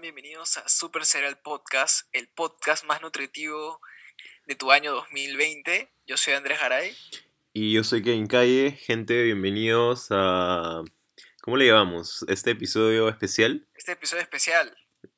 Bienvenidos 0.00 0.56
a 0.56 0.68
Super 0.68 1.04
Serial 1.04 1.38
Podcast, 1.38 2.08
el 2.12 2.28
podcast 2.28 2.84
más 2.84 3.00
nutritivo 3.00 3.80
de 4.44 4.56
tu 4.56 4.72
año 4.72 4.92
2020. 4.92 5.92
Yo 6.06 6.16
soy 6.16 6.34
Andrés 6.34 6.58
Garay. 6.58 6.96
Y 7.52 7.72
yo 7.72 7.84
soy 7.84 8.02
Kevin 8.02 8.26
Calle. 8.26 8.72
Gente, 8.72 9.22
bienvenidos 9.22 10.08
a... 10.10 10.82
¿Cómo 11.42 11.56
le 11.56 11.68
llamamos? 11.68 12.24
¿Este 12.28 12.50
episodio 12.50 13.08
especial? 13.08 13.68
Este 13.74 13.92
episodio 13.92 14.22
especial. 14.22 14.76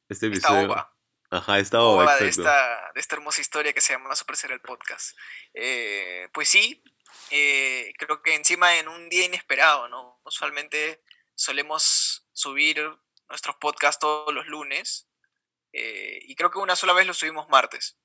Este 0.08 0.26
Esta 0.26 0.26
episodio... 0.26 0.66
ova. 0.66 0.94
Ajá, 1.30 1.58
esta 1.58 1.80
ova, 1.80 2.04
ova 2.04 2.16
de 2.18 2.28
esta, 2.28 2.90
de 2.94 3.00
esta 3.00 3.16
hermosa 3.16 3.40
historia 3.40 3.72
que 3.72 3.80
se 3.80 3.94
llama 3.94 4.14
Super 4.14 4.36
Serial 4.36 4.60
Podcast. 4.60 5.16
Eh, 5.54 6.28
pues 6.34 6.48
sí, 6.48 6.84
eh, 7.30 7.94
creo 7.96 8.22
que 8.22 8.34
encima 8.34 8.76
en 8.76 8.88
un 8.88 9.08
día 9.08 9.24
inesperado, 9.24 9.88
¿no? 9.88 10.20
Usualmente 10.24 11.02
solemos 11.34 12.28
subir 12.34 12.78
nuestros 13.28 13.56
podcasts 13.56 14.00
todos 14.00 14.32
los 14.32 14.46
lunes 14.46 15.08
eh, 15.72 16.20
y 16.22 16.34
creo 16.34 16.50
que 16.50 16.58
una 16.58 16.76
sola 16.76 16.94
vez 16.94 17.06
lo 17.06 17.14
subimos 17.14 17.48
martes. 17.48 17.98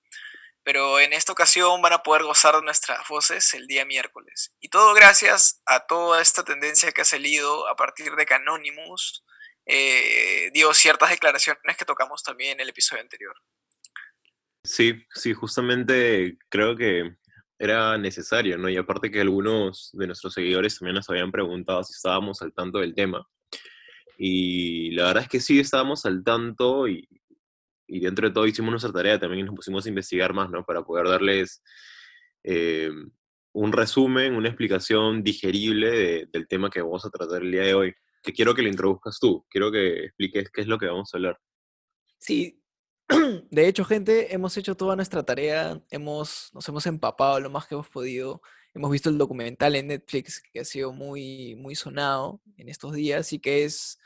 Pero 0.63 0.99
en 0.99 1.13
esta 1.13 1.31
ocasión 1.31 1.81
van 1.81 1.93
a 1.93 2.03
poder 2.03 2.23
gozar 2.23 2.55
de 2.55 2.61
nuestras 2.61 3.07
voces 3.07 3.53
el 3.55 3.65
día 3.65 3.85
miércoles. 3.85 4.53
Y 4.59 4.69
todo 4.69 4.93
gracias 4.93 5.61
a 5.65 5.87
toda 5.87 6.21
esta 6.21 6.43
tendencia 6.43 6.91
que 6.91 7.01
ha 7.01 7.05
salido 7.05 7.67
a 7.67 7.75
partir 7.75 8.15
de 8.15 8.25
que 8.25 8.33
eh, 9.65 10.51
dio 10.53 10.73
ciertas 10.73 11.09
declaraciones 11.09 11.77
que 11.77 11.85
tocamos 11.85 12.21
también 12.23 12.53
en 12.53 12.59
el 12.61 12.69
episodio 12.69 13.01
anterior. 13.01 13.35
Sí, 14.63 15.03
sí, 15.15 15.33
justamente 15.33 16.37
creo 16.49 16.75
que 16.75 17.15
era 17.57 17.97
necesario, 17.97 18.57
¿no? 18.57 18.69
Y 18.69 18.77
aparte 18.77 19.09
que 19.09 19.21
algunos 19.21 19.89
de 19.93 20.07
nuestros 20.07 20.33
seguidores 20.33 20.77
también 20.77 20.95
nos 20.95 21.09
habían 21.09 21.31
preguntado 21.31 21.83
si 21.83 21.93
estábamos 21.93 22.41
al 22.41 22.53
tanto 22.53 22.79
del 22.79 22.93
tema. 22.93 23.27
Y 24.23 24.91
la 24.91 25.05
verdad 25.05 25.23
es 25.23 25.29
que 25.29 25.39
sí 25.39 25.59
estábamos 25.59 26.05
al 26.05 26.23
tanto 26.23 26.87
y, 26.87 27.09
dentro 27.87 28.27
de 28.27 28.33
todo 28.33 28.45
hicimos 28.45 28.69
nuestra 28.69 28.91
tarea 28.91 29.19
también 29.19 29.39
y 29.39 29.43
nos 29.45 29.55
pusimos 29.55 29.83
a 29.83 29.89
investigar 29.89 30.31
más, 30.31 30.47
¿no? 30.51 30.63
Para 30.63 30.83
poder 30.83 31.07
darles 31.07 31.63
eh, 32.43 32.91
un 33.51 33.71
resumen, 33.71 34.35
una 34.35 34.49
explicación 34.49 35.23
digerible 35.23 35.89
de- 35.89 36.29
del 36.31 36.47
tema 36.47 36.69
que 36.69 36.83
vamos 36.83 37.03
a 37.03 37.09
tratar 37.09 37.41
el 37.41 37.51
día 37.51 37.63
de 37.63 37.73
hoy. 37.73 37.93
Que 38.21 38.31
quiero 38.31 38.53
que 38.53 38.61
lo 38.61 38.69
introduzcas 38.69 39.17
tú, 39.19 39.43
quiero 39.49 39.71
que 39.71 40.05
expliques 40.05 40.51
qué 40.51 40.61
es 40.61 40.67
lo 40.67 40.77
que 40.77 40.85
vamos 40.85 41.09
a 41.11 41.17
hablar. 41.17 41.39
Sí, 42.19 42.61
de 43.49 43.67
hecho, 43.67 43.83
gente, 43.85 44.35
hemos 44.35 44.55
hecho 44.55 44.75
toda 44.75 44.95
nuestra 44.95 45.23
tarea, 45.23 45.81
hemos, 45.89 46.51
nos 46.53 46.69
hemos 46.69 46.85
empapado 46.85 47.39
lo 47.39 47.49
más 47.49 47.65
que 47.65 47.73
hemos 47.73 47.89
podido. 47.89 48.43
Hemos 48.75 48.91
visto 48.91 49.09
el 49.09 49.17
documental 49.17 49.75
en 49.75 49.87
Netflix 49.87 50.43
que 50.53 50.59
ha 50.59 50.63
sido 50.63 50.93
muy, 50.93 51.55
muy 51.55 51.73
sonado 51.73 52.39
en 52.57 52.69
estos 52.69 52.93
días 52.93 53.33
y 53.33 53.39
que 53.39 53.63
es 53.63 53.97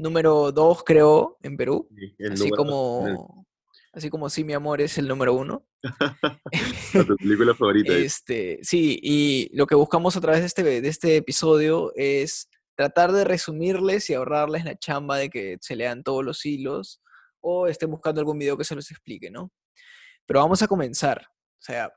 número 0.00 0.52
dos, 0.52 0.82
creo, 0.84 1.38
en 1.42 1.56
Perú. 1.56 1.88
Sí, 1.96 2.14
Así 2.30 2.44
lugar- 2.48 2.56
como, 2.56 3.46
así 3.92 4.10
como 4.10 4.28
Sí, 4.30 4.44
mi 4.44 4.52
amor 4.54 4.80
es 4.80 4.98
el 4.98 5.06
número 5.08 5.34
uno. 5.34 5.66
tu 7.06 7.16
película 7.16 7.54
favorita. 7.54 7.92
es- 7.92 8.04
Este, 8.16 8.58
sí, 8.62 8.98
y 9.02 9.50
lo 9.56 9.66
que 9.66 9.74
buscamos 9.74 10.16
a 10.16 10.20
través 10.20 10.40
de 10.40 10.46
este, 10.46 10.62
de 10.62 10.88
este 10.88 11.16
episodio 11.16 11.92
es 11.94 12.48
tratar 12.76 13.12
de 13.12 13.24
resumirles 13.24 14.08
y 14.08 14.14
ahorrarles 14.14 14.64
la 14.64 14.78
chamba 14.78 15.18
de 15.18 15.28
que 15.28 15.58
se 15.60 15.76
lean 15.76 16.02
todos 16.02 16.24
los 16.24 16.44
hilos 16.46 17.00
o 17.40 17.66
estén 17.66 17.90
buscando 17.90 18.20
algún 18.20 18.38
video 18.38 18.56
que 18.56 18.64
se 18.64 18.74
los 18.74 18.90
explique, 18.90 19.30
¿no? 19.30 19.52
Pero 20.26 20.40
vamos 20.40 20.62
a 20.62 20.68
comenzar. 20.68 21.20
O 21.28 21.62
sea, 21.62 21.92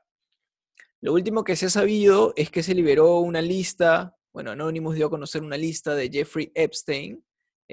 lo 1.00 1.12
último 1.14 1.44
que 1.44 1.56
se 1.56 1.66
ha 1.66 1.70
sabido 1.70 2.32
es 2.36 2.50
que 2.50 2.62
se 2.62 2.74
liberó 2.74 3.18
una 3.20 3.40
lista, 3.42 4.14
bueno, 4.32 4.50
Anonymous 4.50 4.94
dio 4.96 5.06
a 5.06 5.10
conocer 5.10 5.42
una 5.42 5.56
lista 5.56 5.94
de 5.94 6.10
Jeffrey 6.10 6.50
Epstein, 6.54 7.24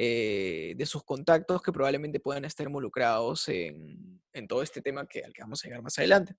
eh, 0.03 0.73
de 0.75 0.85
sus 0.87 1.03
contactos 1.03 1.61
que 1.61 1.71
probablemente 1.71 2.19
puedan 2.19 2.43
estar 2.43 2.65
involucrados 2.65 3.47
en, 3.49 4.19
en 4.33 4.47
todo 4.47 4.63
este 4.63 4.81
tema 4.81 5.05
que, 5.05 5.23
al 5.23 5.31
que 5.31 5.43
vamos 5.43 5.63
a 5.63 5.67
llegar 5.67 5.83
más 5.83 5.99
adelante. 5.99 6.33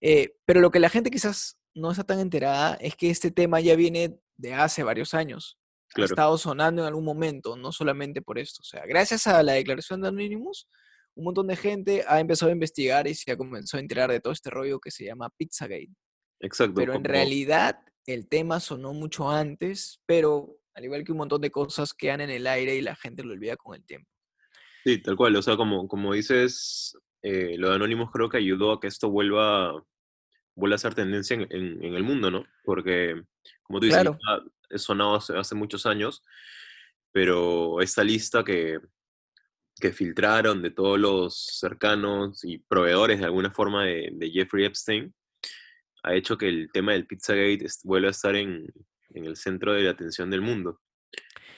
Eh, 0.00 0.36
pero 0.44 0.60
lo 0.60 0.70
que 0.70 0.78
la 0.78 0.88
gente 0.88 1.10
quizás 1.10 1.58
no 1.74 1.90
está 1.90 2.04
tan 2.04 2.20
enterada 2.20 2.74
es 2.80 2.94
que 2.94 3.10
este 3.10 3.32
tema 3.32 3.58
ya 3.60 3.74
viene 3.74 4.16
de 4.36 4.54
hace 4.54 4.84
varios 4.84 5.12
años. 5.12 5.58
Ha 5.90 5.94
Claro. 5.94 6.12
estado 6.12 6.38
sonando 6.38 6.82
en 6.82 6.88
algún 6.88 7.04
momento, 7.04 7.56
no 7.56 7.72
solamente 7.72 8.22
por 8.22 8.38
esto. 8.38 8.60
O 8.62 8.64
sea, 8.64 8.84
gracias 8.86 9.26
a 9.26 9.42
la 9.42 9.54
declaración 9.54 10.00
de 10.00 10.08
Anonymous, 10.08 10.68
un 11.16 11.24
montón 11.24 11.46
de 11.48 11.56
gente 11.56 12.04
ha 12.06 12.20
empezado 12.20 12.50
a 12.50 12.52
investigar 12.52 13.06
y 13.08 13.14
se 13.14 13.32
ha 13.32 13.36
comenzado 13.36 13.78
a 13.78 13.82
enterar 13.82 14.10
de 14.12 14.20
todo 14.20 14.32
este 14.32 14.50
rollo 14.50 14.78
que 14.78 14.90
se 14.92 15.04
llama 15.04 15.30
Pizzagate. 15.36 15.90
Exacto. 16.40 16.74
Pero 16.76 16.92
en 16.92 17.02
como- 17.02 17.12
realidad 17.12 17.78
el 18.06 18.28
tema 18.28 18.60
sonó 18.60 18.92
mucho 18.92 19.28
antes, 19.30 20.00
pero 20.06 20.58
al 20.74 20.84
igual 20.84 21.04
que 21.04 21.12
un 21.12 21.18
montón 21.18 21.40
de 21.40 21.50
cosas 21.50 21.92
quedan 21.94 22.20
en 22.20 22.30
el 22.30 22.46
aire 22.46 22.74
y 22.76 22.80
la 22.82 22.96
gente 22.96 23.22
lo 23.24 23.32
olvida 23.32 23.56
con 23.56 23.74
el 23.76 23.84
tiempo. 23.84 24.10
Sí, 24.84 24.98
tal 24.98 25.16
cual. 25.16 25.34
O 25.36 25.42
sea, 25.42 25.56
como, 25.56 25.88
como 25.88 26.12
dices, 26.12 26.96
eh, 27.22 27.56
lo 27.58 27.70
de 27.70 27.76
Anonymous 27.76 28.10
creo 28.12 28.28
que 28.28 28.36
ayudó 28.38 28.72
a 28.72 28.80
que 28.80 28.86
esto 28.88 29.08
vuelva, 29.10 29.72
vuelva 30.54 30.74
a 30.74 30.78
ser 30.78 30.94
tendencia 30.94 31.34
en, 31.34 31.42
en- 31.50 31.82
en 31.84 31.94
el 31.94 32.02
mundo, 32.02 32.30
¿no? 32.30 32.44
Porque, 32.64 33.22
como 33.62 33.80
tú 33.80 33.86
dices, 33.86 34.02
Claro. 34.02 34.18
es 34.68 34.82
sonado 34.82 35.14
hace, 35.14 35.36
hace 35.36 35.54
muchos 35.54 35.86
años, 35.86 36.22
pero 37.12 37.80
esta 37.80 38.02
lista 38.04 38.42
que, 38.44 38.78
que 39.80 39.92
filtraron 39.92 40.60
de 40.62 40.70
todos 40.70 40.98
los 40.98 41.36
cercanos 41.58 42.44
y 42.44 42.58
proveedores 42.58 43.20
de 43.20 43.24
alguna 43.26 43.50
forma 43.50 43.84
de, 43.84 44.10
de 44.12 44.30
Jeffrey 44.30 44.64
Epstein 44.64 45.14
ha 46.02 46.14
hecho 46.14 46.36
que 46.36 46.48
el 46.48 46.68
tema 46.72 46.92
del 46.92 47.06
Pizzagate 47.06 47.66
vuelva 47.84 48.08
a 48.08 48.10
estar 48.10 48.36
en, 48.36 48.66
en 49.14 49.24
el 49.24 49.36
centro 49.36 49.72
de 49.72 49.82
la 49.82 49.90
atención 49.90 50.30
del 50.30 50.42
mundo. 50.42 50.80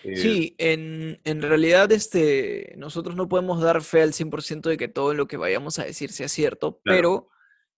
Eh, 0.04 0.16
Sí, 0.16 0.54
en, 0.58 1.20
en 1.24 1.42
realidad 1.42 1.90
este, 1.90 2.74
nosotros 2.76 3.16
no 3.16 3.28
podemos 3.28 3.60
dar 3.60 3.82
fe 3.82 4.02
al 4.02 4.12
100% 4.12 4.68
de 4.68 4.76
que 4.76 4.88
todo 4.88 5.14
lo 5.14 5.26
que 5.26 5.36
vayamos 5.36 5.78
a 5.78 5.84
decir 5.84 6.12
sea 6.12 6.28
cierto, 6.28 6.80
Claro. 6.84 6.96
pero 6.96 7.28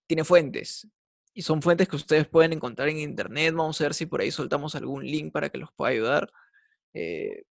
tiene 0.06 0.24
fuentes. 0.24 0.86
Y 1.32 1.42
son 1.42 1.62
fuentes 1.62 1.88
que 1.88 1.96
ustedes 1.96 2.26
pueden 2.26 2.52
encontrar 2.52 2.88
en 2.88 2.98
internet. 2.98 3.54
Vamos 3.54 3.80
a 3.80 3.84
ver 3.84 3.94
si 3.94 4.06
por 4.06 4.20
ahí 4.20 4.30
soltamos 4.30 4.74
algún 4.74 5.04
link 5.06 5.32
para 5.32 5.48
que 5.50 5.58
los 5.58 5.70
pueda 5.72 5.92
ayudar. 5.92 6.30
eh, 6.94 7.44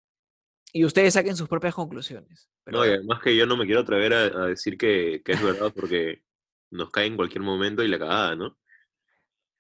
y 0.73 0.85
ustedes 0.85 1.15
saquen 1.15 1.37
sus 1.37 1.49
propias 1.49 1.75
conclusiones. 1.75 2.51
Pero 2.65 2.79
No, 2.79 2.85
y 2.85 2.89
además 2.91 3.21
que 3.23 3.35
yo 3.35 3.47
no 3.47 3.57
me 3.57 3.65
quiero 3.65 3.81
atrever 3.81 4.13
a, 4.13 4.25
a 4.25 4.47
decir 4.49 4.77
que, 4.77 5.23
que 5.25 5.33
es 5.33 5.43
verdad 5.43 5.73
porque 5.75 6.23
nos 6.71 6.91
cae 6.91 7.07
en 7.07 7.17
cualquier 7.17 7.43
momento 7.43 7.83
y 7.83 7.89
la 7.89 7.99
cagada, 7.99 8.35
¿no? 8.37 8.59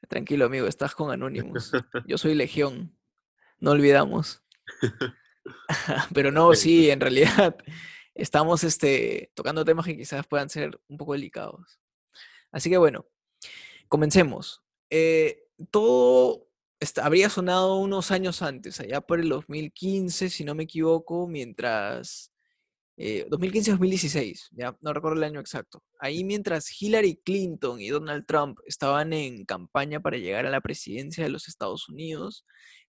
Tranquilo, 0.08 0.46
amigo, 0.46 0.66
estás 0.66 0.94
con 0.94 1.10
Anonymous. 1.10 1.72
Yo 2.06 2.18
soy 2.18 2.34
Legión. 2.34 2.96
No 3.58 3.72
olvidamos. 3.72 4.42
Pero 6.14 6.30
no, 6.32 6.54
sí, 6.54 6.90
en 6.90 7.00
realidad 7.00 7.56
estamos 8.14 8.64
este, 8.64 9.30
tocando 9.34 9.64
temas 9.64 9.86
que 9.86 9.96
quizás 9.96 10.26
puedan 10.26 10.48
ser 10.50 10.80
un 10.88 10.96
poco 10.96 11.12
delicados. 11.12 11.80
Así 12.50 12.70
que 12.70 12.76
bueno, 12.76 13.06
comencemos. 13.88 14.62
Eh, 14.90 15.44
todo 15.70 16.48
esta- 16.80 17.04
habría 17.06 17.28
sonado 17.30 17.76
unos 17.76 18.10
años 18.10 18.42
antes, 18.42 18.80
allá 18.80 19.00
por 19.00 19.20
el 19.20 19.28
2015, 19.28 20.28
si 20.30 20.44
no 20.44 20.54
me 20.54 20.64
equivoco, 20.64 21.26
mientras... 21.26 22.32
eh, 22.96 23.26
2015-2016, 23.30 24.48
ya 24.52 24.76
no 24.80 24.92
recuerdo 24.92 25.18
el 25.18 25.24
año 25.24 25.40
exacto. 25.40 25.82
Ahí 25.98 26.24
mientras 26.24 26.70
Hillary 26.80 27.20
Clinton 27.24 27.80
y 27.80 27.88
Donald 27.88 28.24
Trump 28.26 28.58
estaban 28.66 29.12
en 29.12 29.44
campaña 29.44 30.00
para 30.00 30.16
llegar 30.16 30.46
a 30.46 30.50
la 30.50 30.60
presidencia 30.60 31.24
de 31.24 31.30
los 31.30 31.48
Estados 31.48 31.88
Unidos, 31.88 32.44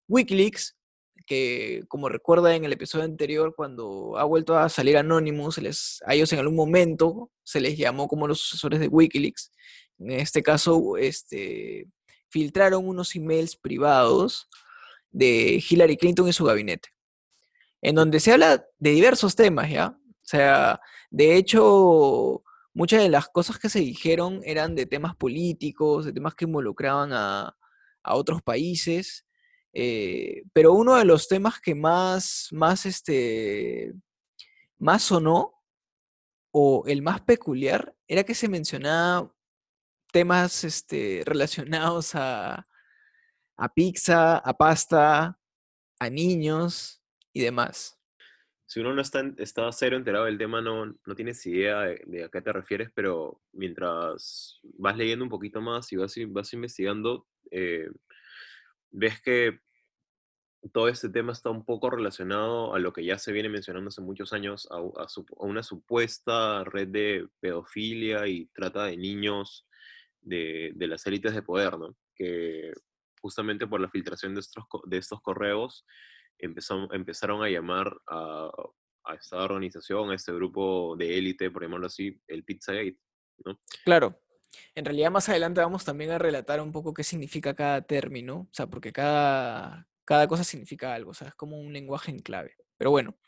Wikileaks 0.08 0.78
que 1.26 1.82
como 1.88 2.08
recuerda 2.08 2.54
en 2.54 2.64
el 2.64 2.72
episodio 2.72 3.04
anterior, 3.04 3.54
cuando 3.54 4.16
ha 4.16 4.24
vuelto 4.24 4.56
a 4.58 4.68
salir 4.68 4.96
Anonymous, 4.96 5.56
se 5.56 5.62
les, 5.62 6.02
a 6.06 6.14
ellos 6.14 6.32
en 6.32 6.38
algún 6.38 6.56
momento 6.56 7.30
se 7.42 7.60
les 7.60 7.76
llamó 7.76 8.08
como 8.08 8.26
los 8.26 8.40
sucesores 8.40 8.80
de 8.80 8.88
Wikileaks. 8.88 9.52
En 9.98 10.12
este 10.12 10.42
caso, 10.42 10.96
este, 10.96 11.86
filtraron 12.30 12.86
unos 12.86 13.14
emails 13.14 13.56
privados 13.56 14.48
de 15.10 15.62
Hillary 15.68 15.96
Clinton 15.96 16.28
y 16.28 16.32
su 16.32 16.44
gabinete, 16.44 16.88
en 17.82 17.94
donde 17.94 18.20
se 18.20 18.32
habla 18.32 18.64
de 18.78 18.90
diversos 18.90 19.36
temas, 19.36 19.70
¿ya? 19.70 19.88
O 19.88 20.26
sea, 20.30 20.80
de 21.10 21.36
hecho, 21.36 22.42
muchas 22.74 23.02
de 23.02 23.08
las 23.08 23.28
cosas 23.28 23.58
que 23.58 23.68
se 23.68 23.80
dijeron 23.80 24.40
eran 24.44 24.74
de 24.74 24.86
temas 24.86 25.16
políticos, 25.16 26.04
de 26.04 26.12
temas 26.12 26.34
que 26.34 26.44
involucraban 26.44 27.12
a, 27.12 27.56
a 28.02 28.14
otros 28.14 28.42
países. 28.42 29.24
Eh, 29.72 30.42
pero 30.52 30.72
uno 30.72 30.96
de 30.96 31.04
los 31.04 31.28
temas 31.28 31.60
que 31.60 31.74
más, 31.74 32.48
más, 32.52 32.86
este, 32.86 33.94
más 34.78 35.02
sonó, 35.02 35.54
o 36.50 36.84
el 36.86 37.02
más 37.02 37.20
peculiar, 37.20 37.94
era 38.06 38.24
que 38.24 38.34
se 38.34 38.48
mencionaba 38.48 39.32
temas 40.10 40.64
este, 40.64 41.22
relacionados 41.26 42.14
a, 42.14 42.66
a 43.56 43.68
pizza, 43.74 44.38
a 44.38 44.56
pasta, 44.56 45.38
a 45.98 46.10
niños 46.10 46.97
y 47.38 47.42
demás. 47.42 47.98
Si 48.66 48.80
uno 48.80 48.92
no 48.92 49.00
está, 49.00 49.22
está 49.38 49.70
cero 49.72 49.96
enterado 49.96 50.26
del 50.26 50.36
tema, 50.36 50.60
no, 50.60 50.86
no 50.86 51.14
tienes 51.14 51.44
idea 51.46 51.82
de, 51.82 52.02
de 52.06 52.24
a 52.24 52.28
qué 52.28 52.42
te 52.42 52.52
refieres, 52.52 52.90
pero 52.94 53.40
mientras 53.52 54.60
vas 54.62 54.96
leyendo 54.96 55.24
un 55.24 55.30
poquito 55.30 55.60
más 55.60 55.90
y 55.92 55.96
vas, 55.96 56.14
vas 56.28 56.52
investigando, 56.52 57.26
eh, 57.50 57.88
ves 58.90 59.22
que 59.22 59.60
todo 60.72 60.88
este 60.88 61.08
tema 61.08 61.32
está 61.32 61.50
un 61.50 61.64
poco 61.64 61.88
relacionado 61.88 62.74
a 62.74 62.78
lo 62.78 62.92
que 62.92 63.04
ya 63.04 63.18
se 63.18 63.32
viene 63.32 63.48
mencionando 63.48 63.88
hace 63.88 64.02
muchos 64.02 64.32
años, 64.32 64.68
a, 64.70 64.80
una 65.38 65.62
supuesta 65.62 66.64
red 66.64 66.88
de 66.88 67.28
pedofilia 67.40 68.26
y 68.26 68.46
trata 68.46 68.84
de 68.84 68.96
niños 68.96 69.66
de, 70.20 70.74
las 70.76 71.06
élites 71.06 71.34
de 71.34 71.42
poder, 71.42 71.78
¿no? 71.78 71.96
Que 72.14 72.72
justamente 73.22 73.66
por 73.66 73.80
la 73.80 73.88
filtración 73.88 74.34
de 74.34 74.40
estos, 74.40 74.64
de 74.84 74.98
estos 74.98 75.20
correos 75.22 75.86
empezaron 76.38 77.42
a 77.42 77.48
llamar 77.48 77.96
a, 78.06 78.50
a 79.08 79.14
esta 79.14 79.42
organización, 79.42 80.10
a 80.10 80.14
este 80.14 80.32
grupo 80.32 80.94
de 80.96 81.18
élite, 81.18 81.50
por 81.50 81.62
llamarlo 81.62 81.86
así, 81.86 82.20
el 82.26 82.44
Pizzagate, 82.44 82.98
¿no? 83.44 83.58
Claro. 83.84 84.20
En 84.74 84.84
realidad 84.84 85.10
más 85.10 85.28
adelante 85.28 85.60
vamos 85.60 85.84
también 85.84 86.10
a 86.10 86.18
relatar 86.18 86.60
un 86.60 86.72
poco 86.72 86.94
qué 86.94 87.04
significa 87.04 87.54
cada 87.54 87.82
término, 87.82 88.40
o 88.40 88.48
sea, 88.52 88.66
porque 88.66 88.92
cada, 88.92 89.86
cada 90.04 90.26
cosa 90.26 90.44
significa 90.44 90.94
algo, 90.94 91.10
o 91.10 91.14
sea, 91.14 91.28
es 91.28 91.34
como 91.34 91.60
un 91.60 91.72
lenguaje 91.72 92.10
en 92.10 92.20
clave. 92.20 92.56
Pero 92.78 92.90
bueno, 92.90 93.18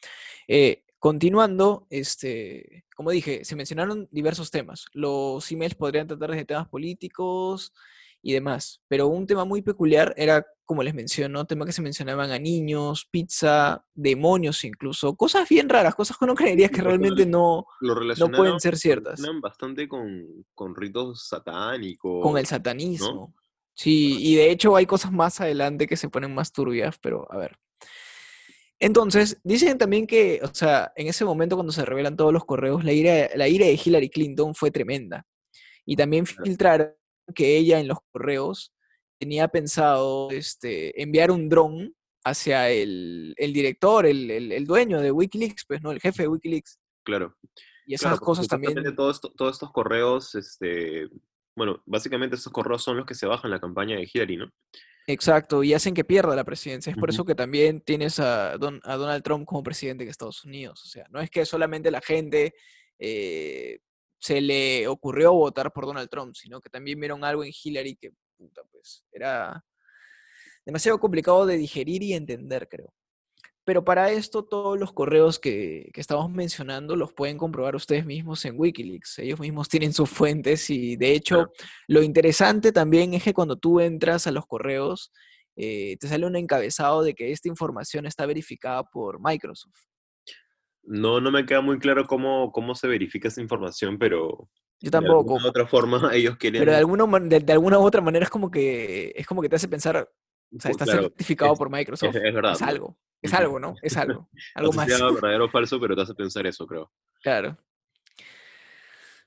eh, 0.48 0.84
continuando, 0.98 1.86
este, 1.90 2.84
como 2.94 3.10
dije, 3.10 3.44
se 3.44 3.56
mencionaron 3.56 4.08
diversos 4.10 4.50
temas. 4.50 4.86
Los 4.92 5.50
emails 5.52 5.74
podrían 5.74 6.06
tratar 6.06 6.30
de 6.30 6.44
temas 6.44 6.68
políticos 6.68 7.72
y 8.22 8.32
demás, 8.32 8.82
pero 8.88 9.08
un 9.08 9.26
tema 9.26 9.44
muy 9.44 9.62
peculiar 9.62 10.12
era, 10.16 10.46
como 10.64 10.82
les 10.82 10.94
menciono, 10.94 11.46
tema 11.46 11.64
que 11.64 11.72
se 11.72 11.82
mencionaban 11.82 12.30
a 12.30 12.38
niños, 12.38 13.06
pizza, 13.10 13.84
demonios 13.94 14.64
incluso, 14.64 15.16
cosas 15.16 15.48
bien 15.48 15.68
raras, 15.68 15.94
cosas 15.94 16.18
que 16.18 16.24
uno 16.24 16.34
creería 16.58 16.68
que 16.68 16.82
realmente 16.82 17.26
no, 17.26 17.66
no 17.80 18.30
pueden 18.30 18.60
ser 18.60 18.76
ciertas. 18.76 19.20
bastante 19.40 19.88
con, 19.88 20.44
con 20.54 20.74
ritos 20.74 21.26
satánicos. 21.28 22.22
Con 22.22 22.36
el 22.36 22.46
satanismo. 22.46 23.34
Sí, 23.74 24.18
y 24.20 24.34
de 24.34 24.50
hecho 24.50 24.76
hay 24.76 24.84
cosas 24.84 25.10
más 25.10 25.40
adelante 25.40 25.86
que 25.86 25.96
se 25.96 26.10
ponen 26.10 26.34
más 26.34 26.52
turbias, 26.52 26.98
pero 27.00 27.26
a 27.32 27.38
ver. 27.38 27.56
Entonces, 28.78 29.38
dicen 29.44 29.78
también 29.78 30.06
que, 30.06 30.40
o 30.42 30.54
sea, 30.54 30.92
en 30.96 31.06
ese 31.06 31.24
momento 31.24 31.56
cuando 31.56 31.72
se 31.72 31.84
revelan 31.84 32.16
todos 32.16 32.32
los 32.32 32.44
correos, 32.44 32.82
la 32.82 32.92
ira, 32.92 33.28
la 33.34 33.46
ira 33.46 33.66
de 33.66 33.80
Hillary 33.82 34.08
Clinton 34.08 34.54
fue 34.54 34.70
tremenda. 34.70 35.26
Y 35.86 35.96
también 35.96 36.26
filtraron 36.26 36.94
que 37.32 37.56
ella 37.56 37.80
en 37.80 37.88
los 37.88 37.98
correos 38.12 38.72
tenía 39.18 39.48
pensado 39.48 40.30
este, 40.30 41.00
enviar 41.02 41.30
un 41.30 41.48
dron 41.48 41.94
hacia 42.24 42.70
el, 42.70 43.34
director, 43.38 44.06
el, 44.06 44.64
dueño 44.66 45.00
de 45.00 45.10
Wikileaks, 45.10 45.64
pues, 45.66 45.82
¿no? 45.82 45.90
El 45.90 46.00
jefe 46.00 46.22
de 46.22 46.28
Wikileaks. 46.28 46.78
Claro. 47.04 47.36
Y 47.86 47.94
esas 47.94 48.20
cosas 48.20 48.46
también. 48.46 48.74
Todos, 48.94 49.20
todos 49.20 49.54
estos 49.54 49.72
correos 49.72 50.34
este, 50.34 51.08
bueno, 51.56 51.82
básicamente 51.84 52.36
esos 52.36 52.52
correos 52.52 52.82
son 52.82 52.96
los 52.96 53.06
que 53.06 53.14
se 53.14 53.26
bajan 53.26 53.50
la 53.50 53.60
campaña 53.60 53.96
de 53.96 54.08
Hillary, 54.10 54.36
¿no? 54.38 54.50
Exacto, 55.06 55.62
y 55.64 55.74
hacen 55.74 55.94
que 55.94 56.04
pierda 56.04 56.36
la 56.36 56.44
presidencia. 56.44 56.90
Es 56.90 56.96
por 56.96 57.10
eso 57.10 57.24
que 57.24 57.34
también 57.34 57.80
tienes 57.80 58.20
a, 58.20 58.56
Donald 58.56 59.22
Trump 59.22 59.44
como 59.44 59.62
presidente 59.62 60.04
de 60.04 60.10
Estados 60.10 60.44
Unidos. 60.44 60.82
O 60.84 60.88
sea, 60.88 61.06
no 61.10 61.20
es 61.20 61.30
que 61.30 61.44
solamente 61.44 61.90
la 61.90 62.00
gente 62.00 62.54
eh, 62.98 63.80
se 64.20 64.40
le 64.40 64.86
ocurrió 64.86 65.32
votar 65.32 65.72
por 65.72 65.86
Donald 65.86 66.08
Trump, 66.08 66.34
sino 66.34 66.60
que 66.60 66.70
también 66.70 67.00
vieron 67.00 67.24
algo 67.24 67.42
en 67.42 67.52
Hillary 67.52 67.96
que, 67.96 68.12
puta, 68.36 68.62
pues, 68.70 69.04
era 69.10 69.64
demasiado 70.64 71.00
complicado 71.00 71.46
de 71.46 71.56
digerir 71.56 72.02
y 72.02 72.12
entender, 72.12 72.68
creo. 72.68 72.92
Pero 73.64 73.84
para 73.84 74.10
esto 74.10 74.44
todos 74.44 74.78
los 74.78 74.92
correos 74.92 75.38
que, 75.38 75.90
estamos 75.94 76.30
mencionando 76.30 76.96
los 76.96 77.12
pueden 77.12 77.38
comprobar 77.38 77.76
ustedes 77.76 78.04
mismos 78.04 78.44
en 78.44 78.58
Wikileaks. 78.58 79.18
Ellos 79.20 79.40
mismos 79.40 79.68
tienen 79.68 79.92
sus 79.92 80.08
fuentes 80.10 80.70
y 80.70 80.96
de 80.96 81.12
hecho 81.12 81.52
lo 81.86 82.02
interesante 82.02 82.72
también 82.72 83.14
es 83.14 83.22
que 83.22 83.34
cuando 83.34 83.56
tú 83.56 83.80
entras 83.80 84.26
a 84.26 84.32
los 84.32 84.46
correos 84.46 85.12
eh, 85.56 85.96
te 86.00 86.08
sale 86.08 86.26
un 86.26 86.36
encabezado 86.36 87.02
de 87.02 87.14
que 87.14 87.32
esta 87.32 87.48
información 87.48 88.06
está 88.06 88.26
verificada 88.26 88.82
por 88.84 89.20
Microsoft. 89.20 89.89
No, 90.90 91.20
no 91.20 91.30
me 91.30 91.46
queda 91.46 91.60
muy 91.60 91.78
claro 91.78 92.06
cómo, 92.06 92.50
cómo 92.50 92.74
se 92.74 92.88
verifica 92.88 93.28
esa 93.28 93.40
información, 93.40 93.96
pero 93.96 94.48
yo 94.80 94.90
tampoco. 94.90 95.38
De 95.38 95.48
otra 95.48 95.66
forma 95.66 96.10
ellos 96.14 96.36
quieren... 96.36 96.60
Pero 96.60 96.72
de 96.72 96.78
alguna, 96.78 97.06
de, 97.20 97.52
alguna 97.52 97.78
u 97.78 97.82
otra 97.82 98.00
manera 98.00 98.24
es 98.24 98.30
como 98.30 98.50
que 98.50 99.12
es 99.14 99.26
como 99.26 99.40
que 99.40 99.48
te 99.48 99.56
hace 99.56 99.68
pensar, 99.68 99.96
o 99.96 100.60
sea, 100.60 100.70
está 100.72 100.86
certificado 100.86 101.54
por 101.54 101.70
Microsoft. 101.70 102.16
Es, 102.16 102.34
verdad. 102.34 102.52
Es 102.52 102.62
algo. 102.62 102.98
Es 103.22 103.34
algo, 103.34 103.60
¿no? 103.60 103.74
Es 103.82 103.96
algo. 103.96 104.28
Algo 104.54 104.72
más. 104.72 104.88
Sea 104.88 105.10
verdadero 105.10 105.44
o 105.44 105.50
falso, 105.50 105.78
pero 105.78 105.94
te 105.94 106.02
hace 106.02 106.14
pensar 106.14 106.46
eso, 106.46 106.66
creo. 106.66 106.90
Claro. 107.22 107.56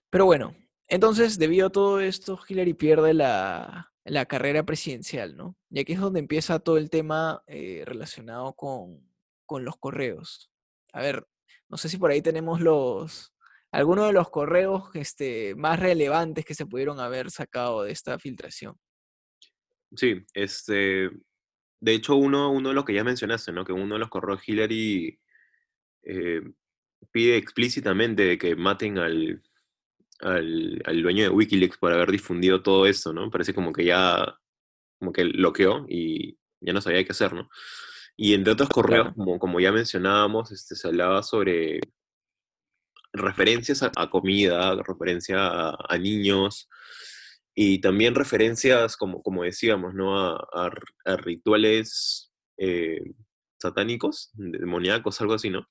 Pero 0.09 0.25
bueno, 0.25 0.56
entonces, 0.88 1.39
debido 1.39 1.68
a 1.68 1.71
todo 1.71 2.01
esto, 2.01 2.39
Hillary 2.48 2.74
pierde 2.74 3.13
la, 3.13 3.89
carrera 4.27 4.63
presidencial, 4.63 5.38
¿no? 5.38 5.56
Y 5.69 5.80
aquí 5.80 5.94
es 5.94 6.00
donde 6.00 6.19
empieza 6.19 6.59
todo 6.59 6.77
el 6.77 6.89
tema 6.89 7.42
eh, 7.48 7.83
relacionado 7.86 8.54
con, 8.54 9.07
los 9.50 9.77
correos. 9.77 10.51
A 10.92 11.01
ver, 11.01 11.27
no 11.73 11.77
sé 11.77 11.89
si 11.89 11.97
por 11.97 12.11
ahí 12.11 12.21
tenemos 12.21 12.61
los 12.61 13.33
algunos 13.71 14.05
de 14.05 14.13
los 14.13 14.29
correos 14.29 14.91
este, 14.93 15.55
más 15.55 15.79
relevantes 15.79 16.45
que 16.45 16.53
se 16.53 16.67
pudieron 16.67 16.99
haber 16.99 17.31
sacado 17.31 17.81
de 17.81 17.91
esta 17.91 18.19
filtración. 18.19 18.75
Sí, 19.95 20.23
este, 20.35 21.09
de 21.79 21.93
hecho, 21.95 22.15
uno, 22.15 22.51
uno 22.51 22.69
de 22.69 22.75
los 22.75 22.85
que 22.85 22.93
ya 22.93 23.03
mencionaste, 23.03 23.51
¿no? 23.51 23.65
Que 23.65 23.73
uno 23.73 23.95
de 23.95 23.99
los 23.99 24.09
correos 24.09 24.47
Hillary 24.47 25.19
eh, 26.03 26.41
pide 27.11 27.37
explícitamente 27.37 28.37
que 28.37 28.55
maten 28.55 28.99
al, 28.99 29.41
al, 30.19 31.01
dueño 31.01 31.23
de 31.23 31.29
Wikileaks 31.29 31.79
por 31.79 31.91
haber 31.91 32.11
difundido 32.11 32.61
todo 32.61 32.85
esto, 32.85 33.13
¿no? 33.13 33.31
Parece 33.31 33.55
como 33.55 33.73
que 33.73 33.85
ya, 33.85 34.37
como 34.99 35.11
que 35.11 35.23
bloqueó 35.23 35.87
y 35.89 36.37
ya 36.61 36.73
no 36.73 36.81
sabía 36.81 37.03
qué 37.03 37.13
hacer, 37.13 37.33
¿no? 37.33 37.49
Y 38.15 38.33
entre 38.33 38.54
otros 38.54 38.69
correos, 38.69 39.13
como, 39.15 39.39
como 39.39 39.60
ya 39.60 39.71
mencionábamos, 39.71 40.51
este, 40.51 40.75
se 40.75 40.88
hablaba 40.88 41.24
sobre 41.24 41.80
referencias 43.12 43.83
a, 43.83 44.10
comida, 44.10 44.75
referencia 44.83 45.69
a 45.69 45.98
niños, 45.98 46.69
y 47.56 47.80
también 47.80 48.15
referencias, 48.15 48.98
como, 48.98 49.21
como 49.21 49.44
decíamos, 49.44 49.94
¿no? 49.94 50.18
a, 50.18 50.71
rituales 51.18 52.31
eh, 52.57 53.01
satánicos, 53.62 54.31
demoníacos, 54.33 55.21
algo 55.21 55.36
así, 55.36 55.50
¿no? 55.50 55.68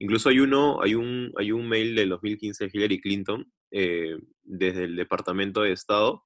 Incluso 0.00 0.30
hay 0.30 0.40
uno, 0.40 0.82
hay 0.82 0.94
un, 0.94 1.32
hay 1.36 1.52
un 1.52 1.68
mail 1.68 1.94
del 1.94 2.08
2015 2.08 2.64
de 2.64 2.70
Hillary 2.72 3.00
Clinton 3.00 3.52
eh, 3.70 4.16
desde 4.42 4.84
el 4.84 4.96
Departamento 4.96 5.62
de 5.62 5.72
Estado, 5.72 6.24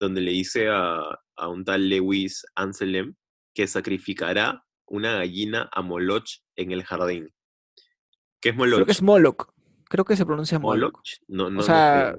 donde 0.00 0.20
le 0.20 0.30
dice 0.30 0.68
a, 0.68 1.02
a, 1.36 1.48
un 1.48 1.64
tal 1.64 1.88
Lewis 1.88 2.46
Anselm 2.54 3.16
que 3.54 3.66
sacrificará 3.66 4.64
una 4.88 5.14
gallina 5.14 5.68
a 5.72 5.82
Moloch 5.82 6.42
en 6.56 6.72
el 6.72 6.84
jardín. 6.84 7.32
¿Qué 8.40 8.50
es 8.50 8.56
Moloch? 8.56 8.76
Creo 8.76 8.86
que 8.86 8.92
es 8.92 9.02
Moloch. 9.02 9.52
Creo 9.88 10.04
que 10.04 10.16
se 10.16 10.26
pronuncia 10.26 10.58
Moloch. 10.58 11.00
No, 11.26 11.50
no, 11.50 11.60
o 11.60 11.62
sea, 11.62 12.18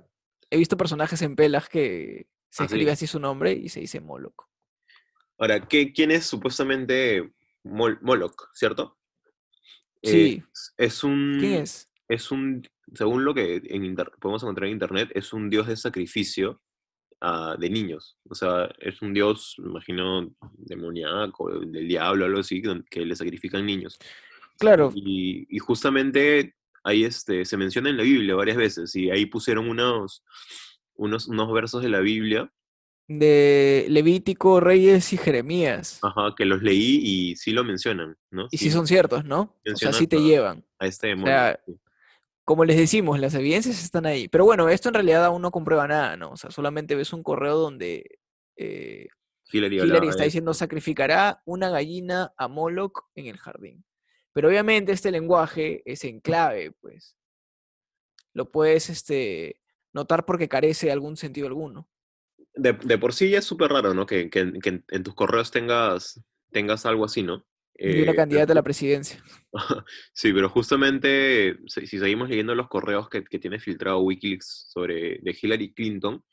he 0.49 0.57
visto 0.57 0.77
personajes 0.77 1.21
en 1.21 1.35
pelas 1.35 1.69
que 1.69 2.27
se 2.49 2.63
ah, 2.63 2.65
escribe 2.65 2.91
así 2.91 3.07
su 3.07 3.19
nombre 3.19 3.53
y 3.53 3.69
se 3.69 3.79
dice 3.79 3.99
Moloch. 3.99 4.47
Ahora, 5.37 5.67
¿qué, 5.67 5.93
¿quién 5.93 6.11
es 6.11 6.25
supuestamente 6.25 7.31
Moloch, 7.63 8.49
cierto? 8.53 8.97
Sí. 10.03 10.43
es 10.77 11.03
un. 11.03 11.37
¿Quién 11.39 11.53
es? 11.61 11.89
Es 12.07 12.31
un. 12.31 12.67
Según 12.93 13.23
lo 13.23 13.33
que 13.33 13.61
podemos 14.19 14.41
encontrar 14.43 14.67
en 14.67 14.73
internet, 14.73 15.09
es 15.13 15.31
un 15.31 15.49
dios 15.49 15.67
de 15.67 15.77
sacrificio 15.77 16.61
ah, 17.21 17.55
de 17.59 17.69
niños. 17.69 18.17
O 18.29 18.35
sea, 18.35 18.69
es 18.79 19.01
un 19.01 19.13
dios, 19.13 19.55
me 19.59 19.69
imagino, 19.69 20.29
demoníaco, 20.53 21.59
del 21.59 21.87
diablo, 21.87 22.25
algo 22.25 22.39
así, 22.39 22.61
que 22.89 23.05
le 23.05 23.15
sacrifican 23.15 23.65
niños. 23.65 23.97
Claro. 24.57 24.91
Y, 24.93 25.47
y 25.49 25.59
justamente 25.59 26.55
ahí 26.83 27.03
este, 27.03 27.45
se 27.45 27.57
menciona 27.57 27.89
en 27.89 27.97
la 27.97 28.03
Biblia 28.03 28.35
varias 28.35 28.57
veces 28.57 28.95
y 28.95 29.09
ahí 29.09 29.25
pusieron 29.25 29.69
unos, 29.69 30.23
unos, 30.95 31.27
unos 31.27 31.51
versos 31.51 31.81
de 31.81 31.89
la 31.89 31.99
Biblia. 31.99 32.51
De 33.07 33.87
Levítico, 33.89 34.59
Reyes 34.59 35.13
y 35.13 35.17
Jeremías. 35.17 35.99
Ajá, 36.03 36.35
que 36.37 36.45
los 36.45 36.61
leí 36.61 36.99
y 37.03 37.35
sí 37.35 37.51
lo 37.51 37.63
mencionan, 37.63 38.15
¿no? 38.29 38.47
Y 38.51 38.57
sí, 38.57 38.69
son 38.69 38.85
ciertos, 38.85 39.25
¿no? 39.25 39.55
O 39.71 39.75
sea, 39.75 39.93
sí 39.93 40.05
te 40.05 40.21
llevan. 40.21 40.63
A 40.77 40.85
este 40.85 41.13
o 41.15 41.17
sea, 41.25 41.59
como 42.49 42.65
les 42.65 42.77
decimos, 42.77 43.19
las 43.19 43.35
evidencias 43.35 43.83
están 43.83 44.07
ahí. 44.07 44.27
Pero 44.27 44.43
bueno, 44.43 44.69
esto 44.69 44.89
en 44.89 44.95
realidad 44.95 45.23
aún 45.23 45.43
no 45.43 45.51
comprueba 45.51 45.87
nada, 45.87 46.17
¿no? 46.17 46.31
O 46.31 46.35
sea, 46.35 46.49
solamente 46.49 46.95
ves 46.95 47.13
un 47.13 47.21
correo 47.21 47.59
donde 47.59 48.17
eh, 48.55 49.05
Hillary, 49.51 50.07
está 50.07 50.23
diciendo 50.23 50.55
sacrificará 50.55 51.43
una 51.45 51.69
gallina 51.69 52.33
a 52.37 52.47
Moloch 52.47 53.03
en 53.13 53.27
el 53.27 53.37
jardín. 53.37 53.85
Pero 54.33 54.47
obviamente 54.47 54.93
este 54.93 55.11
lenguaje 55.11 55.83
es 55.85 56.03
en 56.05 56.21
clave, 56.21 56.71
pues. 56.81 57.15
Lo 58.33 58.49
puedes 58.49 58.89
este, 58.89 59.61
notar 59.93 60.25
porque 60.25 60.49
carece 60.49 60.87
de 60.87 60.93
algún 60.93 61.17
sentido 61.17 61.45
alguno. 61.45 61.87
De, 62.55 62.73
por 62.97 63.13
sí 63.13 63.29
ya 63.29 63.37
es 63.37 63.45
súper 63.45 63.69
raro, 63.69 63.93
¿no? 63.93 64.07
Que, 64.07 64.27
en 64.33 65.03
tus 65.03 65.13
correos 65.13 65.51
tengas, 65.51 66.19
tengas 66.49 66.87
algo 66.87 67.05
así, 67.05 67.21
¿no? 67.21 67.45
Y 67.79 68.01
una 68.01 68.11
eh, 68.11 68.15
candidata 68.15 68.51
a 68.51 68.55
la 68.55 68.63
presidencia. 68.63 69.23
Sí, 70.13 70.31
pero 70.31 70.49
justamente 70.49 71.57
si, 71.65 71.87
seguimos 71.87 72.29
leyendo 72.29 72.53
los 72.53 72.67
correos 72.67 73.09
que, 73.09 73.21
tiene 73.21 73.59
filtrado 73.59 74.01
Wikileaks 74.01 74.67
sobre 74.69 75.19
de 75.21 75.37
Hillary 75.41 75.73
Clinton, 75.73 76.23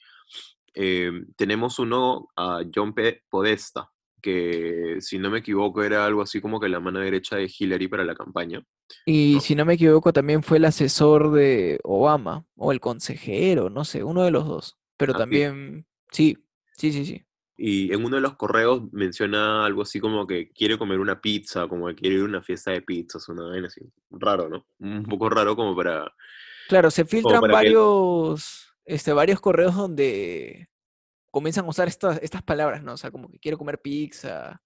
eh, 0.75 1.11
tenemos 1.37 1.79
uno 1.79 2.29
a 2.37 2.61
John 2.75 2.93
P. 2.93 3.23
Podesta, 3.31 3.91
que 4.21 4.97
si 5.00 5.19
no 5.19 5.31
me 5.31 5.38
equivoco 5.38 5.83
era 5.83 6.05
algo 6.05 6.21
así 6.21 6.41
como 6.41 6.61
que 6.61 6.69
la 6.69 6.81
mano 6.81 6.99
derecha 6.99 7.37
de 7.37 7.50
Hillary 7.59 7.88
para 7.88 8.05
la 8.05 8.15
campaña. 8.15 8.62
Y 9.05 9.41
si 9.41 9.55
no 9.55 9.65
me 9.65 9.75
equivoco 9.75 10.12
también 10.12 10.43
fue 10.43 10.59
el 10.59 10.65
asesor 10.67 11.33
de 11.33 11.81
Obama 11.85 12.45
o 12.57 12.73
el 12.73 12.81
consejero, 12.81 13.71
no 13.71 13.85
sé, 13.85 14.05
uno 14.05 14.25
de 14.25 14.31
los 14.31 14.47
dos. 14.47 14.76
Pero 14.97 15.15
Ah, 15.15 15.19
también, 15.19 15.87
sí, 16.11 16.37
sí, 16.76 16.93
sí, 16.93 17.07
sí. 17.07 17.25
Y 17.58 17.92
en 17.92 18.04
uno 18.04 18.16
de 18.16 18.22
los 18.22 18.36
correos 18.36 18.82
menciona 18.92 19.64
algo 19.64 19.82
así 19.82 19.98
como 19.98 20.26
que 20.26 20.50
quiere 20.50 20.76
comer 20.76 21.00
una 21.00 21.20
pizza, 21.20 21.66
como 21.66 21.86
que 21.88 21.94
quiere 21.94 22.16
ir 22.16 22.20
a 22.20 22.25
una 22.25 22.42
fiesta 22.42 22.72
de 22.72 22.82
pizzas, 22.82 23.28
una 23.28 23.44
vaina 23.44 23.68
así. 23.68 23.80
Raro, 24.10 24.48
¿no? 24.48 24.66
Un 24.78 25.04
poco 25.04 25.30
raro 25.30 25.56
como 25.56 25.75
para... 25.75 26.12
Claro, 26.68 26.90
se 26.90 27.04
filtran 27.04 27.40
que- 27.40 27.48
varios, 27.48 28.75
este, 28.84 29.12
varios 29.12 29.40
correos 29.40 29.75
donde 29.75 30.68
comienzan 31.30 31.64
a 31.64 31.68
usar 31.68 31.88
estas, 31.88 32.22
estas 32.22 32.42
palabras, 32.42 32.82
¿no? 32.82 32.92
O 32.92 32.96
sea, 32.96 33.10
como 33.10 33.30
que 33.30 33.38
quiero 33.38 33.56
comer 33.56 33.80
pizza. 33.80 34.60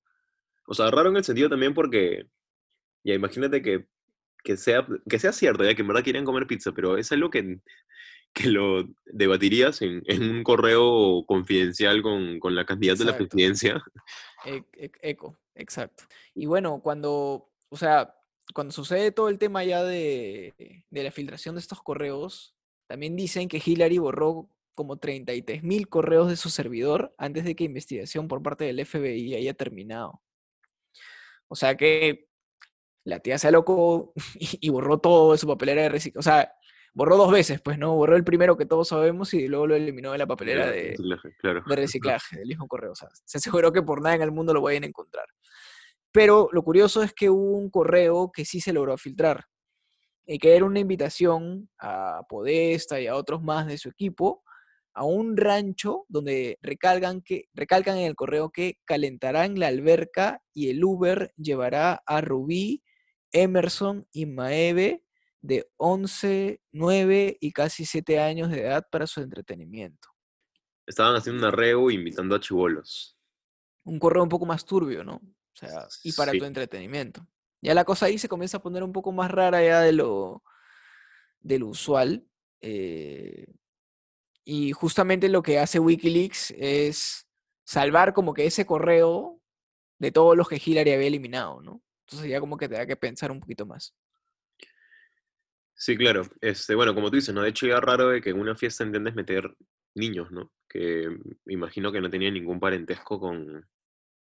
O 0.67 0.75
sea, 0.75 0.91
raro 0.91 1.11
en 1.11 1.17
el 1.17 1.25
sentido 1.25 1.49
también 1.49 1.75
porque... 1.75 2.27
Ya, 3.03 3.15
imagínate 3.15 3.63
que, 3.63 3.87
que, 4.45 4.57
sea, 4.59 4.87
que 5.09 5.19
sea 5.19 5.33
cierto, 5.33 5.65
ya 5.65 5.75
que 5.75 5.81
en 5.81 5.89
verdad 5.89 6.05
quieren 6.05 6.25
comer 6.25 6.47
pizza, 6.47 6.73
pero 6.73 6.99
es 6.99 7.11
algo 7.13 7.31
que, 7.31 7.61
que 8.33 8.49
lo 8.49 8.89
debatirías 9.07 9.83
en, 9.83 10.03
en 10.07 10.23
un 10.23 10.43
correo 10.43 11.25
confidencial 11.27 12.03
con, 12.03 12.39
con 12.39 12.55
la 12.55 12.65
candidata 12.65 13.05
de 13.05 13.11
la 13.11 13.17
presidencia. 13.17 13.83
E- 14.45 14.65
e- 14.73 14.91
Eco, 15.03 15.39
exacto. 15.55 16.05
Y 16.35 16.47
bueno, 16.47 16.81
cuando, 16.81 17.51
o 17.69 17.77
sea, 17.77 18.15
cuando 18.55 18.73
sucede 18.73 19.13
todo 19.13 19.29
el 19.29 19.39
tema 19.39 19.65
ya 19.65 19.83
de, 19.85 20.85
de 20.89 21.03
la 21.03 21.11
filtración 21.11 21.55
de 21.55 21.61
estos 21.61 21.83
correos, 21.83 22.55
también 22.87 23.17
dicen 23.17 23.49
que 23.49 23.63
Hillary 23.65 23.99
borró 23.99 24.49
como 24.75 24.99
33 24.99 25.63
mil 25.63 25.89
correos 25.89 26.29
de 26.29 26.37
su 26.37 26.49
servidor 26.51 27.15
antes 27.19 27.45
de 27.45 27.55
que 27.55 27.65
investigación 27.65 28.29
por 28.29 28.43
parte 28.43 28.65
del 28.65 28.85
FBI 28.85 29.35
haya 29.35 29.55
terminado. 29.55 30.23
O 31.49 31.57
sea 31.57 31.77
que 31.77 32.29
la 33.05 33.21
tía 33.21 33.39
se 33.39 33.51
loco 33.51 34.13
y, 34.35 34.59
y 34.61 34.69
borró 34.71 34.99
todo 34.99 35.33
de 35.33 35.39
su 35.39 35.47
papelera 35.47 35.83
de 35.83 35.89
reciclaje. 35.89 36.19
O 36.19 36.23
sea, 36.23 36.55
borró 36.93 37.17
dos 37.17 37.33
veces, 37.33 37.61
pues, 37.61 37.79
¿no? 37.79 37.95
Borró 37.95 38.17
el 38.17 38.25
primero 38.25 38.57
que 38.57 38.67
todos 38.67 38.89
sabemos 38.89 39.33
y 39.35 39.49
luego 39.49 39.67
lo 39.67 39.77
eliminó 39.77 40.13
de 40.13 40.19
la 40.19 40.27
papelera 40.27 40.67
de, 40.67 40.91
reciclaje, 40.91 41.35
claro. 41.39 41.63
de 41.67 41.77
reciclaje 41.77 42.39
del 42.39 42.49
mismo 42.49 42.67
correo. 42.67 42.93
O 42.93 42.97
sea, 42.97 43.09
se 43.25 43.39
aseguró 43.39 43.73
que 43.73 43.83
por 43.83 44.03
nada 44.03 44.17
en 44.17 44.23
el 44.23 44.33
mundo 44.33 44.53
lo 44.55 44.63
vayan 44.63 44.85
a 44.85 44.87
encontrar. 44.87 45.27
Pero 46.13 46.49
lo 46.53 46.63
curioso 46.63 47.03
es 47.03 47.13
que 47.13 47.31
hubo 47.31 47.57
un 47.57 47.71
correo 47.71 48.31
que 48.33 48.45
sí 48.45 48.61
se 48.61 48.73
logró 48.73 48.97
filtrar, 48.97 49.45
y 50.27 50.39
que 50.39 50.55
era 50.55 50.65
una 50.65 50.79
invitación 50.79 51.69
a 51.79 52.23
Podesta 52.29 53.01
y 53.01 53.09
a 53.09 53.17
otros 53.17 53.43
más 53.43 53.67
de 53.67 53.79
su 53.79 53.89
equipo 53.89 54.45
a 54.95 55.05
un 55.05 55.37
rancho 55.37 56.05
donde 56.09 56.57
recalcan, 56.63 57.21
que, 57.23 57.47
recalcan 57.53 57.99
en 57.99 58.05
el 58.05 58.15
correo 58.15 58.51
que 58.51 58.79
calentarán 58.85 59.59
la 59.59 59.67
alberca 59.67 60.41
y 60.53 60.71
el 60.71 60.85
Uber 60.85 61.33
llevará 61.37 62.03
a 62.07 62.21
Rubí, 62.21 62.83
Emerson 63.33 64.07
y 64.13 64.27
Maeve 64.27 65.03
de 65.43 65.71
11, 65.77 66.61
9 66.73 67.37
y 67.41 67.53
casi 67.53 67.85
7 67.87 68.21
años 68.21 68.51
de 68.51 68.61
edad 68.63 68.87
para 68.91 69.07
su 69.07 69.21
entretenimiento. 69.21 70.09
Estaban 70.87 71.15
haciendo 71.17 71.41
un 71.47 71.53
arreo 71.53 71.91
invitando 71.91 72.35
a 72.35 72.41
chivolos. 72.41 73.17
un 73.85 73.99
correo 73.99 74.23
un 74.23 74.29
poco 74.29 74.45
más 74.47 74.65
turbio, 74.67 75.03
¿no? 75.03 75.15
O 75.17 75.55
sea, 75.55 75.87
y 76.05 76.13
para 76.13 76.33
Sí. 76.33 76.39
tu 76.39 76.45
entretenimiento. 76.45 77.27
Ya 77.63 77.75
la 77.75 77.85
cosa 77.85 78.07
ahí 78.07 78.19
se 78.19 78.29
comienza 78.29 78.59
a 78.59 78.63
poner 78.63 78.83
un 78.83 78.93
poco 78.93 79.11
más 79.11 79.31
rara 79.31 79.63
ya 79.65 79.81
de 79.81 79.93
lo, 79.93 80.43
de 81.41 81.59
lo 81.59 81.69
usual. 81.69 82.27
eh, 82.63 83.47
y 84.45 84.73
justamente 84.73 85.29
lo 85.31 85.43
que 85.43 85.59
hace 85.59 85.79
Wikileaks 85.79 86.53
es 86.59 87.27
salvar 87.65 88.13
como 88.13 88.35
que 88.35 88.45
ese 88.47 88.67
correo 88.67 89.41
de 89.99 90.13
todos 90.13 90.37
los 90.37 90.49
que 90.49 90.61
Hillary 90.65 90.93
había 90.93 91.07
eliminado, 91.07 91.63
¿no? 91.63 91.83
Entonces 92.07 92.29
ya 92.31 92.41
como 92.41 92.57
que 92.57 92.69
te 92.69 92.75
da 92.75 92.87
que 92.87 92.97
pensar 92.97 93.31
un 93.31 93.41
poquito 93.41 93.65
más. 93.67 93.95
Sí, 95.81 95.97
claro. 95.97 96.25
Este, 96.43 96.75
bueno, 96.75 96.95
como 96.95 97.09
tú 97.09 97.17
dices, 97.17 97.35
¿no? 97.35 97.41
De 97.41 97.49
hecho, 97.49 97.67
ya 97.67 97.81
raro 97.81 98.11
de 98.11 98.21
que 98.21 98.29
en 98.31 98.39
una 98.39 98.55
fiesta 98.55 98.85
entiendes 98.85 99.15
meter 99.15 99.57
niños, 99.95 100.31
¿no? 100.31 100.53
Que 100.69 101.09
imagino 101.47 101.91
que 101.91 102.03
no 102.03 102.11
tenían 102.11 102.35
ningún 102.35 102.61
parentesco 102.61 103.19
con, 103.19 103.67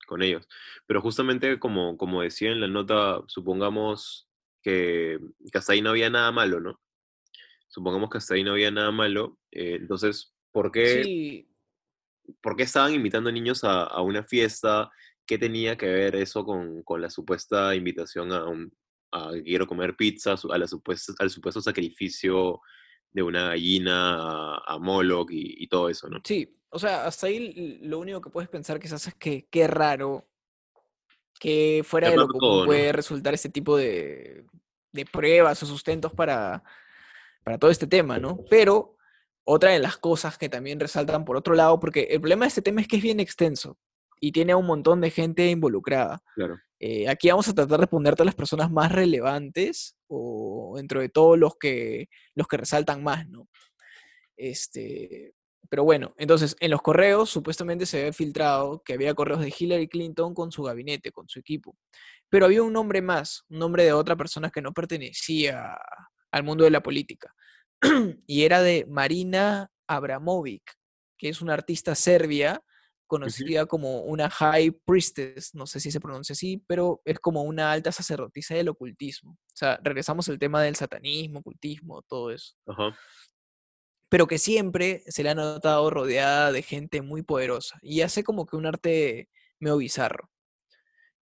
con 0.07 0.23
ellos. 0.23 0.49
Pero 0.87 1.03
justamente 1.03 1.59
como, 1.59 1.99
como 1.99 2.23
decía 2.23 2.51
en 2.53 2.61
la 2.63 2.69
nota, 2.69 3.21
supongamos 3.27 4.31
que, 4.63 5.19
que 5.53 5.59
hasta 5.59 5.75
ahí 5.75 5.83
no 5.83 5.91
había 5.91 6.09
nada 6.09 6.33
malo, 6.33 6.59
¿no? 6.59 6.81
Supongamos 7.69 8.09
que 8.09 8.17
hasta 8.17 8.33
ahí 8.33 8.45
no 8.45 8.53
había 8.53 8.71
nada 8.71 8.91
malo. 8.91 9.39
eh, 9.51 9.77
entonces, 9.79 10.35
¿por 10.53 10.73
qué, 10.73 11.03
Sí, 11.05 11.51
¿por 12.41 12.57
qué 12.57 12.63
estaban 12.63 12.95
invitando 12.95 13.31
niños 13.31 13.63
a, 13.65 13.83
a 13.83 14.01
una 14.01 14.25
fiesta? 14.25 14.91
¿Qué 15.27 15.37
tenía 15.37 15.77
que 15.77 15.87
ver 15.87 16.17
eso 16.17 16.47
con, 16.47 16.83
con 16.83 17.03
la 17.03 17.11
supuesta 17.11 17.75
invitación 17.75 18.33
a 18.33 18.47
un 18.47 18.73
a 19.12 19.31
que 19.33 19.42
quiero 19.42 19.66
comer 19.66 19.95
pizza, 19.97 20.33
a 20.33 20.59
la 20.59 20.66
al 21.19 21.31
supuesto 21.31 21.61
sacrificio 21.61 22.61
de 23.11 23.23
una 23.23 23.49
gallina 23.49 24.14
a, 24.14 24.62
a 24.66 24.78
Moloch 24.78 25.31
y, 25.31 25.62
y 25.62 25.66
todo 25.69 25.88
eso, 25.88 26.09
¿no? 26.09 26.21
sí. 26.25 26.59
O 26.75 26.78
sea, 26.78 27.04
hasta 27.04 27.26
ahí 27.26 27.78
lo 27.83 27.99
único 27.99 28.23
que 28.23 28.31
puedes 28.31 28.49
pensar 28.49 28.81
quizás 28.81 29.07
es 29.07 29.14
que 29.14 29.47
qué 29.50 29.66
raro 29.66 30.26
que 31.38 31.83
fuera 31.85 32.07
Qué 32.07 32.12
de 32.12 32.16
lo 32.16 32.28
¿no? 32.28 32.64
puede 32.64 32.92
resultar 32.92 33.35
este 33.35 33.50
tipo 33.50 33.76
de, 33.76 34.47
de 34.90 35.04
pruebas 35.04 35.62
o 35.62 35.66
sustentos 35.66 36.14
para, 36.14 36.64
para 37.45 37.59
todo 37.59 37.71
este 37.71 37.87
tema, 37.87 38.19
¿no? 38.19 38.38
Pero 38.49 38.97
otra 39.45 39.73
de 39.73 39.81
las 39.81 39.99
cosas 39.99 40.38
que 40.38 40.49
también 40.49 40.81
resaltan 40.81 41.26
por 41.26 41.37
otro 41.37 41.54
lado, 41.54 41.78
porque 41.78 42.04
el 42.11 42.21
problema 42.21 42.47
de 42.47 42.49
este 42.49 42.62
tema 42.62 42.81
es 42.81 42.88
que 42.88 42.97
es 42.97 43.02
bien 43.02 43.21
extenso 43.21 43.76
y 44.19 44.33
tiene 44.33 44.52
a 44.52 44.57
un 44.57 44.66
montón 44.66 45.02
de 45.02 45.11
gente 45.11 45.50
involucrada. 45.50 46.23
Claro. 46.35 46.59
Eh, 46.85 47.09
aquí 47.09 47.29
vamos 47.29 47.47
a 47.47 47.55
tratar 47.55 47.79
de 47.79 47.83
responderte 47.83 48.23
a 48.23 48.25
las 48.25 48.35
personas 48.35 48.69
más 48.69 48.91
relevantes 48.91 49.97
o 50.09 50.75
dentro 50.77 51.01
de 51.01 51.09
todos 51.09 51.39
los 51.39 51.55
que, 51.55 52.09
los 52.35 52.49
que 52.49 52.57
resaltan 52.57 53.05
más, 53.05 53.29
¿no? 53.29 53.49
Este, 54.37 55.33
pero 55.69 55.85
bueno, 55.85 56.12
entonces 56.19 56.57
en 56.59 56.73
los 56.73 56.83
correos 56.83 57.31
supuestamente 57.31 57.87
se 57.87 58.01
había 58.01 58.12
filtrado 58.12 58.83
que 58.85 58.95
había 58.95 59.15
correos 59.15 59.39
de 59.43 59.55
Hillary 59.57 59.87
Clinton 59.87 60.35
con 60.35 60.51
su 60.51 60.65
gabinete, 60.65 61.12
con 61.12 61.29
su 61.29 61.39
equipo. 61.39 61.77
Pero 62.29 62.47
había 62.47 62.65
un 62.65 62.73
nombre 62.73 63.01
más, 63.01 63.45
un 63.49 63.61
nombre 63.61 63.85
de 63.85 63.93
otra 63.93 64.17
persona 64.17 64.51
que 64.51 64.61
no 64.61 64.73
pertenecía 64.73 65.79
al 66.33 66.43
mundo 66.43 66.65
de 66.65 66.71
la 66.71 66.83
política. 66.83 67.33
y 68.27 68.43
era 68.43 68.61
de 68.61 68.87
Marina 68.89 69.71
Abramovic, 69.87 70.65
que 71.17 71.29
es 71.29 71.41
una 71.41 71.55
artista 71.55 71.95
serbia 71.95 72.61
conocida 73.12 73.66
como 73.66 74.00
una 74.04 74.31
High 74.31 74.71
Priestess, 74.87 75.54
no 75.54 75.66
sé 75.66 75.81
si 75.81 75.90
se 75.90 76.00
pronuncia 76.00 76.33
así, 76.33 76.64
pero 76.66 77.02
es 77.04 77.21
como 77.21 77.42
una 77.42 77.71
alta 77.71 77.92
sacerdotisa 77.92 78.54
del 78.54 78.71
ocultismo. 78.71 79.33
O 79.33 79.54
sea, 79.54 79.78
regresamos 79.83 80.31
al 80.31 80.38
tema 80.38 80.62
del 80.62 80.76
satanismo, 80.76 81.40
ocultismo, 81.40 82.00
todo 82.09 82.31
eso 82.31 82.54
Ajá. 82.66 82.97
pero 84.09 84.26
que 84.26 84.38
siempre 84.38 85.04
se 85.09 85.23
le 85.23 85.28
ha 85.28 85.35
notado 85.35 85.90
rodeada 85.90 86.52
de 86.52 86.62
gente 86.62 87.02
muy 87.02 87.23
poderosa 87.23 87.78
y 87.83 88.00
hace 88.00 88.25
como 88.25 88.47
que 88.47 88.57
un 88.57 88.64
arte 88.64 89.28
medio 89.59 89.76
bizarro. 89.76 90.31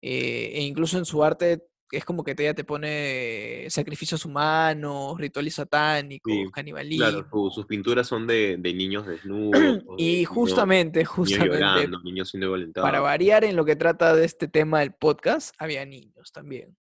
Eh, 0.03 0.53
e 0.57 0.63
incluso 0.65 0.99
en 0.99 1.07
su 1.07 1.25
arte 1.25 1.68
es 1.91 2.05
como 2.05 2.23
que 2.23 2.35
ella 2.39 2.55
te 2.55 2.65
pone 2.65 3.67
sacrificios 3.71 4.25
humanos, 4.25 5.19
rituales 5.19 5.55
satánicos, 5.55 6.33
Sí, 6.33 6.45
canibalismo. 6.53 7.07
Claro, 7.07 7.29
su- 7.31 7.51
sus 7.51 7.67
pinturas 7.67 8.07
son 8.07 8.27
de, 8.27 8.57
de 8.59 8.75
niños 8.75 9.07
desnudos. 9.07 9.53
de 9.61 9.83
y 9.97 10.17
niños- 10.17 10.29
justamente, 10.29 10.99
niños 11.01 11.13
justamente, 11.13 11.57
llorando, 11.59 12.01
niños 12.03 12.29
siendo 12.31 12.55
para 12.75 13.01
variar 13.01 13.45
en 13.45 13.57
lo 13.57 13.65
que 13.65 13.77
trata 13.77 14.15
de 14.15 14.25
este 14.25 14.49
tema 14.49 14.81
del 14.81 14.93
podcast, 14.95 15.55
había 15.59 15.85
niños 15.87 16.31
también. 16.33 16.77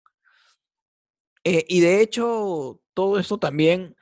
Eh, 1.44 1.64
y 1.68 1.80
de 1.80 2.00
hecho, 2.00 2.80
todo 2.92 3.18
esto 3.20 3.38
también 3.38 3.94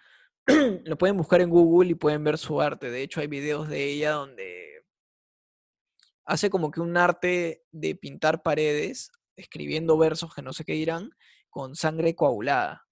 lo 0.84 0.96
pueden 0.96 1.16
buscar 1.18 1.40
en 1.42 1.50
Google 1.50 1.90
y 1.90 1.94
pueden 1.94 2.25
ver 2.25 2.38
su 2.38 2.61
arte. 2.61 2.90
De 2.90 3.02
hecho, 3.02 3.20
hay 3.20 3.26
videos 3.26 3.68
de 3.68 3.84
ella 3.84 4.12
donde 4.12 4.84
hace 6.25 6.49
como 6.49 6.70
que 6.70 6.80
un 6.80 6.96
arte 6.96 7.62
de 7.70 7.94
pintar 7.94 8.42
paredes, 8.42 9.12
escribiendo 9.37 9.97
versos 9.99 10.35
que 10.35 10.43
no 10.43 10.53
sé 10.53 10.64
qué 10.64 10.73
dirán, 10.73 11.11
con 11.50 11.75
sangre 11.76 12.14
coagulada. 12.14 12.87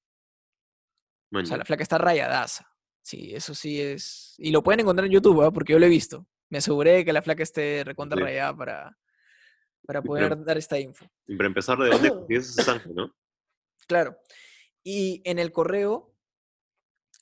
O 1.34 1.44
sea, 1.46 1.56
la 1.56 1.64
flaca 1.64 1.82
está 1.82 1.98
rayadaza. 1.98 2.68
Sí, 3.02 3.34
eso 3.34 3.54
sí 3.54 3.80
es. 3.80 4.34
Y 4.38 4.50
lo 4.50 4.62
pueden 4.62 4.80
encontrar 4.80 5.06
en 5.06 5.12
YouTube, 5.12 5.42
¿ah? 5.42 5.50
porque 5.50 5.72
yo 5.72 5.78
lo 5.78 5.86
he 5.86 5.90
visto. 5.90 6.26
Me 6.50 6.58
aseguré 6.58 6.92
de 6.92 7.04
que 7.04 7.12
la 7.12 7.22
flaca 7.22 7.42
esté 7.42 7.82
recontra 7.84 8.16
Sí. 8.18 8.22
rayada 8.22 8.54
para, 8.56 8.98
para 9.86 10.02
poder 10.02 10.28
para- 10.28 10.42
dar 10.44 10.58
esta 10.58 10.78
info. 10.78 11.06
Y 11.26 11.36
para 11.36 11.46
empezar, 11.48 11.78
¿de 11.78 11.88
dónde 11.88 12.10
consigues 12.14 12.50
esa 12.50 12.62
sangre, 12.62 12.92
no? 12.94 13.14
Claro. 13.88 14.16
Y 14.84 15.22
en 15.24 15.38
el 15.38 15.52
correo, 15.52 16.14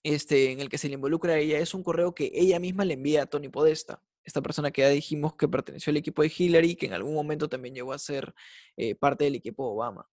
este, 0.02 0.50
en 0.52 0.60
el 0.60 0.68
que 0.68 0.78
se 0.78 0.88
le 0.88 0.94
involucra 0.94 1.34
a 1.34 1.38
ella, 1.38 1.58
es 1.58 1.72
un 1.72 1.82
correo 1.84 2.14
que 2.14 2.30
ella 2.34 2.58
misma 2.58 2.84
le 2.84 2.94
envía 2.94 3.22
a 3.22 3.26
Tony 3.26 3.48
Podesta, 3.48 4.02
esta 4.24 4.42
persona 4.42 4.70
que 4.70 4.82
ya 4.82 4.88
dijimos 4.88 5.34
que 5.34 5.48
perteneció 5.48 5.90
al 5.90 5.96
equipo 5.96 6.22
de 6.22 6.32
Hillary, 6.36 6.76
que 6.76 6.86
en 6.86 6.92
algún 6.92 7.14
momento 7.14 7.48
también 7.48 7.74
llegó 7.74 7.92
a 7.92 7.98
ser 7.98 8.34
eh, 8.76 8.94
parte 8.94 9.24
del 9.24 9.34
equipo 9.34 9.64
de 9.64 9.72
Obama. 9.72 10.08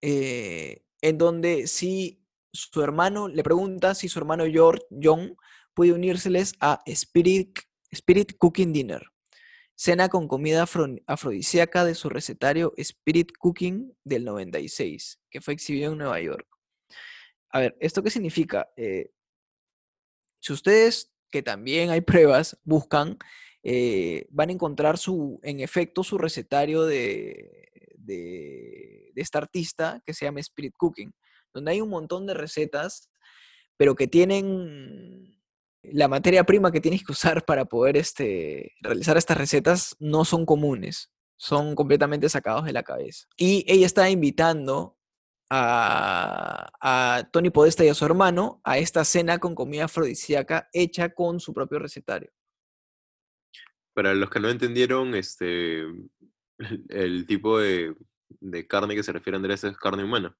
Eh, 0.00 0.84
en 1.00 1.18
donde 1.18 1.66
si 1.66 2.22
su 2.52 2.82
hermano 2.82 3.28
le 3.28 3.42
pregunta 3.42 3.94
si 3.94 4.08
su 4.08 4.18
hermano 4.18 4.44
George, 4.46 4.84
John 5.02 5.36
puede 5.74 5.92
unírseles 5.92 6.54
a 6.60 6.82
Spirit, 6.86 7.60
Spirit 7.90 8.36
Cooking 8.38 8.72
Dinner. 8.72 9.02
cena 9.74 10.08
con 10.08 10.28
comida 10.28 10.64
afrodisíaca 11.06 11.84
de 11.84 11.94
su 11.94 12.08
recetario 12.08 12.72
Spirit 12.76 13.32
Cooking 13.38 13.96
del 14.04 14.24
96, 14.24 15.18
que 15.30 15.40
fue 15.40 15.54
exhibido 15.54 15.92
en 15.92 15.98
Nueva 15.98 16.20
York. 16.20 16.46
A 17.50 17.60
ver, 17.60 17.76
¿esto 17.80 18.02
qué 18.02 18.10
significa? 18.10 18.70
Eh, 18.76 19.10
si 20.40 20.52
ustedes, 20.52 21.11
que 21.32 21.42
también 21.42 21.90
hay 21.90 22.02
pruebas, 22.02 22.58
buscan, 22.62 23.18
eh, 23.64 24.26
van 24.30 24.50
a 24.50 24.52
encontrar 24.52 24.98
su, 24.98 25.40
en 25.42 25.60
efecto 25.60 26.04
su 26.04 26.18
recetario 26.18 26.84
de, 26.84 27.70
de, 27.96 29.12
esta 29.16 29.38
artista 29.38 30.02
que 30.06 30.14
se 30.14 30.24
llama 30.24 30.40
Spirit 30.40 30.74
Cooking, 30.76 31.12
donde 31.52 31.72
hay 31.72 31.80
un 31.80 31.88
montón 31.88 32.26
de 32.26 32.34
recetas, 32.34 33.10
pero 33.76 33.94
que 33.94 34.06
tienen 34.06 35.40
la 35.82 36.08
materia 36.08 36.44
prima 36.44 36.70
que 36.70 36.80
tienes 36.80 37.04
que 37.04 37.12
usar 37.12 37.44
para 37.44 37.64
poder 37.64 37.96
este, 37.96 38.72
realizar 38.80 39.16
estas 39.16 39.36
recetas 39.36 39.96
no 39.98 40.24
son 40.24 40.46
comunes, 40.46 41.10
son 41.36 41.74
completamente 41.74 42.28
sacados 42.28 42.64
de 42.64 42.72
la 42.72 42.82
cabeza. 42.82 43.26
Y 43.36 43.64
ella 43.66 43.86
está 43.86 44.08
invitando 44.08 44.96
a, 45.54 46.72
a, 46.80 47.28
Tony 47.30 47.50
Podesta 47.50 47.84
y 47.84 47.88
a 47.88 47.94
su 47.94 48.06
hermano 48.06 48.62
a 48.64 48.78
esta 48.78 49.04
cena 49.04 49.38
con 49.38 49.54
comida 49.54 49.84
afrodisíaca 49.84 50.70
hecha 50.72 51.10
con 51.10 51.40
su 51.40 51.52
propio 51.52 51.78
recetario. 51.78 52.30
Para 53.94 54.14
los 54.14 54.30
que 54.30 54.40
no 54.40 54.48
entendieron, 54.48 55.14
este, 55.14 55.84
el 56.88 57.26
tipo 57.26 57.58
de, 57.58 57.94
carne 58.66 58.94
que 58.94 59.02
se 59.02 59.12
refiere 59.12 59.36
a 59.36 59.40
Andrés 59.40 59.62
es 59.64 59.76
carne 59.76 60.04
humana, 60.04 60.34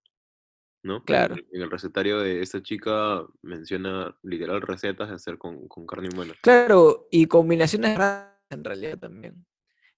¿no? 0.83 1.05
Claro. 1.05 1.35
En, 1.35 1.63
el 1.63 1.71
recetario 1.71 2.21
de 2.21 2.41
esta 2.41 2.63
chica 2.63 3.23
menciona 3.43 4.17
literal 4.23 4.63
recetas 4.63 5.11
de 5.11 5.17
hacer 5.17 5.37
con, 5.37 5.69
carne 5.87 6.09
humana. 6.11 6.33
Claro, 6.41 7.07
y 7.11 7.27
combinaciones 7.27 7.99
raras 7.99 8.33
en 8.49 8.65
realidad 8.65 8.99
también. 8.99 9.45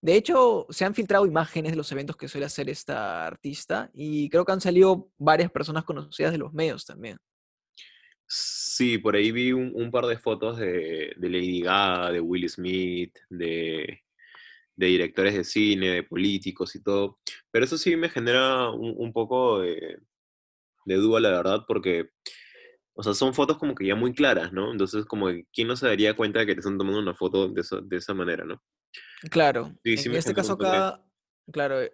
De 0.04 0.16
hecho, 0.16 0.66
se 0.68 0.84
han 0.84 0.94
filtrado 0.94 1.24
imágenes 1.24 1.72
de 1.72 1.78
los 1.78 1.90
eventos 1.90 2.18
que 2.18 2.28
suele 2.28 2.44
hacer 2.44 2.68
esta 2.68 3.26
artista 3.26 3.90
y 3.94 4.28
creo 4.28 4.44
que 4.44 4.52
han 4.52 4.60
salido 4.60 5.08
varias 5.16 5.50
personas 5.50 5.84
conocidas 5.84 6.30
de 6.30 6.36
los 6.36 6.52
medios 6.52 6.84
también. 6.84 7.16
Sí, 8.28 8.98
por 8.98 9.16
ahí 9.16 9.32
vi 9.32 9.52
un, 9.52 9.90
par 9.90 10.04
de 10.04 10.18
fotos 10.18 10.58
de, 10.58 11.14
Lady 11.16 11.62
Gaga, 11.62 12.12
de 12.12 12.20
Will 12.20 12.46
Smith, 12.50 13.16
de, 13.30 14.02
directores 14.76 15.32
de 15.32 15.42
cine, 15.42 15.88
de 15.92 16.02
políticos 16.02 16.76
y 16.76 16.82
todo. 16.82 17.18
Pero 17.50 17.64
eso 17.64 17.78
sí 17.78 17.96
me 17.96 18.10
genera 18.10 18.68
un, 18.72 19.10
poco 19.10 19.60
de, 19.60 19.96
duda, 20.84 21.18
la 21.18 21.30
verdad, 21.30 21.64
porque, 21.66 22.10
o 22.92 23.02
sea, 23.02 23.14
son 23.14 23.32
fotos 23.32 23.56
como 23.56 23.74
que 23.74 23.86
ya 23.86 23.94
muy 23.94 24.12
claras, 24.12 24.52
¿no? 24.52 24.70
Entonces, 24.70 25.06
como 25.06 25.28
¿quién 25.50 25.66
no 25.66 25.76
se 25.76 25.86
daría 25.86 26.14
cuenta 26.14 26.40
de 26.40 26.46
que 26.46 26.54
te 26.54 26.60
están 26.60 26.76
tomando 26.76 27.00
una 27.00 27.14
foto 27.14 27.48
de 27.48 27.96
esa 27.96 28.12
manera, 28.12 28.44
¿no? 28.44 28.62
Claro. 29.30 29.74
en 29.84 30.14
este 30.14 30.34
caso 30.34 30.54
acá, 30.54 31.02
claro, 31.50 31.82
eh, 31.82 31.92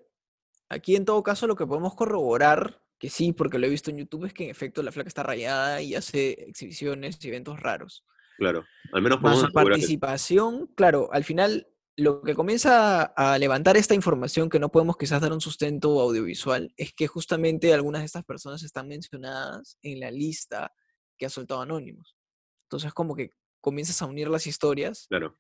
aquí 0.69 0.97
en 0.97 1.05
todo 1.05 1.23
caso 1.23 1.47
lo 1.47 1.57
que 1.57 1.67
podemos 1.67 1.95
corroborar, 1.95 2.83
que 2.99 3.09
sí, 3.09 3.33
porque 3.33 3.59
lo 3.59 3.67
he 3.67 3.71
visto 3.71 3.91
en 3.91 3.99
YouTube, 3.99 4.27
es 4.27 4.35
que 4.35 4.45
en 4.45 4.51
efecto 4.51 4.83
la 4.83 4.93
flaca 4.93 5.09
está 5.09 5.23
rayada 5.23 5.81
y 5.83 5.95
hace 5.95 6.33
exhibiciones 6.49 7.23
y 7.25 7.29
eventos 7.29 7.61
raros. 7.61 8.05
Claro, 8.39 8.65
al 8.93 9.03
menos 9.03 9.19
por 9.19 9.37
su 9.37 9.53
participación, 9.53 10.69
claro, 10.75 11.11
al 11.13 11.25
final 11.25 11.67
lo 11.97 12.23
que 12.23 12.35
comienza 12.35 13.03
a 13.03 13.39
levantar 13.39 13.77
esta 13.77 13.95
información 13.95 14.49
que 14.49 14.59
no 14.59 14.71
podemos 14.71 14.97
quizás 14.97 15.21
dar 15.21 15.33
un 15.33 15.41
sustento 15.41 16.01
audiovisual 16.01 16.73
es 16.77 16.95
que 16.95 17.07
justamente 17.07 17.75
algunas 17.75 18.01
de 18.01 18.07
estas 18.07 18.25
personas 18.25 18.63
están 18.63 18.89
mencionadas 18.89 19.77
en 19.83 20.01
la 20.01 20.11
lista 20.11 20.73
que 21.19 21.27
ha 21.27 21.31
soltado 21.31 21.61
Anónimos. 21.61 22.17
Entonces 22.65 22.95
como 22.95 23.15
que 23.15 23.33
comienzas 23.61 24.01
a 24.01 24.07
unir 24.07 24.29
las 24.29 24.47
historias 24.47 25.07
claro. 25.09 25.39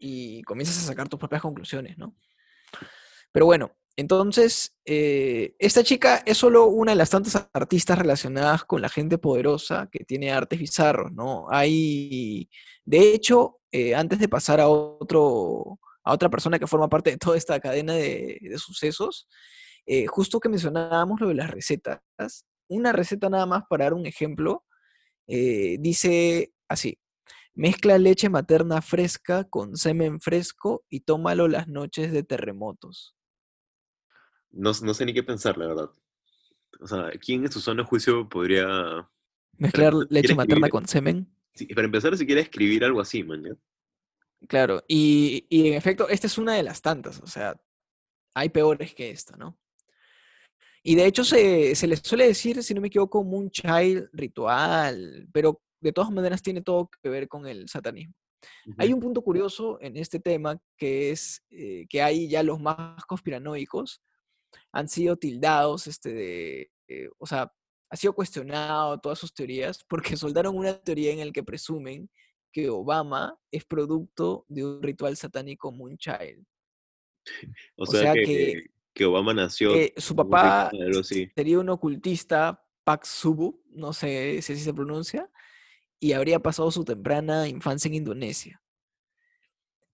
Y 0.00 0.42
comienzas 0.42 0.78
a 0.78 0.86
sacar 0.88 1.08
tus 1.08 1.20
propias 1.20 1.42
conclusiones, 1.42 1.96
¿no? 1.98 2.16
Pero 3.32 3.46
bueno, 3.46 3.76
entonces, 3.96 4.74
eh, 4.86 5.54
esta 5.58 5.84
chica 5.84 6.22
es 6.24 6.38
solo 6.38 6.66
una 6.66 6.92
de 6.92 6.96
las 6.96 7.10
tantas 7.10 7.48
artistas 7.52 7.98
relacionadas 7.98 8.64
con 8.64 8.80
la 8.80 8.88
gente 8.88 9.18
poderosa 9.18 9.88
que 9.92 10.04
tiene 10.04 10.32
artes 10.32 10.58
bizarros, 10.58 11.12
¿no? 11.12 11.46
Hay, 11.50 12.48
de 12.84 13.12
hecho, 13.12 13.60
eh, 13.70 13.94
antes 13.94 14.18
de 14.18 14.28
pasar 14.28 14.58
a 14.60 14.68
otro, 14.68 15.78
a 16.02 16.14
otra 16.14 16.30
persona 16.30 16.58
que 16.58 16.66
forma 16.66 16.88
parte 16.88 17.10
de 17.10 17.18
toda 17.18 17.36
esta 17.36 17.60
cadena 17.60 17.92
de, 17.94 18.40
sucesos, 18.56 19.28
eh, 19.86 20.06
justo 20.06 20.40
que 20.40 20.48
mencionábamos 20.48 21.20
lo 21.20 21.28
de 21.28 21.34
las 21.34 21.50
recetas, 21.50 22.00
una 22.68 22.92
receta 22.92 23.28
nada 23.28 23.46
más 23.46 23.64
para 23.68 23.84
dar 23.84 23.94
un 23.94 24.06
ejemplo, 24.06 24.64
dice 25.26 26.52
así, 26.68 26.98
mezcla 27.60 27.98
leche 27.98 28.30
materna 28.30 28.80
fresca 28.80 29.44
con 29.44 29.76
semen 29.76 30.18
fresco 30.18 30.86
y 30.88 31.00
tómalo 31.00 31.46
las 31.46 31.68
noches 31.68 32.10
de 32.10 32.22
terremotos. 32.22 33.14
No, 34.50 34.72
sé 34.72 35.04
ni 35.04 35.12
qué 35.12 35.22
pensar, 35.22 35.58
la 35.58 35.66
verdad. 35.66 35.90
O 36.80 36.86
sea, 36.86 37.10
¿quién 37.20 37.44
en 37.44 37.52
su 37.52 37.60
zona 37.60 37.82
de 37.82 37.88
juicio 37.88 38.26
podría... 38.30 39.06
Mezclar 39.58 39.92
leche 40.08 40.34
materna 40.34 40.70
con 40.70 40.88
semen? 40.88 41.30
Sí, 41.52 41.66
para 41.66 41.84
empezar, 41.84 42.16
si 42.16 42.24
quiere 42.24 42.40
escribir 42.40 42.82
algo 42.82 43.00
así, 43.00 43.22
man, 43.22 43.42
Claro, 44.48 44.82
y, 44.88 45.46
en 45.50 45.74
efecto, 45.74 46.08
esta 46.08 46.28
es 46.28 46.38
una 46.38 46.54
de 46.54 46.62
las 46.62 46.80
tantas, 46.80 47.20
o 47.20 47.26
sea, 47.26 47.60
hay 48.34 48.48
peores 48.48 48.94
que 48.94 49.10
esta, 49.10 49.36
¿no? 49.36 49.58
Y 50.82 50.94
de 50.94 51.04
hecho 51.04 51.24
se, 51.24 51.74
se 51.74 51.86
les 51.86 52.00
suele 52.00 52.26
decir, 52.26 52.62
si 52.62 52.72
no 52.72 52.80
me 52.80 52.88
equivoco, 52.88 53.20
un 53.20 53.50
child 53.50 54.08
ritual, 54.14 55.28
pero 55.30 55.60
de 55.80 55.92
todas 55.92 56.10
maneras 56.10 56.42
tiene 56.42 56.62
todo 56.62 56.90
que 57.02 57.08
ver 57.08 57.28
con 57.28 57.46
el 57.46 57.68
satanismo. 57.68 58.14
Hay 58.78 58.92
un 58.92 59.00
punto 59.00 59.22
curioso 59.22 59.78
en 59.80 59.96
este 59.96 60.18
tema 60.18 60.58
que 60.76 61.10
es 61.10 61.42
eh, 61.50 61.86
que 61.88 62.02
hay 62.02 62.28
ya 62.28 62.42
los 62.42 62.60
más 62.60 63.04
conspiranoicos 63.04 64.00
han 64.72 64.88
sido 64.88 65.16
tildados 65.16 65.86
este, 65.86 66.12
de, 66.12 66.70
eh, 66.88 67.08
o 67.18 67.26
sea, 67.26 67.52
ha 67.90 67.96
sido 67.96 68.12
cuestionado 68.14 68.98
todas 68.98 69.18
sus 69.18 69.32
teorías 69.34 69.84
porque 69.88 70.16
soltaron 70.16 70.56
una 70.56 70.78
teoría 70.78 71.12
en 71.12 71.26
la 71.26 71.32
que 71.32 71.42
presumen 71.42 72.08
que 72.52 72.68
Obama 72.68 73.38
es 73.50 73.64
producto 73.64 74.44
de 74.48 74.64
un 74.64 74.82
ritual 74.82 75.16
satánico 75.16 75.72
Moonchild. 75.72 76.44
O, 77.76 77.84
sea, 77.86 78.14
que, 78.14 78.64
que, 78.94 79.04
Obama 79.04 79.34
nació. 79.34 79.72
su 79.98 80.16
papá 80.16 80.70
sería 81.34 81.60
un 81.60 81.68
ocultista, 81.68 82.64
Pax 82.82 83.08
Subu, 83.08 83.62
no 83.68 83.92
sé 83.92 84.40
si 84.40 84.54
así 84.54 84.62
se 84.62 84.72
pronuncia, 84.72 85.30
y 86.00 86.14
habría 86.14 86.40
pasado 86.40 86.70
su 86.70 86.84
temprana 86.84 87.46
infancia 87.46 87.88
en 87.88 87.94
Indonesia. 87.94 88.60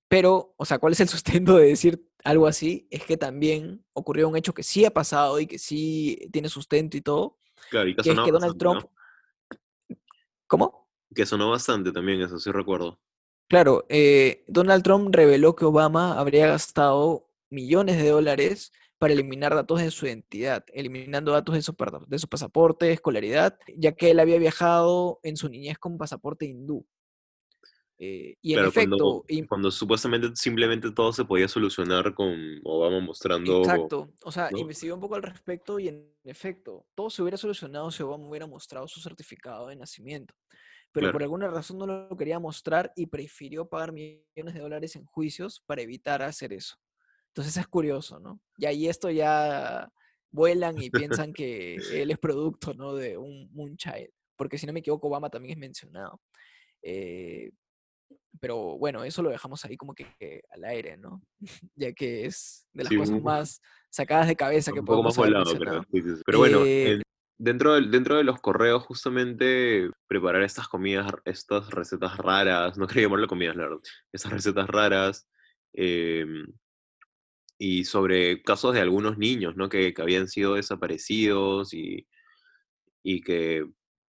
Pero, 0.09 0.55
o 0.57 0.65
sea, 0.65 0.79
¿cuál 0.79 0.93
es 0.93 1.01
el 1.01 1.09
sustento 1.09 1.57
de 1.57 1.67
decir 1.67 2.09
algo 2.25 2.47
así? 2.47 2.87
Es 2.91 3.05
que 3.05 3.17
también 3.17 3.85
ocurrió 3.93 4.29
un 4.29 4.37
hecho 4.37 4.55
que 4.55 4.63
sí 4.63 4.85
ha 4.85 4.91
pasado 4.91 5.41
y 5.41 5.47
que 5.47 5.59
sí 5.59 6.29
tiene 6.33 6.49
sustento 6.49 6.97
y 6.97 7.01
todo. 7.03 7.39
Claro, 7.71 7.89
y 7.89 7.97
que, 7.97 8.11
es 8.11 8.21
que 8.21 8.33
Donald 8.33 8.57
Trump. 8.57 8.87
¿Cómo? 10.47 10.89
Que 11.15 11.27
sonó 11.27 11.51
bastante 11.51 11.91
también, 11.91 12.23
eso 12.23 12.39
sí 12.39 12.51
recuerdo. 12.53 13.01
Claro, 13.49 13.85
eh, 13.89 14.45
Donald 14.49 14.83
Trump 14.83 15.15
reveló 15.15 15.55
que 15.55 15.65
Obama 15.65 16.19
habría 16.19 16.49
gastado 16.49 17.31
millones 17.51 17.97
de 17.97 18.09
dólares 18.09 18.73
para 18.99 19.13
eliminar 19.13 19.55
datos 19.55 19.81
de 19.81 19.91
su 19.91 20.07
identidad, 20.07 20.65
eliminando 20.73 21.33
datos 21.33 21.55
de 21.55 21.63
su, 21.63 21.75
de 22.07 22.19
su 22.19 22.29
pasaporte, 22.29 22.93
escolaridad, 22.93 23.59
ya 23.77 23.93
que 23.93 24.11
él 24.11 24.21
había 24.21 24.39
viajado 24.39 25.21
en 25.23 25.37
su 25.37 25.49
niñez 25.49 25.79
con 25.79 25.99
pasaporte 25.99 26.47
hindú. 26.47 26.87
Eh, 27.99 28.37
y 28.43 28.55
en 28.55 28.65
efecto. 28.67 29.25
Cuando, 29.49 29.71
supuestamente 29.71 30.29
simplemente 30.35 30.91
todo 30.91 31.15
se 31.15 31.25
podía 31.25 31.49
solucionar 31.49 32.15
con 32.15 32.61
Obama 32.65 33.01
mostrando. 33.01 33.61
Exacto. 33.61 34.13
O 34.23 34.31
sea, 34.31 34.51
investigué 34.55 34.93
un 34.93 35.01
poco 35.01 35.15
al 35.15 35.23
respecto 35.23 35.79
y 35.79 35.89
en 35.89 36.15
efecto, 36.25 36.87
todo 36.95 37.09
se 37.09 37.23
hubiera 37.23 37.39
solucionado 37.39 37.91
si 37.91 38.03
Obama 38.03 38.29
hubiera 38.29 38.47
mostrado 38.47 38.87
su 38.87 39.01
certificado 39.01 39.69
de 39.69 39.77
nacimiento 39.77 40.35
pero 40.97 41.13
por 41.13 41.23
alguna 41.23 41.49
razón 41.49 41.79
no 41.79 41.87
lo 41.87 42.17
quería 42.17 42.39
mostrar 42.39 42.93
y 42.97 43.07
prefirió 43.07 43.69
pagar 43.69 43.93
millones 43.93 44.55
de 44.55 44.61
dólares 44.61 44.97
en 44.97 45.05
juicios 45.05 45.63
para 45.67 45.83
evitar 45.83 46.23
hacer 46.23 46.55
eso. 46.55 46.77
Entonces 47.37 47.59
es 47.59 47.67
curioso, 47.67 48.19
¿no? 48.19 48.41
Y 48.57 48.65
ahí 48.65 48.89
esto 48.89 49.11
ya 49.11 49.93
vuelan 50.31 50.81
y 50.81 50.89
piensan 50.89 51.33
que 51.35 51.77
él 51.93 52.11
es 52.11 52.19
producto, 52.19 52.73
¿no? 52.73 52.95
De 52.95 53.19
un 53.19 53.51
Moonchild. 53.53 54.09
Porque 54.37 54.57
si 54.57 54.67
no 54.67 54.73
me 54.73 54.81
equivoco, 54.81 55.09
Obama 55.09 55.29
también 55.29 55.53
es 55.53 55.59
mencionado. 55.59 56.19
Eh, 56.83 57.51
pero 58.41 58.79
bueno, 58.79 59.05
eso 59.05 59.23
lo 59.23 59.29
dejamos 59.29 59.63
ahí 59.67 59.77
como 59.77 59.95
que, 59.95 60.43
al 60.51 60.65
aire, 60.65 60.97
¿no? 60.97 61.23
ya 61.75 61.93
que 61.93 62.25
es 62.25 62.67
de 62.73 62.85
las 62.85 62.95
cosas 62.95 63.23
más 63.23 63.61
sacadas 63.91 64.29
de 64.29 64.37
cabeza 64.37 64.73
que 64.73 64.83
podemos 64.83 65.19
haber 65.19 65.35
pero, 65.59 65.83
pero, 66.25 66.39
bueno, 66.39 66.63
eh, 66.65 67.03
Dentro 67.39 67.75
de, 67.75 67.83
dentro 67.91 68.17
de 68.17 68.25
los 68.25 68.41
correos, 68.41 68.83
justamente 68.85 69.91
preparar 70.07 70.43
estas 70.43 70.69
comidas, 70.69 71.13
estas 71.27 71.71
recetas 71.71 72.17
raras, 72.17 72.79
no 72.79 72.87
quería 72.87 73.05
llamarlo 73.05 73.27
comidas, 73.27 73.57
la 73.57 73.65
verdad, 73.65 73.81
estas 74.11 74.33
recetas 74.33 74.67
raras, 74.69 75.29
em, 75.75 76.47
y 77.59 77.85
sobre 77.85 78.43
casos 78.43 78.75
de 78.75 78.81
algunos 78.81 79.19
niños, 79.19 79.57
¿no? 79.57 79.69
Que, 79.69 79.95
que 79.95 80.03
habían 80.03 80.29
sido 80.29 80.55
desaparecidos 80.55 81.73
y, 81.75 82.07
y, 83.03 83.23
que 83.23 83.67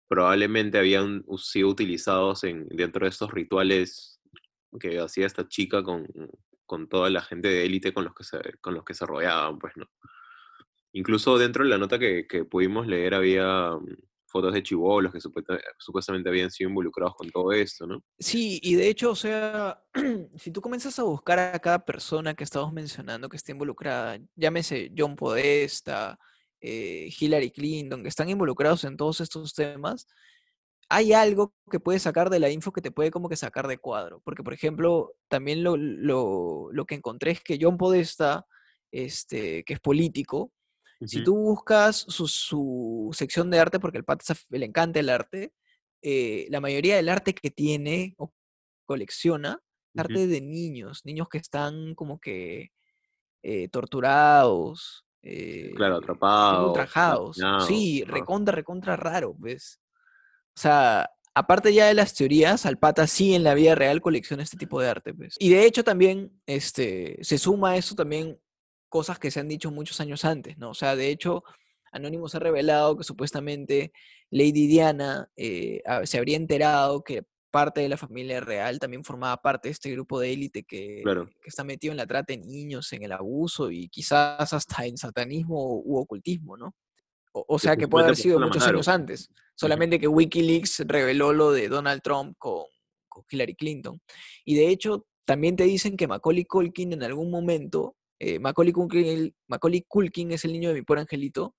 probablemente 0.07 0.77
habían 0.77 1.23
sido 1.37 1.69
utilizados 1.69 2.43
en, 2.43 2.67
dentro 2.69 3.05
de 3.05 3.09
estos 3.09 3.31
rituales 3.31 4.19
que 4.79 4.99
hacía 4.99 5.25
esta 5.25 5.47
chica 5.47 5.83
con, 5.83 6.07
con 6.65 6.87
toda 6.89 7.09
la 7.09 7.21
gente 7.21 7.47
de 7.47 7.65
élite 7.65 7.93
con 7.93 8.03
los 8.05 8.13
que 8.13 8.23
se, 8.23 8.39
con 8.61 8.73
los 8.73 8.83
que 8.83 8.93
se 8.93 9.05
rodeaban, 9.05 9.57
pues, 9.59 9.73
¿no? 9.77 9.89
Incluso 10.93 11.37
dentro 11.37 11.63
de 11.63 11.69
la 11.69 11.77
nota 11.77 11.99
que, 11.99 12.27
que 12.27 12.45
pudimos 12.45 12.87
leer 12.87 13.13
había 13.13 13.71
mm, 13.71 13.97
fotos 14.29 14.53
de 14.53 14.63
chivolos 14.63 15.11
que 15.11 15.19
supuestamente 15.77 16.29
habían 16.29 16.51
sido 16.51 16.69
involucrados 16.69 17.15
con 17.15 17.29
todo 17.29 17.51
esto, 17.51 17.87
¿no? 17.87 18.03
Sí, 18.17 18.59
y 18.63 18.75
de 18.75 18.87
hecho, 18.89 19.11
o 19.11 19.15
sea, 19.15 19.81
si 20.37 20.51
tú 20.51 20.61
comienzas 20.61 20.97
a 20.99 21.03
buscar 21.03 21.39
a 21.39 21.59
cada 21.59 21.83
persona 21.83 22.33
que 22.33 22.43
estamos 22.43 22.71
mencionando 22.71 23.29
que 23.29 23.37
esté 23.37 23.51
involucrada, 23.51 24.19
llámese 24.35 24.91
John 24.95 25.15
Podesta, 25.15 26.17
eh, 26.61 27.09
Hillary 27.19 27.51
Clinton, 27.51 28.03
que 28.03 28.09
están 28.09 28.29
involucrados 28.29 28.83
en 28.83 28.97
todos 28.97 29.21
estos 29.21 29.53
temas, 29.53 30.07
hay 30.89 31.13
algo 31.13 31.53
que 31.69 31.79
puedes 31.79 32.01
sacar 32.01 32.29
de 32.29 32.39
la 32.39 32.49
info 32.49 32.71
que 32.71 32.81
te 32.81 32.91
puede 32.91 33.11
como 33.11 33.29
que 33.29 33.35
sacar 33.35 33.67
de 33.67 33.77
cuadro. 33.77 34.21
Porque, 34.23 34.43
por 34.43 34.53
ejemplo, 34.53 35.13
también 35.27 35.63
lo 35.63 36.85
que 36.87 36.95
encontré 36.95 37.31
es 37.31 37.41
que 37.41 37.59
John 37.61 37.77
Podesta, 37.77 38.45
este, 38.91 39.63
que 39.63 39.73
es 39.73 39.79
político, 39.79 40.51
si 41.07 41.23
tú 41.23 41.35
buscas 41.35 41.97
su, 41.97 43.09
sección 43.13 43.49
de 43.49 43.59
arte, 43.59 43.79
porque 43.79 43.97
el 43.97 44.03
pata 44.03 44.35
le 44.49 44.65
encanta 44.65 44.99
el 44.99 45.09
arte, 45.09 45.53
eh, 46.01 46.47
la 46.49 46.61
mayoría 46.61 46.95
del 46.95 47.09
arte 47.09 47.33
que 47.33 47.51
tiene 47.51 48.15
o 48.17 48.33
colecciona 48.85 49.61
es 49.93 49.99
arte 49.99 50.27
de 50.27 50.41
niños, 50.41 51.01
niños 51.05 51.27
que 51.29 51.37
están 51.37 51.95
como 51.95 52.19
que 52.19 52.71
eh, 53.43 53.67
torturados. 53.69 55.05
claro, 55.75 55.95
eh, 55.95 55.97
atrapados. 55.97 56.67
Ultrajados. 56.67 57.37
Sí, 57.67 58.03
recontra, 58.05 58.53
recontra 58.55 58.95
raro, 58.95 59.35
¿ves? 59.37 59.79
O 60.57 60.61
sea, 60.61 61.09
aparte 61.33 61.73
ya 61.73 61.87
de 61.87 61.93
las 61.93 62.13
teorías, 62.13 62.65
al 62.65 62.77
pata 62.77 63.07
sí 63.07 63.33
en 63.33 63.43
la 63.43 63.53
vida 63.53 63.75
real 63.75 64.01
colecciona 64.01 64.43
este 64.43 64.57
tipo 64.57 64.81
de 64.81 64.89
arte. 64.89 65.13
Y 65.39 65.49
de 65.49 65.65
hecho 65.65 65.83
también 65.83 66.31
este, 66.45 67.17
se 67.21 67.37
suma 67.37 67.71
a 67.71 67.77
eso 67.77 67.95
también 67.95 68.39
cosas 68.89 69.19
que 69.19 69.31
se 69.31 69.39
han 69.39 69.47
dicho 69.47 69.71
muchos 69.71 69.99
años 70.01 70.25
antes, 70.25 70.57
¿no? 70.57 70.71
O 70.71 70.73
sea, 70.73 70.95
de 70.95 71.09
hecho, 71.09 71.43
Anonymous 71.91 72.35
ha 72.35 72.39
revelado 72.39 72.97
que 72.97 73.03
supuestamente 73.03 73.91
Lady 74.29 74.67
Diana 74.67 75.29
eh, 75.35 75.81
se 76.03 76.17
habría 76.17 76.37
enterado 76.37 77.03
que 77.03 77.23
parte 77.51 77.81
de 77.81 77.89
la 77.89 77.97
familia 77.97 78.41
real 78.41 78.79
también 78.79 79.03
formaba 79.03 79.37
parte 79.37 79.69
de 79.69 79.73
este 79.73 79.91
grupo 79.91 80.19
de 80.19 80.33
élite 80.33 80.63
que, 80.63 81.01
que, 81.03 81.47
está 81.47 81.63
metido 81.63 81.91
en 81.91 81.97
la 81.97 82.05
trata 82.05 82.33
de 82.33 82.37
niños, 82.37 82.93
en 82.93 83.03
el 83.03 83.11
abuso 83.11 83.71
y 83.71 83.89
quizás 83.89 84.53
hasta 84.53 84.85
en 84.85 84.97
satanismo 84.97 85.81
u 85.83 85.97
ocultismo, 85.97 86.57
¿no? 86.57 86.75
O, 87.31 87.59
sea, 87.59 87.77
que 87.77 87.87
puede 87.87 88.05
haber 88.05 88.17
sido 88.17 88.39
muchos 88.39 88.65
años 88.65 88.87
antes. 88.87 89.29
Solamente 89.55 89.99
que 89.99 90.07
Wikileaks 90.07 90.79
reveló 90.87 91.31
lo 91.31 91.51
de 91.51 91.69
Donald 91.69 92.01
Trump 92.01 92.35
con, 92.37 92.63
con 93.07 93.23
Hillary 93.29 93.55
Clinton. 93.55 94.01
Y 94.45 94.55
de 94.55 94.69
hecho, 94.69 95.05
también 95.25 95.55
te 95.55 95.63
dicen 95.65 95.95
que 95.95 96.07
Macaulay 96.07 96.45
Culkin 96.45 96.93
en 96.93 97.03
algún 97.03 97.29
momento 97.29 97.95
eh, 98.19 98.37
Macaulay, 98.37 98.73
Culkin, 99.87 100.31
es 100.33 100.43
el 100.43 100.51
niño 100.51 100.69
de 100.69 100.75
mi 100.75 100.81
pobre 100.81 101.01
angelito, 101.01 101.55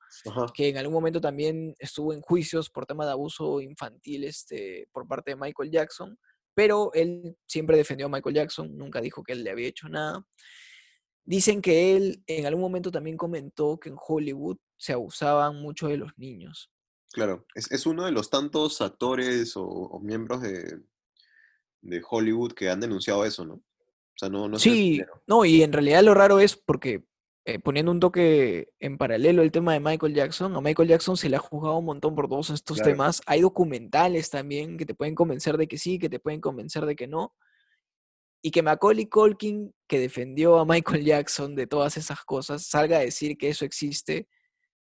que 0.53 0.69
en 0.69 0.77
algún 0.77 0.93
momento 0.93 1.19
también 1.19 1.75
estuvo 1.79 2.13
en 2.13 2.21
juicios 2.21 2.69
por 2.69 2.85
tema 2.85 3.07
de 3.07 3.13
abuso 3.13 3.63
infantil 3.63 4.25
este, 4.25 4.87
por 4.93 5.09
parte 5.09 5.31
de 5.31 5.37
Michael 5.37 5.71
Jackson, 5.71 6.19
pero 6.55 6.93
él 6.93 7.35
siempre 7.47 7.79
defendió 7.79 8.07
a 8.07 8.11
Michael 8.11 8.37
Jackson, 8.37 8.77
nunca 8.77 9.01
dijo 9.01 9.23
que 9.23 9.33
él 9.33 9.43
le 9.43 9.51
había 9.51 9.69
hecho 9.69 9.89
nada. 9.89 10.23
Dicen 11.25 11.63
que 11.63 11.97
él 11.97 12.23
en 12.27 12.45
algún 12.45 12.63
momento 12.63 12.91
también 12.91 13.17
comentó 13.17 13.81
que 13.81 13.89
en 13.89 13.97
Hollywood 13.99 14.59
se 14.77 14.93
abusaban 14.93 15.57
mucho 15.57 15.89
de 15.89 15.97
los 15.97 16.13
niños. 16.19 16.71
Claro, 17.13 17.47
es, 17.55 17.87
uno 17.87 18.05
de 18.05 18.13
los 18.13 18.29
tantos 18.29 18.83
actores 18.83 19.55
o, 19.57 19.99
miembros 20.03 20.43
de, 20.43 20.81
de 21.81 22.03
Hollywood 22.09 22.53
que 22.53 22.69
han 22.69 22.81
denunciado 22.81 23.25
eso, 23.25 23.47
¿no? 23.47 23.63
No, 24.31 24.59
sí, 24.59 25.01
no, 25.27 25.45
y 25.45 25.63
en 25.63 25.73
realidad 25.73 26.03
lo 26.03 26.15
raro 26.15 26.41
es 26.41 26.57
porque 26.57 27.05
eh, 27.47 27.59
poniendo 27.59 27.91
un 27.91 28.01
toque 28.01 28.69
en 28.79 28.99
paralelo 28.99 29.43
el 29.43 29.51
tema 29.51 29.73
de 29.73 29.81
Michael 29.81 30.15
Jackson, 30.15 30.55
a 30.55 30.61
Michael 30.61 30.89
Jackson 30.89 31.17
se 31.17 31.31
le 31.31 31.37
ha 31.37 31.41
juzgado 31.41 31.79
un 31.79 31.87
montón 31.87 32.15
por 32.15 32.29
todos 32.29 32.51
estos 32.51 32.83
temas. 32.83 33.23
Hay 33.27 33.41
documentales 33.41 34.29
también 34.29 34.77
que 34.77 34.85
te 34.85 34.95
pueden 34.95 35.15
convencer 35.15 35.57
de 35.57 35.67
que 35.67 35.79
sí, 35.79 35.99
que 35.99 36.11
te 36.11 36.21
pueden 36.21 36.41
convencer 36.41 36.85
de 36.85 36.95
que 36.95 37.07
no. 37.07 37.35
Y 38.43 38.51
que 38.51 38.63
Macaulay 38.63 39.07
Culkin, 39.07 39.75
que 39.89 39.99
defendió 39.99 40.59
a 40.59 40.67
Michael 40.67 41.05
Jackson 41.05 41.55
de 41.55 41.67
todas 41.67 41.97
esas 41.97 42.23
cosas, 42.25 42.67
salga 42.67 42.99
a 42.99 43.01
decir 43.01 43.37
que 43.39 43.49
eso 43.49 43.65
existe, 43.65 44.29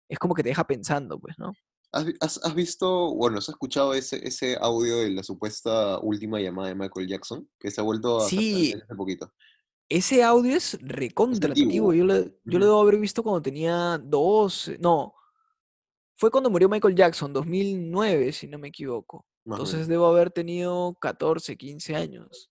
es 0.09 0.19
como 0.19 0.35
que 0.35 0.43
te 0.43 0.49
deja 0.49 0.67
pensando, 0.67 1.21
pues, 1.21 1.39
¿no? 1.39 1.53
¿Has, 1.93 2.55
visto, 2.55 3.15
bueno, 3.15 3.39
has 3.39 3.49
escuchado 3.49 3.95
ese, 3.95 4.27
ese 4.27 4.57
audio 4.61 4.99
de 4.99 5.11
la 5.11 5.25
supuesta 5.25 5.99
última 5.99 6.41
llamada 6.41 6.69
de 6.69 6.77
Michael 6.77 7.09
Jackson? 7.09 7.49
Que 7.59 7.71
se 7.71 7.81
ha 7.81 7.85
vuelto 7.85 8.19
a 8.19 8.29
sí, 8.29 8.73
hace 8.75 8.95
poquito. 8.95 9.33
Ese 9.89 10.23
audio 10.23 10.57
es 10.57 10.79
recontra 10.81 11.53
Yo, 11.53 11.65
lo, 12.05 12.25
yo 12.25 12.59
lo 12.59 12.65
debo 12.65 12.81
haber 12.81 12.99
visto 12.99 13.25
cuando 13.25 13.43
tenía 13.43 13.99
dos, 13.99 14.71
no, 14.79 15.15
fue 16.21 16.31
cuando 16.31 16.51
murió 16.51 16.69
Michael 16.69 16.95
Jackson, 16.95 17.33
2009, 17.33 18.33
si 18.33 18.47
no 18.47 18.59
me 18.59 18.69
equivoco. 18.69 19.27
Entonces 19.47 19.89
debo 19.89 20.07
haber 20.07 20.31
tenido 20.31 20.95
14, 21.01 21.57
15 21.57 21.97
años. 21.97 22.51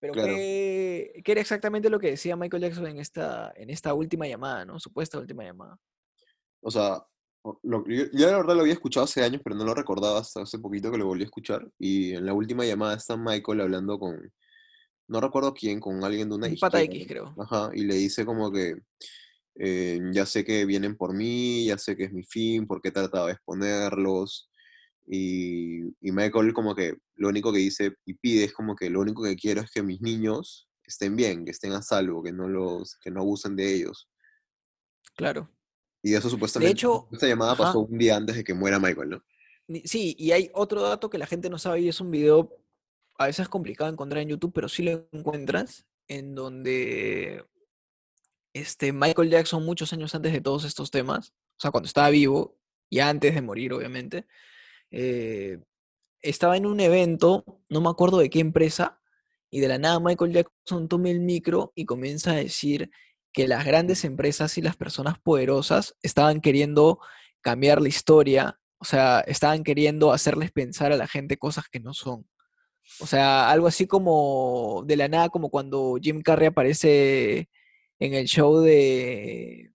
Pero 0.00 0.14
¿qué, 0.14 1.22
¿qué, 1.24 1.32
era 1.32 1.40
exactamente 1.40 1.88
lo 1.88 2.00
que 2.00 2.10
decía 2.10 2.34
Michael 2.34 2.64
Jackson 2.64 2.88
en 2.88 2.98
esta, 2.98 3.52
en 3.54 3.70
esta 3.70 3.94
última 3.94 4.26
llamada, 4.26 4.64
¿no? 4.64 4.80
Supuesta 4.80 5.16
última 5.16 5.44
llamada. 5.44 5.78
O 6.60 6.72
sea, 6.72 7.06
lo, 7.62 7.84
yo, 7.86 8.04
la 8.12 8.36
verdad 8.36 8.54
lo 8.54 8.60
había 8.62 8.72
escuchado 8.72 9.04
hace 9.04 9.22
años, 9.22 9.40
pero 9.42 9.56
no 9.56 9.64
lo 9.64 9.74
recordaba 9.74 10.20
hasta 10.20 10.42
hace 10.42 10.58
poquito 10.58 10.90
que 10.90 10.98
lo 10.98 11.06
volví 11.06 11.22
a 11.22 11.26
escuchar. 11.26 11.68
Y 11.78 12.14
en 12.14 12.26
la 12.26 12.34
última 12.34 12.64
llamada 12.64 12.96
está 12.96 13.16
Michael 13.16 13.60
hablando 13.60 13.98
con, 13.98 14.32
no 15.08 15.20
recuerdo 15.20 15.52
quién, 15.52 15.80
con 15.80 16.02
alguien 16.04 16.28
de 16.28 16.36
una 16.36 16.46
Un 16.46 16.56
Pata 16.56 16.82
X, 16.82 17.06
creo. 17.06 17.34
Ajá, 17.38 17.70
y 17.74 17.84
le 17.84 17.94
dice 17.94 18.24
como 18.24 18.50
que 18.52 18.76
eh, 19.56 20.00
ya 20.12 20.24
sé 20.24 20.44
que 20.44 20.64
vienen 20.64 20.96
por 20.96 21.14
mí, 21.14 21.66
ya 21.66 21.78
sé 21.78 21.96
que 21.96 22.04
es 22.04 22.12
mi 22.12 22.24
fin, 22.24 22.66
por 22.66 22.80
qué 22.80 22.90
trataba 22.90 23.26
de 23.26 23.32
exponerlos. 23.32 24.48
Y, 25.06 25.80
y 26.00 26.12
Michael 26.12 26.52
como 26.52 26.74
que 26.74 26.94
lo 27.16 27.28
único 27.28 27.52
que 27.52 27.58
dice 27.58 27.94
y 28.06 28.14
pide 28.14 28.44
es 28.44 28.52
como 28.52 28.76
que 28.76 28.88
lo 28.88 29.00
único 29.00 29.24
que 29.24 29.36
quiero 29.36 29.60
es 29.60 29.70
que 29.70 29.82
mis 29.82 30.00
niños 30.00 30.68
estén 30.86 31.16
bien, 31.16 31.44
que 31.44 31.50
estén 31.50 31.72
a 31.72 31.82
salvo, 31.82 32.22
que 32.22 32.32
no 32.32 32.48
los, 32.48 32.96
que 33.02 33.10
no 33.10 33.20
abusen 33.20 33.56
de 33.56 33.74
ellos. 33.74 34.08
Claro. 35.16 35.50
Y 36.02 36.14
eso 36.14 36.28
supuestamente, 36.28 36.68
de 36.68 36.72
hecho, 36.72 37.08
esta 37.12 37.28
llamada 37.28 37.54
pasó 37.56 37.80
un 37.80 37.96
día 37.96 38.16
antes 38.16 38.36
de 38.36 38.44
que 38.44 38.54
muera 38.54 38.78
Michael, 38.80 39.10
¿no? 39.10 39.24
Sí, 39.84 40.16
y 40.18 40.32
hay 40.32 40.50
otro 40.54 40.82
dato 40.82 41.08
que 41.08 41.18
la 41.18 41.26
gente 41.26 41.48
no 41.48 41.58
sabe 41.58 41.80
y 41.80 41.88
es 41.88 42.00
un 42.00 42.10
video 42.10 42.58
a 43.16 43.26
veces 43.26 43.48
complicado 43.48 43.88
de 43.88 43.94
encontrar 43.94 44.22
en 44.22 44.28
YouTube, 44.28 44.52
pero 44.52 44.68
sí 44.68 44.82
lo 44.82 45.08
encuentras, 45.12 45.86
en 46.08 46.34
donde 46.34 47.44
este, 48.52 48.92
Michael 48.92 49.30
Jackson, 49.30 49.64
muchos 49.64 49.92
años 49.92 50.14
antes 50.14 50.32
de 50.32 50.40
todos 50.40 50.64
estos 50.64 50.90
temas, 50.90 51.30
o 51.30 51.60
sea, 51.60 51.70
cuando 51.70 51.86
estaba 51.86 52.10
vivo 52.10 52.58
y 52.90 52.98
antes 52.98 53.34
de 53.34 53.42
morir, 53.42 53.72
obviamente, 53.72 54.26
eh, 54.90 55.58
estaba 56.20 56.56
en 56.56 56.66
un 56.66 56.80
evento, 56.80 57.44
no 57.68 57.80
me 57.80 57.88
acuerdo 57.88 58.18
de 58.18 58.28
qué 58.28 58.40
empresa, 58.40 59.00
y 59.50 59.60
de 59.60 59.68
la 59.68 59.78
nada 59.78 60.00
Michael 60.00 60.32
Jackson 60.32 60.88
toma 60.88 61.10
el 61.10 61.20
micro 61.20 61.72
y 61.74 61.84
comienza 61.84 62.32
a 62.32 62.36
decir 62.36 62.90
que 63.32 63.48
las 63.48 63.64
grandes 63.64 64.04
empresas 64.04 64.58
y 64.58 64.62
las 64.62 64.76
personas 64.76 65.18
poderosas 65.18 65.96
estaban 66.02 66.40
queriendo 66.40 67.00
cambiar 67.40 67.80
la 67.80 67.88
historia, 67.88 68.58
o 68.78 68.84
sea, 68.84 69.20
estaban 69.20 69.64
queriendo 69.64 70.12
hacerles 70.12 70.52
pensar 70.52 70.92
a 70.92 70.96
la 70.96 71.06
gente 71.06 71.36
cosas 71.36 71.64
que 71.70 71.80
no 71.80 71.94
son. 71.94 72.26
O 73.00 73.06
sea, 73.06 73.50
algo 73.50 73.66
así 73.66 73.86
como 73.86 74.82
de 74.86 74.96
la 74.96 75.08
nada, 75.08 75.28
como 75.28 75.50
cuando 75.50 75.98
Jim 76.00 76.20
Carrey 76.20 76.48
aparece 76.48 77.48
en 77.98 78.14
el 78.14 78.26
show 78.26 78.60
de 78.60 79.72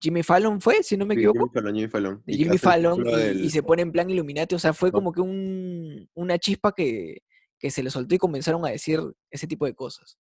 Jimmy 0.00 0.22
Fallon, 0.22 0.60
¿fue? 0.60 0.82
Si 0.82 0.96
no 0.96 1.06
me 1.06 1.14
equivoco. 1.14 1.38
Jimmy 1.38 1.52
Fallon, 1.52 1.74
Jimmy 1.76 1.88
Fallon. 1.88 2.22
De 2.24 2.34
Jimmy 2.34 2.58
Fallon 2.58 3.44
y, 3.44 3.50
se 3.50 3.62
pone 3.62 3.82
en 3.82 3.92
plan 3.92 4.10
Illuminati, 4.10 4.54
o 4.54 4.58
sea, 4.58 4.72
fue 4.72 4.90
como 4.90 5.12
que 5.12 5.20
un, 5.20 6.08
una 6.14 6.38
chispa 6.38 6.72
que, 6.72 7.22
que 7.58 7.70
se 7.70 7.82
le 7.82 7.90
soltó 7.90 8.14
y 8.14 8.18
comenzaron 8.18 8.64
a 8.66 8.70
decir 8.70 9.00
ese 9.30 9.46
tipo 9.46 9.66
de 9.66 9.74
cosas. 9.74 10.18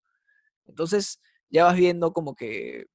Entonces, 0.65 1.19
ya 1.49 1.65
vas 1.65 1.75
viendo 1.75 2.13
como 2.13 2.35
que 2.35 2.87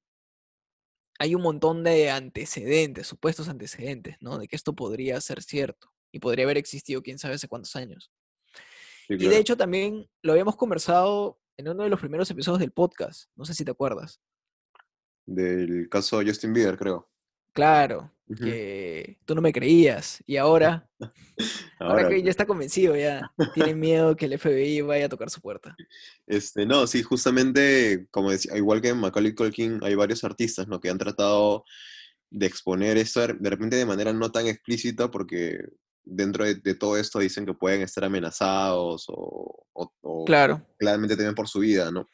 hay 1.19 1.35
un 1.35 1.41
montón 1.41 1.83
de 1.83 2.09
antecedentes, 2.09 3.07
supuestos 3.07 3.47
antecedentes, 3.47 4.17
¿no? 4.21 4.39
De 4.39 4.47
que 4.47 4.55
esto 4.55 4.73
podría 4.73 5.21
ser 5.21 5.43
cierto 5.43 5.91
y 6.11 6.19
podría 6.19 6.45
haber 6.45 6.57
existido 6.57 7.03
quién 7.03 7.19
sabe 7.19 7.35
hace 7.35 7.47
cuántos 7.47 7.75
años. 7.75 8.11
Y 9.07 9.27
de 9.27 9.37
hecho 9.37 9.57
también 9.57 10.09
lo 10.23 10.31
habíamos 10.31 10.55
conversado 10.55 11.39
en 11.57 11.67
uno 11.67 11.83
de 11.83 11.89
los 11.89 11.99
primeros 11.99 12.31
episodios 12.31 12.59
del 12.59 12.71
podcast, 12.71 13.29
no 13.35 13.45
sé 13.45 13.53
si 13.53 13.65
te 13.65 13.71
acuerdas. 13.71 14.21
Del 15.25 15.89
caso 15.89 16.19
de 16.19 16.25
Justin 16.25 16.53
Bieber, 16.53 16.77
creo. 16.77 17.10
Claro, 17.53 18.11
que 18.37 19.17
tú 19.25 19.35
no 19.35 19.41
me 19.41 19.51
creías 19.51 20.23
y 20.25 20.37
ahora, 20.37 20.89
ahora, 21.79 22.07
que 22.07 22.21
ya 22.23 22.29
está 22.29 22.45
convencido, 22.45 22.95
ya 22.95 23.31
tiene 23.53 23.75
miedo 23.75 24.15
que 24.15 24.25
el 24.25 24.39
FBI 24.39 24.81
vaya 24.81 25.05
a 25.05 25.09
tocar 25.09 25.29
su 25.29 25.41
puerta. 25.41 25.75
Este, 26.27 26.65
no, 26.65 26.87
sí, 26.87 27.03
justamente, 27.03 28.07
como 28.11 28.31
decía, 28.31 28.55
igual 28.57 28.81
que 28.81 28.89
en 28.89 28.99
Macaulay 28.99 29.35
Culkin, 29.35 29.79
hay 29.83 29.95
varios 29.95 30.23
artistas, 30.23 30.67
¿no? 30.67 30.79
Que 30.79 30.89
han 30.89 30.97
tratado 30.97 31.65
de 32.29 32.45
exponer 32.45 32.97
esto 32.97 33.19
de 33.27 33.49
repente 33.49 33.75
de 33.75 33.85
manera 33.85 34.13
no 34.13 34.31
tan 34.31 34.47
explícita 34.47 35.11
porque 35.11 35.59
dentro 36.03 36.45
de, 36.45 36.75
todo 36.75 36.97
esto 36.97 37.19
dicen 37.19 37.45
que 37.45 37.53
pueden 37.53 37.81
estar 37.81 38.03
amenazados 38.05 39.05
o, 39.09 40.25
claro. 40.25 40.65
claramente 40.77 41.17
temen 41.17 41.35
por 41.35 41.47
su 41.47 41.59
vida, 41.59 41.91
¿no? 41.91 42.07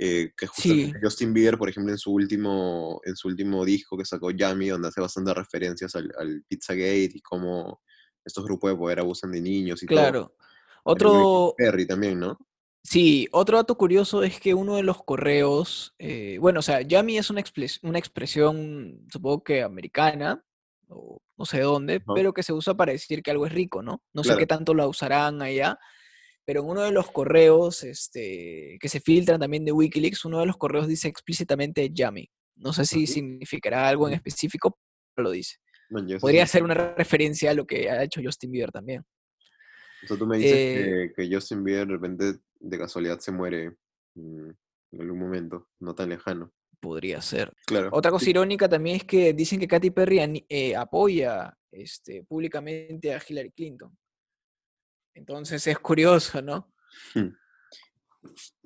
Eh, 0.00 0.30
que 0.36 0.46
justamente 0.46 1.00
Justin 1.02 1.34
Bieber, 1.34 1.58
por 1.58 1.68
ejemplo, 1.68 1.92
en 1.92 1.98
su 1.98 2.12
último, 2.12 3.00
en 3.04 3.16
su 3.16 3.26
último 3.26 3.64
disco 3.64 3.98
que 3.98 4.04
sacó 4.04 4.30
Yummy, 4.30 4.68
donde 4.68 4.88
hace 4.88 5.00
bastantes 5.00 5.34
referencias 5.34 5.96
al, 5.96 6.12
al 6.16 6.44
Pizzagate 6.46 7.10
y 7.14 7.20
cómo 7.20 7.82
estos 8.24 8.44
grupos 8.44 8.70
de 8.70 8.76
poder 8.76 9.00
abusan 9.00 9.32
de 9.32 9.40
niños 9.40 9.82
y 9.82 9.86
claro. 9.86 10.36
Otro... 10.84 11.54
Perry 11.56 11.84
también, 11.86 12.20
¿no? 12.20 12.38
Sí, 12.84 13.28
otro 13.32 13.56
dato 13.56 13.76
curioso 13.76 14.22
es 14.22 14.40
que 14.40 14.54
uno 14.54 14.76
de 14.76 14.82
los 14.82 15.02
correos, 15.02 15.94
eh, 15.98 16.38
bueno, 16.40 16.60
o 16.60 16.62
sea, 16.62 16.80
Yummy 16.80 17.18
es 17.18 17.28
una, 17.28 17.42
una 17.82 17.98
expresión, 17.98 19.04
supongo 19.12 19.42
que 19.42 19.62
americana, 19.62 20.42
o 20.88 21.20
no 21.36 21.44
sé 21.44 21.60
dónde, 21.60 22.00
pero 22.14 22.32
que 22.32 22.42
se 22.42 22.52
usa 22.52 22.74
para 22.74 22.92
decir 22.92 23.22
que 23.22 23.30
algo 23.30 23.46
es 23.46 23.52
rico, 23.52 23.82
¿no? 23.82 24.02
No 24.14 24.24
sé 24.24 24.36
qué 24.38 24.46
tanto 24.46 24.74
la 24.74 24.86
usarán 24.86 25.42
allá, 25.42 25.78
pero 26.48 26.62
en 26.62 26.70
uno 26.70 26.80
de 26.80 26.92
los 26.92 27.10
correos 27.10 27.84
este, 27.84 28.78
que 28.80 28.88
se 28.88 29.00
filtran 29.00 29.38
también 29.38 29.66
de 29.66 29.72
Wikileaks, 29.72 30.24
uno 30.24 30.40
de 30.40 30.46
los 30.46 30.56
correos 30.56 30.88
dice 30.88 31.06
explícitamente 31.06 31.90
Yummy. 31.90 32.26
No 32.56 32.72
sé 32.72 32.86
si 32.86 33.06
significará 33.06 33.86
algo 33.86 34.08
en 34.08 34.14
específico, 34.14 34.78
pero 35.14 35.24
lo 35.24 35.30
dice. 35.30 35.56
Podría 36.18 36.46
ser 36.46 36.62
una 36.62 36.72
referencia 36.72 37.50
a 37.50 37.54
lo 37.54 37.66
que 37.66 37.90
ha 37.90 38.02
hecho 38.02 38.22
Justin 38.24 38.50
Bieber 38.50 38.72
también. 38.72 39.04
O 40.02 40.06
sea, 40.06 40.16
tú 40.16 40.26
me 40.26 40.38
dices 40.38 40.54
eh 40.54 41.12
que, 41.14 41.28
Justin 41.30 41.62
Bieber 41.62 41.86
de 41.86 41.92
repente 41.92 42.40
de 42.60 42.78
casualidad 42.78 43.18
se 43.18 43.30
muere 43.30 43.76
mm, 44.14 44.48
en 44.92 45.00
algún 45.02 45.18
momento, 45.18 45.68
no 45.80 45.94
tan 45.94 46.08
lejano. 46.08 46.50
Podría 46.80 47.20
ser. 47.20 47.52
Claro. 47.66 47.90
Otra 47.92 48.10
cosa 48.10 48.30
irónica 48.30 48.70
también 48.70 48.96
es 48.96 49.04
que 49.04 49.34
dicen 49.34 49.60
que 49.60 49.68
Katy 49.68 49.90
Perry 49.90 50.46
eh, 50.48 50.74
apoya 50.74 51.54
este, 51.70 52.24
públicamente 52.24 53.12
a 53.12 53.20
Hillary 53.28 53.50
Clinton. 53.50 53.94
Entonces 55.18 55.66
es 55.66 55.78
curioso, 55.80 56.40
¿no? 56.40 56.72
Hmm. 57.12 57.30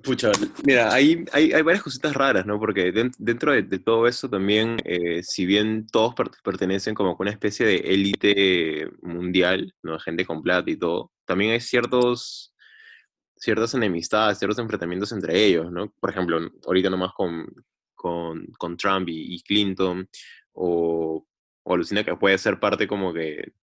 Pucha, 0.03 0.31
mira, 0.63 0.93
hay, 0.93 1.25
hay, 1.31 1.61
varias 1.63 1.81
cositas 1.81 2.13
raras, 2.13 2.45
¿no? 2.45 2.59
Porque 2.59 2.91
dentro 2.91 3.53
de, 3.53 3.79
todo 3.79 4.07
eso 4.07 4.29
también, 4.29 4.77
eh, 4.83 5.23
si 5.23 5.45
bien 5.45 5.87
todos 5.87 6.13
pertenecen 6.43 6.93
como 6.93 7.11
a 7.11 7.15
una 7.17 7.31
especie 7.31 7.65
de 7.65 7.77
élite 7.77 8.87
mundial, 9.01 9.73
¿no? 9.81 9.97
Gente 9.99 10.25
con 10.25 10.43
plata 10.43 10.69
y 10.69 10.77
todo, 10.77 11.11
también 11.25 11.51
hay 11.51 11.59
ciertos, 11.59 12.53
ciertas 13.35 13.73
enemistades, 13.73 14.37
ciertos 14.37 14.59
enfrentamientos 14.59 15.11
entre 15.11 15.43
ellos, 15.43 15.71
¿no? 15.71 15.91
Por 15.99 16.11
ejemplo, 16.11 16.39
ahorita 16.65 16.89
nomás 16.89 17.13
con, 17.13 17.47
con, 17.95 18.45
con 18.57 18.77
Trump 18.77 19.07
y, 19.09 19.41
Clinton, 19.41 20.07
o, 20.51 21.25
o 21.63 21.73
alucina 21.73 22.03
que 22.03 22.15
puede 22.15 22.37
ser 22.37 22.59
parte 22.59 22.87
como 22.87 23.13
que, 23.13 23.53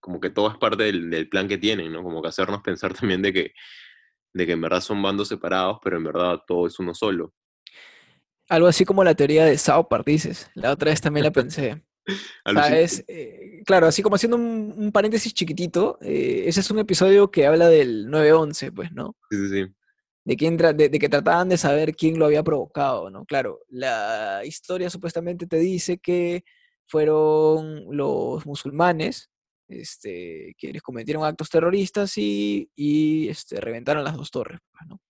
como 0.00 0.20
que 0.20 0.30
todo 0.30 0.50
es 0.50 0.56
parte 0.56 0.84
del, 0.84 1.10
del 1.10 1.28
plan 1.28 1.46
que 1.46 1.58
tienen, 1.58 1.92
¿no? 1.92 2.02
Como 2.02 2.22
que 2.22 2.28
hacernos 2.28 2.62
pensar 2.62 2.94
también 2.94 3.22
de 3.22 3.32
que 3.32 3.52
de 4.32 4.46
que 4.46 4.52
en 4.52 4.60
verdad 4.60 4.80
son 4.80 5.02
bandos 5.02 5.28
separados, 5.28 5.78
pero 5.82 5.96
en 5.96 6.04
verdad 6.04 6.40
todo 6.46 6.66
es 6.66 6.78
uno 6.78 6.94
solo. 6.94 7.34
Algo 8.48 8.66
así 8.66 8.84
como 8.84 9.04
la 9.04 9.14
teoría 9.14 9.44
de 9.44 9.58
South 9.58 9.86
Park, 9.88 10.04
dices. 10.06 10.50
La 10.54 10.72
otra 10.72 10.90
vez 10.90 11.00
también 11.00 11.24
la 11.24 11.30
pensé. 11.32 11.82
¿Sabes? 12.44 13.04
Eh, 13.06 13.62
claro, 13.64 13.86
así 13.86 14.02
como 14.02 14.16
haciendo 14.16 14.36
un, 14.36 14.90
paréntesis 14.92 15.34
chiquitito, 15.34 15.98
eh, 16.00 16.44
ese 16.46 16.60
es 16.60 16.70
un 16.70 16.78
episodio 16.78 17.30
que 17.30 17.46
habla 17.46 17.68
del 17.68 18.08
9-11, 18.08 18.74
pues, 18.74 18.92
¿no? 18.92 19.16
Sí, 19.30 19.36
sí, 19.36 19.48
sí. 19.48 19.74
De, 20.24 20.36
quién 20.36 20.56
de, 20.56 20.90
que 20.90 21.08
trataban 21.08 21.48
de 21.48 21.56
saber 21.56 21.94
quién 21.94 22.18
lo 22.18 22.26
había 22.26 22.42
provocado, 22.42 23.10
¿no? 23.10 23.24
Claro, 23.24 23.60
la 23.68 24.42
historia 24.44 24.90
supuestamente 24.90 25.46
te 25.46 25.58
dice 25.58 25.98
que 25.98 26.44
fueron 26.86 27.84
los 27.96 28.44
musulmanes 28.46 29.30
este, 29.70 30.54
quienes 30.58 30.82
cometieron 30.82 31.24
actos 31.24 31.48
terroristas 31.48 32.16
y, 32.18 32.70
y 32.74 33.28
este, 33.28 33.60
reventaron 33.60 34.04
las 34.04 34.16
dos 34.16 34.30
torres. 34.30 34.60
Pues, 34.70 34.88
¿no? 34.88 35.00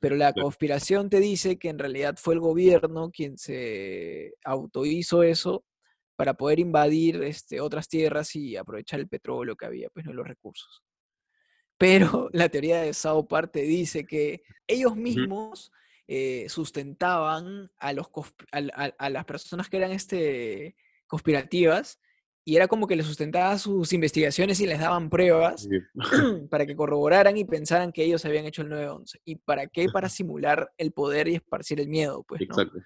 Pero 0.00 0.16
la 0.16 0.34
conspiración 0.34 1.08
te 1.08 1.18
dice 1.18 1.58
que 1.58 1.70
en 1.70 1.78
realidad 1.78 2.16
fue 2.18 2.34
el 2.34 2.40
gobierno 2.40 3.10
quien 3.10 3.38
se 3.38 4.34
autohizo 4.44 5.22
eso 5.22 5.64
para 6.16 6.34
poder 6.34 6.58
invadir 6.58 7.22
este, 7.22 7.60
otras 7.60 7.88
tierras 7.88 8.36
y 8.36 8.56
aprovechar 8.56 9.00
el 9.00 9.08
petróleo 9.08 9.56
que 9.56 9.66
había, 9.66 9.88
pues 9.90 10.04
no 10.04 10.12
los 10.12 10.26
recursos. 10.26 10.82
Pero 11.78 12.28
la 12.32 12.48
teoría 12.48 12.82
de 12.82 12.92
Sao 12.92 13.26
Parte 13.26 13.62
dice 13.62 14.04
que 14.04 14.42
ellos 14.66 14.94
mismos 14.94 15.72
eh, 16.06 16.46
sustentaban 16.48 17.70
a, 17.78 17.92
los, 17.94 18.08
a, 18.52 19.08
las 19.08 19.24
personas 19.24 19.70
que 19.70 19.78
eran 19.78 19.92
este, 19.92 20.76
conspirativas 21.06 21.98
y 22.44 22.56
era 22.56 22.68
como 22.68 22.86
que 22.86 22.96
les 22.96 23.06
sustentaba 23.06 23.56
sus 23.58 23.92
investigaciones 23.92 24.60
y 24.60 24.66
les 24.66 24.78
daban 24.78 25.08
pruebas 25.08 25.66
para 26.50 26.66
que 26.66 26.76
corroboraran 26.76 27.36
y 27.36 27.44
pensaran 27.44 27.90
que 27.90 28.04
ellos 28.04 28.24
habían 28.24 28.44
hecho 28.44 28.62
el 28.62 28.68
9-11. 28.68 29.20
¿Y 29.24 29.36
para 29.36 29.66
qué? 29.66 29.86
Para 29.88 30.08
simular 30.10 30.70
el 30.76 30.92
poder 30.92 31.28
y 31.28 31.36
esparcir 31.36 31.80
el 31.80 31.88
miedo, 31.88 32.22
pues, 32.28 32.42
¿no? 32.46 32.60
Exacto. 32.60 32.78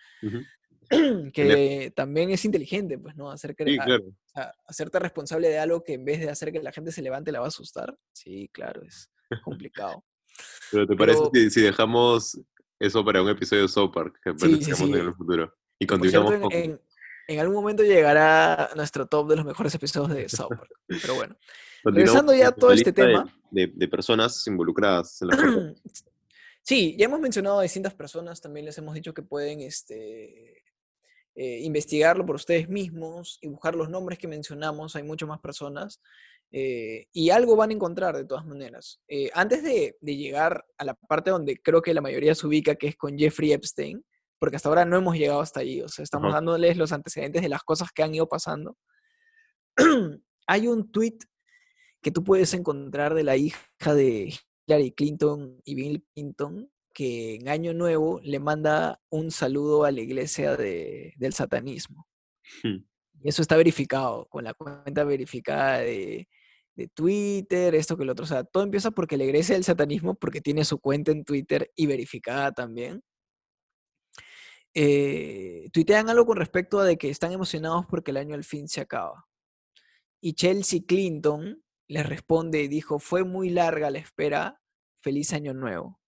que 1.35 1.93
también 1.95 2.31
es 2.31 2.45
inteligente, 2.45 2.99
pues, 2.99 3.17
¿no? 3.17 3.31
Hacer 3.31 3.55
que, 3.55 3.79
hacerte 4.67 4.99
responsable 5.01 5.49
de 5.49 5.59
algo 5.59 5.83
que 5.83 5.95
en 5.95 6.05
vez 6.05 6.21
de 6.21 6.31
hacer 6.31 6.53
que 6.53 6.63
la 6.63 6.73
gente 6.73 6.93
se 6.93 7.03
levante 7.03 7.33
la 7.33 7.41
va 7.41 7.47
a 7.47 7.49
asustar. 7.49 7.97
Sí, 8.13 8.49
claro, 8.53 8.83
es 8.83 9.11
complicado. 9.43 10.05
Pero 10.71 10.87
¿te 10.87 10.97
parece 10.97 11.21
que 11.33 11.51
si 11.51 11.61
dejamos 11.63 12.41
eso 12.79 13.05
para 13.05 13.21
un 13.23 13.29
episodio 13.29 13.63
de 13.63 13.69
South 13.69 13.91
Park 13.93 14.21
que 14.23 14.33
sí, 14.39 14.85
en 14.85 14.95
el 14.95 15.15
futuro? 15.15 15.53
Y 15.81 15.87
continuamos 15.87 16.39
con 16.41 16.53
en 16.53 16.81
algún 17.37 17.57
momento 17.57 17.83
llegará 17.83 18.71
nuestro 18.75 19.07
top 19.07 19.29
de 19.29 19.37
los 19.37 19.45
mejores 19.45 19.75
episodios 19.75 20.17
de 20.17 20.29
South 20.29 20.49
Park. 20.49 20.71
Pero 20.87 21.15
bueno, 21.15 21.37
regresando 21.85 22.35
ya 22.35 22.49
a 22.49 22.53
todo 22.53 22.73
este 22.73 22.93
tema. 22.93 23.33
De, 23.51 23.69
personas 23.89 24.47
involucradas 24.47 25.21
en 25.23 25.29
la 25.29 25.75
Sí, 26.63 26.97
ya 26.99 27.07
hemos 27.07 27.21
mencionado 27.21 27.61
a 27.61 27.63
distintas 27.63 27.95
personas, 27.95 28.41
también 28.41 28.67
les 28.67 28.77
hemos 28.77 28.95
dicho 28.95 29.15
que 29.15 29.23
pueden 29.23 29.61
este, 29.61 30.65
eh, 31.35 31.61
investigarlo 31.63 32.27
por 32.27 32.37
ustedes 32.37 32.69
mismos 32.69 33.39
y 33.41 33.49
buscar 33.49 33.75
los 33.75 33.89
nombres 33.89 34.19
que 34.19 34.29
mencionamos, 34.29 34.95
hay 34.95 35.03
muchas 35.03 35.29
más 35.29 35.41
personas, 35.41 36.03
eh, 36.51 37.07
y 37.13 37.31
algo 37.31 37.57
van 37.57 37.71
a 37.71 37.75
encontrar 37.75 38.17
de 38.17 38.27
todas 38.27 38.45
maneras. 38.45 39.01
Eh, 39.09 39.31
antes 39.33 39.63
de, 39.63 39.97
de, 40.01 40.17
llegar 40.17 40.65
a 40.77 40.85
la 40.85 40.95
parte 40.95 41.31
donde 41.31 41.57
creo 41.57 41.81
que 41.81 41.95
la 41.95 42.01
mayoría 42.03 42.35
se 42.35 42.47
ubica, 42.47 42.75
que 42.75 42.89
es 42.89 42.97
con 42.97 43.19
Jeffrey 43.19 43.53
Epstein, 43.53 44.05
porque 44.39 44.57
hasta 44.57 44.69
ahora 44.69 44.85
no 44.85 44.97
hemos 44.97 45.17
llegado 45.17 45.41
hasta 45.41 45.61
ahí, 45.61 45.81
o 45.83 45.89
sea, 45.89 46.03
estamos 46.03 46.33
dándoles 46.33 46.77
los 46.77 46.93
antecedentes 46.93 47.43
de 47.43 47.49
las 47.49 47.63
cosas 47.63 47.91
que 47.93 48.03
han 48.03 48.15
ido 48.15 48.29
pasando. 48.29 48.77
Hay 50.47 50.69
un 50.69 50.91
tweet 50.91 51.19
que 52.01 52.11
tú 52.11 52.23
puedes 52.23 52.55
encontrar 52.55 53.15
de 53.15 53.25
la 53.25 53.37
hija 53.37 53.95
de 53.95 54.35
Hillary 54.67 54.93
Clinton 54.93 55.61
y 55.65 55.75
Bill 55.75 56.07
Clinton, 56.15 56.71
que 56.95 57.37
en 57.37 57.49
Año 57.49 57.75
Nuevo 57.75 58.21
le 58.23 58.39
manda 58.39 59.01
un 59.11 59.31
saludo 59.31 59.85
a 59.85 59.91
la 59.91 60.01
iglesia 60.01 60.57
del 60.57 61.33
satanismo. 61.33 62.07
Hmm. 62.63 62.85
Y 63.21 63.29
eso 63.29 63.43
está 63.43 63.57
verificado, 63.57 64.27
con 64.27 64.45
la 64.45 64.55
cuenta 64.55 65.03
verificada 65.03 65.79
de, 65.79 66.29
de 66.77 66.89
Twitter, 66.89 67.75
esto 67.75 67.97
que 67.97 68.05
el 68.05 68.11
otro. 68.11 68.25
O 68.25 68.29
sea, 68.29 68.45
todo 68.45 68.63
empieza 68.63 68.93
porque 68.93 69.17
la 69.17 69.25
iglesia 69.25 69.57
del 69.57 69.65
satanismo, 69.65 70.15
porque 70.15 70.41
tiene 70.41 70.65
su 70.65 70.79
cuenta 70.79 71.11
en 71.11 71.25
Twitter 71.25 71.73
y 71.75 71.87
verificada 71.87 72.53
también 72.53 73.03
eh, 74.75 75.69
tuitean 75.73 76.09
algo 76.09 76.27
con 76.27 76.37
respecto 76.37 76.79
a 76.79 76.85
de 76.85 76.99
que 76.99 77.11
están 77.11 77.33
emocionados 77.33 77.87
porque 77.87 78.11
el 78.11 78.19
año 78.19 78.35
al 78.35 78.45
fin 78.45 78.69
se 78.69 78.81
acaba. 78.81 79.27
Y 80.21 80.35
Chelsea 80.35 80.81
Clinton 80.87 81.63
les 81.89 82.07
responde 82.07 82.63
y 82.63 82.69
dijo, 82.69 82.99
fue 82.99 83.25
muy 83.25 83.51
larga 83.51 83.91
la 83.91 83.99
espera, 83.99 84.61
feliz 85.01 85.33
año 85.33 85.55
nuevo. 85.55 86.01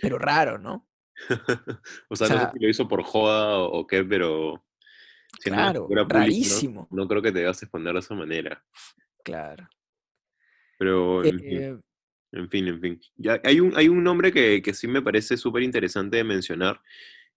Pero 0.00 0.18
raro, 0.18 0.58
¿no? 0.58 0.88
o, 2.08 2.16
sea, 2.16 2.28
no 2.28 2.40
sé 2.40 2.50
si 2.52 2.58
lo 2.60 2.68
hizo 2.68 2.88
por 2.88 3.02
joda 3.02 3.58
o, 3.58 3.86
qué, 3.86 4.04
pero... 4.04 4.64
claro, 5.42 5.88
rarísimo. 6.08 6.88
¿no? 6.90 7.08
creo 7.08 7.22
que 7.22 7.32
te 7.32 7.44
a 7.46 7.52
responder 7.52 7.94
de 7.94 8.00
esa 8.00 8.14
manera. 8.14 8.64
Claro. 9.24 9.68
Pero... 10.78 11.24
Eh, 11.24 11.78
en 12.32 12.48
fin, 12.50 12.66
en 12.68 12.80
fin. 12.80 13.00
Ya, 13.16 13.40
hay, 13.44 13.60
un, 13.60 13.76
hay 13.76 13.88
un 13.88 14.02
nombre 14.02 14.32
que, 14.32 14.62
que 14.62 14.74
sí 14.74 14.88
me 14.88 15.02
parece 15.02 15.36
súper 15.36 15.62
interesante 15.62 16.16
de 16.16 16.24
mencionar, 16.24 16.80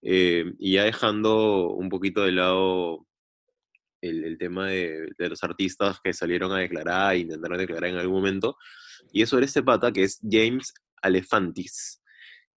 eh, 0.02 0.54
y 0.58 0.74
ya 0.74 0.84
dejando 0.84 1.70
un 1.70 1.90
poquito 1.90 2.24
de 2.24 2.32
lado 2.32 3.06
el, 4.02 4.24
el 4.24 4.38
tema 4.38 4.68
de, 4.68 5.10
de, 5.18 5.30
los 5.30 5.44
artistas 5.44 6.00
que 6.04 6.14
salieron 6.14 6.52
a 6.52 6.60
declarar 6.60 7.16
e 7.16 7.20
intentaron 7.20 7.58
declarar 7.58 7.90
en 7.90 7.98
algún 7.98 8.18
momento, 8.18 8.58
y 9.12 9.22
eso 9.22 9.38
era 9.38 9.46
este 9.46 9.64
pata 9.64 9.92
que 9.92 10.04
es 10.04 10.20
James 10.24 10.74
Alefantis, 11.02 12.02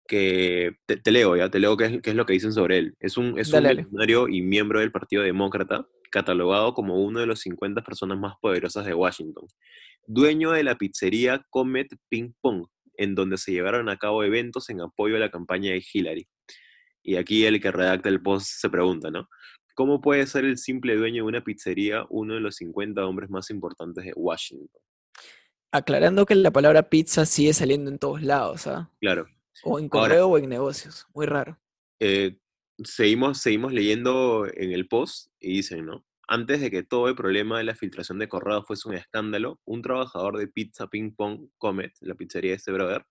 que 0.06 0.76
te, 0.86 1.10
leo 1.10 1.36
ya, 1.36 1.50
te 1.50 1.58
leo 1.58 1.76
qué 1.76 1.84
es, 1.86 2.02
qué 2.02 2.10
es, 2.10 2.16
lo 2.16 2.24
que 2.24 2.32
dicen 2.32 2.52
sobre 2.52 2.78
él. 2.78 2.96
Es 3.00 3.16
un, 3.16 3.38
es 3.38 3.52
un 3.52 4.32
y 4.32 4.42
miembro 4.42 4.80
del 4.80 4.92
Partido 4.92 5.22
Demócrata, 5.22 5.86
catalogado 6.10 6.72
como 6.72 7.02
uno 7.02 7.20
de 7.20 7.26
los 7.26 7.40
50 7.40 7.82
personas 7.82 8.18
más 8.18 8.34
poderosas 8.40 8.86
de 8.86 8.94
Washington 8.94 9.46
dueño 10.08 10.52
de 10.52 10.64
la 10.64 10.76
pizzería 10.76 11.44
Comet 11.50 11.94
Ping 12.08 12.32
Pong, 12.40 12.66
en 12.94 13.14
donde 13.14 13.36
se 13.36 13.52
llevaron 13.52 13.88
a 13.88 13.98
cabo 13.98 14.24
eventos 14.24 14.70
en 14.70 14.80
apoyo 14.80 15.16
a 15.16 15.20
la 15.20 15.30
campaña 15.30 15.70
de 15.70 15.84
Hillary. 15.92 16.26
Y 17.02 17.16
aquí 17.16 17.44
el 17.44 17.60
que 17.60 17.70
redacta 17.70 18.08
el 18.08 18.20
post 18.20 18.46
se 18.46 18.68
pregunta, 18.70 19.10
¿no? 19.10 19.28
¿Cómo 19.74 20.00
puede 20.00 20.26
ser 20.26 20.44
el 20.44 20.58
simple 20.58 20.96
dueño 20.96 21.22
de 21.22 21.28
una 21.28 21.44
pizzería 21.44 22.04
uno 22.08 22.34
de 22.34 22.40
los 22.40 22.56
50 22.56 23.06
hombres 23.06 23.30
más 23.30 23.50
importantes 23.50 24.04
de 24.04 24.12
Washington? 24.16 24.82
Aclarando 25.70 26.26
que 26.26 26.34
la 26.34 26.50
palabra 26.50 26.88
pizza 26.88 27.26
sigue 27.26 27.52
saliendo 27.52 27.90
en 27.90 27.98
todos 27.98 28.22
lados, 28.22 28.66
¿ah? 28.66 28.90
Claro. 29.00 29.26
O 29.62 29.78
en 29.78 29.88
correo 29.88 30.28
o 30.28 30.38
en 30.38 30.48
negocios. 30.48 31.06
Muy 31.14 31.26
raro. 31.26 31.58
Eh, 32.00 32.38
seguimos, 32.82 33.38
seguimos 33.38 33.72
leyendo 33.72 34.46
en 34.52 34.72
el 34.72 34.88
post 34.88 35.30
y 35.38 35.58
dicen, 35.58 35.84
¿no? 35.84 36.04
Antes 36.30 36.60
de 36.60 36.70
que 36.70 36.82
todo 36.82 37.08
el 37.08 37.14
problema 37.14 37.56
de 37.56 37.64
la 37.64 37.74
filtración 37.74 38.18
de 38.18 38.28
correo 38.28 38.62
fuese 38.62 38.86
un 38.86 38.94
escándalo, 38.94 39.60
un 39.64 39.80
trabajador 39.80 40.36
de 40.36 40.46
Pizza 40.46 40.86
Ping 40.86 41.14
Pong 41.14 41.48
Comet, 41.56 41.94
la 42.00 42.14
pizzería 42.14 42.50
de 42.50 42.56
este 42.56 42.70
brother, 42.70 43.06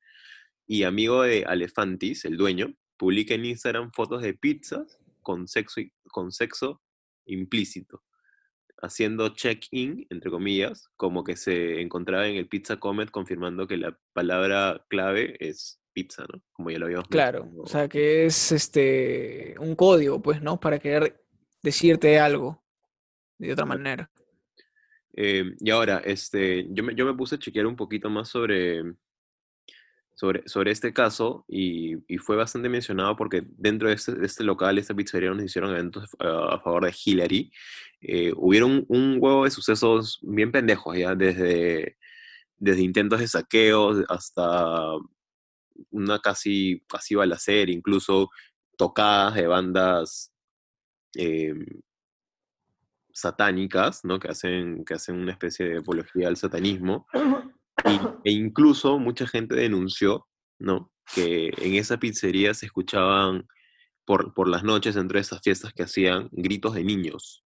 y 0.67 0.83
amigo 0.83 1.23
de 1.23 1.43
Alefantis, 1.43 2.25
el 2.25 2.37
dueño, 2.37 2.75
publica 2.95 3.33
en 3.33 3.45
Instagram 3.45 3.91
fotos 3.91 4.21
de 4.21 4.35
pizzas 4.35 4.99
con 5.23 5.47
sexo, 5.47 5.81
con 6.11 6.31
sexo 6.31 6.83
implícito, 7.25 8.03
haciendo 8.83 9.29
check-in, 9.29 10.05
entre 10.11 10.29
comillas, 10.29 10.87
como 10.95 11.23
que 11.23 11.37
se 11.37 11.81
encontraba 11.81 12.27
en 12.27 12.35
el 12.35 12.47
Pizza 12.47 12.77
Comet 12.77 13.09
confirmando 13.09 13.67
que 13.67 13.77
la 13.77 13.97
palabra 14.13 14.85
clave 14.89 15.37
es 15.39 15.81
pizza, 15.91 16.23
¿no? 16.31 16.43
Como 16.51 16.69
ya 16.69 16.77
lo 16.77 16.85
habíamos 16.85 17.07
Claro, 17.07 17.49
o 17.57 17.65
sea 17.65 17.89
que 17.89 18.27
es 18.27 18.51
este 18.51 19.55
un 19.59 19.75
código, 19.75 20.21
pues, 20.21 20.39
¿no? 20.39 20.59
Para 20.59 20.77
querer 20.77 21.25
decirte 21.63 22.19
algo 22.19 22.63
de 23.37 23.53
otra 23.53 23.65
manera. 23.65 24.09
Eh, 25.15 25.55
y 25.59 25.69
ahora, 25.71 26.01
este, 26.05 26.67
yo 26.69 26.83
me, 26.83 26.93
yo 26.93 27.05
me 27.05 27.13
puse 27.15 27.35
a 27.35 27.39
chequear 27.39 27.65
un 27.65 27.75
poquito 27.75 28.09
más 28.09 28.29
sobre, 28.29 28.83
sobre, 30.13 30.47
sobre 30.47 30.71
este 30.71 30.93
caso 30.93 31.45
y, 31.47 31.95
y, 32.07 32.17
fue 32.19 32.35
bastante 32.35 32.69
mencionado 32.69 33.15
porque 33.15 33.43
dentro 33.47 33.87
de 33.87 33.95
este, 33.95 34.13
de 34.13 34.25
este, 34.25 34.43
local, 34.43 34.77
esta 34.77 34.95
pizzería, 34.95 35.31
nos 35.31 35.43
hicieron 35.43 35.71
eventos 35.71 36.09
a, 36.19 36.55
a 36.55 36.59
favor 36.59 36.85
de 36.85 36.95
Hillary. 37.03 37.51
Eh, 38.01 38.31
hubieron 38.35 38.85
un, 38.89 39.17
huevo 39.19 39.45
de 39.45 39.51
sucesos 39.51 40.19
bien 40.21 40.51
pendejos, 40.51 40.97
ya, 40.97 41.15
desde, 41.15 41.97
desde 42.57 42.81
intentos 42.81 43.19
de 43.19 43.27
saqueo 43.27 44.03
hasta 44.09 44.91
una 45.91 46.19
casi, 46.19 46.83
casi 46.87 47.15
balacera, 47.15 47.71
incluso 47.71 48.29
tocadas 48.77 49.35
de 49.35 49.47
bandas 49.47 50.31
eh, 51.15 51.53
satánicas, 53.19 54.05
¿no? 54.05 54.19
Que 54.19 54.27
hacen, 54.27 54.85
que 54.85 54.93
hacen 54.93 55.15
una 55.15 55.31
especie 55.31 55.67
de 55.67 55.77
apología 55.79 56.27
al 56.27 56.37
satanismo. 56.37 57.07
Y, 57.85 57.99
e 58.29 58.31
incluso 58.31 58.99
mucha 58.99 59.27
gente 59.27 59.55
denunció, 59.55 60.27
¿no? 60.59 60.91
Que 61.13 61.51
en 61.57 61.75
esa 61.75 61.97
pizzería 61.97 62.53
se 62.53 62.67
escuchaban 62.67 63.47
por, 64.05 64.33
por 64.33 64.47
las 64.47 64.63
noches, 64.63 64.95
entre 64.95 65.19
esas 65.19 65.41
fiestas 65.41 65.73
que 65.73 65.83
hacían, 65.83 66.29
gritos 66.31 66.75
de 66.75 66.83
niños. 66.83 67.43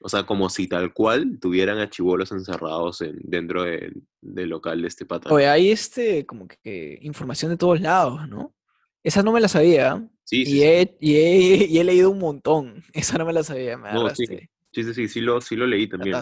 O 0.00 0.08
sea, 0.10 0.24
como 0.26 0.50
si 0.50 0.68
tal 0.68 0.92
cual 0.92 1.38
tuvieran 1.40 1.78
a 1.78 1.88
chivolos 1.88 2.30
encerrados 2.30 3.00
en, 3.00 3.18
dentro 3.22 3.62
del 3.62 4.04
local 4.20 4.82
de 4.82 4.88
este 4.88 5.06
pata. 5.06 5.32
Oye, 5.32 5.48
hay 5.48 5.70
este, 5.70 6.26
como 6.26 6.46
que 6.46 6.98
información 7.00 7.50
de 7.50 7.56
todos 7.56 7.80
lados, 7.80 8.28
¿no? 8.28 8.54
Esa 9.02 9.22
no 9.22 9.32
me 9.32 9.40
la 9.40 9.48
sabía. 9.48 10.06
Sí, 10.24 10.46
sí, 10.46 10.58
y, 10.58 10.62
he, 10.62 10.96
Y, 11.00 11.16
he, 11.16 11.66
y, 11.66 11.78
he, 11.78 11.84
leído 11.84 12.10
un 12.10 12.18
montón. 12.18 12.82
Esa 12.92 13.18
no 13.18 13.26
me 13.26 13.32
la 13.32 13.42
sabía, 13.42 13.76
me 13.76 13.92
no, 13.92 14.08
sí, 14.14 14.26
sí, 14.72 14.94
sí, 14.94 15.08
sí, 15.08 15.20
lo, 15.20 15.40
sí 15.40 15.56
lo 15.56 15.66
leí 15.66 15.86
también. 15.86 16.16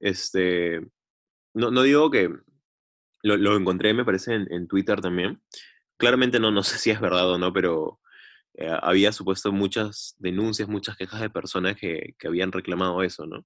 Este, 0.00 0.80
no, 1.54 1.70
no 1.70 1.82
digo 1.82 2.10
que 2.10 2.30
lo, 3.22 3.36
lo 3.36 3.56
encontré, 3.56 3.92
me 3.94 4.04
parece, 4.04 4.34
en, 4.34 4.52
en, 4.52 4.66
Twitter 4.66 5.00
también. 5.00 5.40
Claramente 5.98 6.40
no, 6.40 6.50
no 6.50 6.62
sé 6.64 6.78
si 6.78 6.90
es 6.90 7.00
verdad 7.00 7.30
o 7.30 7.38
no, 7.38 7.52
pero 7.52 8.00
eh, 8.54 8.76
había 8.82 9.12
supuesto 9.12 9.52
muchas 9.52 10.14
denuncias, 10.18 10.68
muchas 10.68 10.96
quejas 10.96 11.20
de 11.20 11.30
personas 11.30 11.76
que, 11.76 12.14
que 12.18 12.28
habían 12.28 12.52
reclamado 12.52 13.02
eso, 13.02 13.26
¿no? 13.26 13.44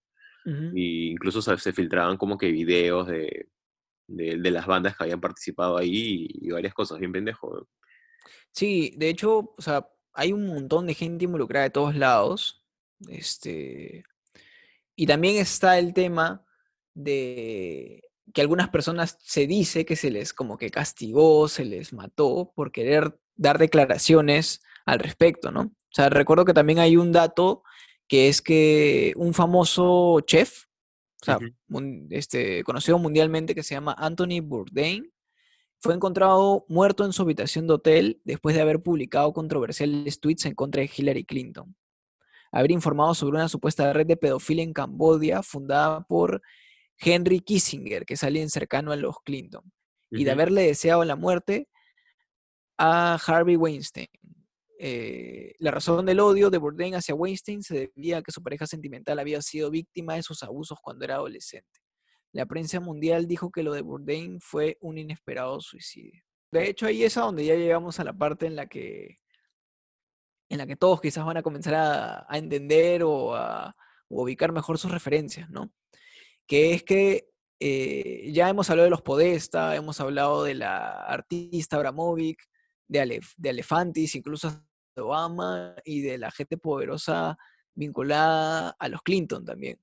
Y 0.75 1.13
incluso 1.13 1.41
se, 1.41 1.57
se, 1.59 1.73
filtraban 1.73 2.17
como 2.17 2.37
que 2.37 2.51
videos 2.51 3.07
de, 3.07 3.47
de, 4.09 4.39
de, 4.39 4.51
las 4.51 4.67
bandas 4.67 4.97
que 4.97 5.05
habían 5.05 5.21
participado 5.21 5.79
ahí 5.79 6.29
y, 6.29 6.49
y 6.49 6.51
varias 6.51 6.75
cosas, 6.75 6.99
bien 6.99 7.13
pendejo. 7.13 7.69
Sí, 8.51 8.95
de 8.97 9.09
hecho, 9.09 9.55
o 9.57 9.63
sea, 9.63 9.89
hay 10.13 10.33
un 10.33 10.47
montón 10.47 10.87
de 10.87 10.95
gente 10.95 11.25
involucrada 11.25 11.65
de 11.65 11.71
todos 11.71 11.95
lados. 11.95 12.65
Este, 13.09 14.05
y 14.95 15.07
también 15.07 15.37
está 15.37 15.79
el 15.79 15.95
tema 15.95 16.45
de 16.95 18.03
que 18.33 18.41
algunas 18.41 18.69
personas 18.69 19.19
se 19.21 19.47
dice 19.47 19.85
que 19.85 19.97
se 19.97 20.11
les 20.11 20.33
como 20.33 20.57
que 20.57 20.71
castigó, 20.71 21.49
se 21.49 21.65
les 21.65 21.93
mató 21.93 22.53
por 22.55 22.73
querer 22.73 23.19
dar 23.35 23.59
declaraciones 23.59 24.63
al 24.85 24.99
respecto, 25.01 25.51
¿no? 25.51 25.61
O 25.63 25.95
sea, 25.95 26.09
recuerdo 26.09 26.45
que 26.45 26.55
también 26.55 26.79
hay 26.79 26.97
un 26.97 27.13
dato 27.13 27.63
que 28.09 28.29
es 28.29 28.43
que 28.43 29.13
un 29.17 29.35
famoso 29.35 30.21
chef, 30.21 30.65
o 31.21 31.25
sea, 31.25 31.39
un, 31.69 32.09
este, 32.11 32.65
conocido 32.65 32.99
mundialmente 32.99 33.55
que 33.55 33.63
se 33.63 33.75
llama 33.75 33.95
Anthony 33.99 34.41
Bourdain, 34.43 35.13
fue 35.83 35.95
encontrado 35.95 36.65
muerto 36.69 37.05
en 37.05 37.13
su 37.13 37.23
habitación 37.23 37.67
de 37.67 37.75
hotel 37.75 38.21
después 38.25 38.55
de 38.55 38.63
haber 38.63 38.81
publicado 38.81 39.33
controversiales 39.33 40.21
tweets 40.21 40.47
en 40.47 40.55
contra 40.55 40.81
de 40.81 40.91
Hillary 40.97 41.25
Clinton. 41.25 41.75
Haber 42.53 42.71
informado 42.71 43.15
sobre 43.15 43.39
una 43.39 43.49
supuesta 43.49 43.93
red 43.93 44.07
de 44.07 44.17
pedofilia 44.17 44.63
en 44.63 44.73
Cambodia 44.73 45.43
fundada 45.43 46.03
por 46.03 46.41
Henry 46.99 47.41
Kissinger, 47.41 48.07
que 48.07 48.15
es 48.15 48.23
alguien 48.23 48.49
cercano 48.49 48.93
a 48.93 48.97
los 48.97 49.17
Clinton, 49.25 49.73
y 50.09 50.23
de 50.23 50.31
haberle 50.31 50.63
deseado 50.63 51.05
la 51.05 51.17
muerte 51.17 51.69
a 52.79 53.15
Harvey 53.27 53.57
Weinstein. 53.57 54.07
Eh, 54.79 55.55
la 55.59 55.73
razón 55.73 56.07
del 56.07 56.21
odio 56.21 56.51
de 56.51 56.59
Bourdain 56.59 56.95
hacia 56.95 57.17
Weinstein 57.17 57.65
se 57.65 57.75
debía 57.75 58.19
a 58.19 58.23
que 58.23 58.31
su 58.31 58.41
pareja 58.41 58.69
sentimental 58.69 59.19
había 59.19 59.43
sido 59.43 59.69
víctima 59.69 60.15
de 60.15 60.23
sus 60.23 60.45
abusos 60.45 60.79
cuando 60.81 61.05
era 61.05 61.17
adolescente. 61.17 61.82
La 62.33 62.47
prensa 62.47 62.81
mundial 62.81 63.27
dijo 63.27 63.51
que 63.51 63.63
lo 63.63 63.73
de 63.73 63.83
Bourdain 63.83 64.41
fue 64.41 64.79
un 64.81 64.99
inesperado 64.99 65.61
suicidio. 65.61 66.23
De 66.51 66.69
hecho, 66.69 66.87
ahí 66.87 67.05
es 67.05 67.17
a 67.17 67.23
donde 67.23 67.45
ya 67.45 67.55
llegamos 67.55 67.99
a 68.01 68.05
la 68.05 68.13
parte 68.13 68.47
en 68.47 68.57
la 68.57 68.67
que, 68.67 69.19
en 70.49 70.59
la 70.59 70.67
que 70.67 70.77
todos 70.77 71.01
quizás 71.01 71.25
van 71.25 71.37
a 71.37 71.43
comenzar 71.43 71.75
a, 71.75 72.27
a 72.29 72.39
entender 72.39 73.03
o 73.05 73.35
a 73.35 73.75
ubicar 74.09 74.53
mejor 74.53 74.79
sus 74.79 74.91
referencias, 74.91 75.49
¿no? 75.51 75.73
que 76.47 76.75
es 76.75 76.83
que 76.83 77.29
eh, 77.61 78.31
ya 78.33 78.49
hemos 78.49 78.69
hablado 78.69 78.85
de 78.85 78.91
los 78.91 79.03
Podesta, 79.03 79.77
hemos 79.77 80.01
hablado 80.01 80.45
de 80.45 80.55
la 80.55 81.05
artista 81.05 81.77
Abramovic, 81.77 82.43
de, 82.89 83.21
de 83.37 83.49
Alefantis, 83.49 84.15
incluso 84.17 84.51
de 84.97 85.03
Obama 85.03 85.75
y 85.85 86.03
de 86.03 86.19
la 86.19 86.31
gente 86.31 86.59
poderosa 86.59 87.39
vinculada 87.75 88.77
a 88.79 88.89
los 88.89 89.03
Clinton 89.03 89.45
también. 89.45 89.79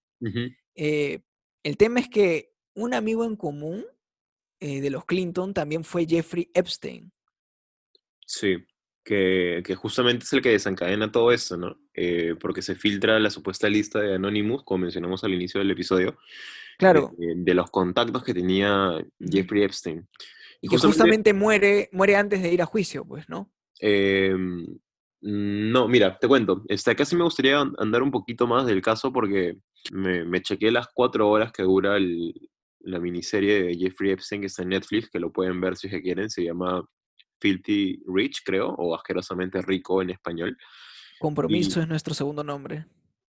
eh, 0.76 1.22
el 1.70 1.78
tema 1.78 2.00
es 2.00 2.10
que 2.10 2.52
un 2.74 2.94
amigo 2.96 3.24
en 3.26 3.36
común 3.36 3.86
eh, 4.60 4.82
de 4.82 4.90
los 4.90 5.06
Clinton 5.06 5.54
también 5.54 5.84
fue 5.84 6.08
Jeffrey 6.08 6.50
Epstein. 6.54 7.12
Sí, 8.26 8.58
que, 9.04 9.62
que, 9.64 9.76
justamente 9.76 10.26
es 10.26 10.34
el 10.34 10.42
que 10.42 10.50
desencadena 10.50 11.12
todo 11.12 11.32
esto, 11.32 11.58
¿no? 11.58 11.80
Eh, 11.94 12.36
porque 12.40 12.64
se 12.64 12.74
filtra 12.74 13.20
la 13.20 13.30
supuesta 13.30 13.70
lista 13.70 14.00
de 14.00 14.16
Anonymous, 14.16 14.64
como 14.64 14.80
mencionamos 14.80 15.24
al 15.24 15.34
inicio 15.34 15.60
del 15.60 15.72
episodio. 15.72 16.18
Claro. 16.80 17.12
De, 17.18 17.36
de 17.36 17.54
los 17.54 17.70
contactos 17.70 18.24
que 18.24 18.34
tenía 18.34 18.98
Jeffrey 19.20 19.64
Epstein. 19.64 20.08
Y 20.62 20.70
que 20.70 20.76
justamente, 20.76 20.88
justamente, 20.88 21.34
muere, 21.34 21.90
muere 21.92 22.16
antes 22.16 22.42
de 22.42 22.52
ir 22.52 22.62
a 22.62 22.66
juicio, 22.66 23.06
pues, 23.06 23.30
¿no? 23.30 23.52
Eh, 23.80 24.36
no, 25.22 25.88
mira, 25.88 26.18
te 26.18 26.28
cuento. 26.28 26.64
Este, 26.68 26.96
casi 26.96 27.16
me 27.16 27.24
gustaría 27.24 27.60
andar 27.60 28.02
un 28.02 28.12
poquito 28.12 28.48
más 28.48 28.66
del 28.66 28.82
caso 28.82 29.12
porque 29.12 29.58
me, 29.92 30.26
me 30.26 30.42
chequé 30.42 30.72
las 30.72 30.88
cuatro 30.94 31.30
horas 31.30 31.52
que 31.52 31.64
dura 31.64 31.98
el, 31.98 32.34
la 32.82 33.00
miniserie 33.00 33.64
de 33.64 33.78
Jeffrey 33.78 34.12
Epstein 34.12 34.42
que 34.42 34.48
está 34.48 34.64
en 34.64 34.70
Netflix, 34.70 35.10
que 35.10 35.20
lo 35.20 35.32
pueden 35.32 35.60
ver 35.62 35.76
si 35.76 35.90
quieren. 36.02 36.30
Se 36.30 36.44
llama 36.44 36.84
Filthy 37.40 38.02
Rich, 38.08 38.44
creo, 38.46 38.70
o 38.70 38.96
asquerosamente 38.96 39.62
rico 39.62 40.02
en 40.02 40.12
español. 40.12 40.58
Compromiso 41.20 41.80
y, 41.80 41.84
es 41.84 41.90
nuestro 41.90 42.14
segundo 42.14 42.44
nombre. 42.44 42.86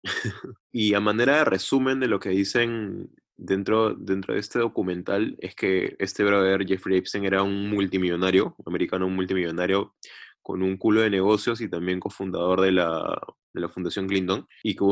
y 0.72 0.94
a 0.94 1.00
manera 1.00 1.38
de 1.38 1.44
resumen 1.44 2.00
de 2.00 2.08
lo 2.08 2.20
que 2.20 2.30
dicen 2.30 3.10
dentro, 3.36 3.94
dentro 3.94 4.34
de 4.34 4.40
este 4.40 4.58
documental, 4.58 5.36
es 5.40 5.54
que 5.54 5.96
este 5.98 6.24
brother, 6.24 6.66
Jeffrey 6.66 6.98
Epstein, 6.98 7.24
era 7.24 7.42
un 7.42 7.70
multimillonario, 7.70 8.54
americano, 8.66 9.06
un 9.06 9.16
multimillonario 9.16 9.94
con 10.42 10.62
un 10.62 10.76
culo 10.78 11.02
de 11.02 11.10
negocios 11.10 11.60
y 11.60 11.68
también 11.68 12.00
cofundador 12.00 12.62
de 12.62 12.72
la, 12.72 13.20
de 13.52 13.60
la 13.60 13.68
Fundación 13.68 14.06
Clinton, 14.06 14.46
y 14.62 14.74
que 14.74 14.84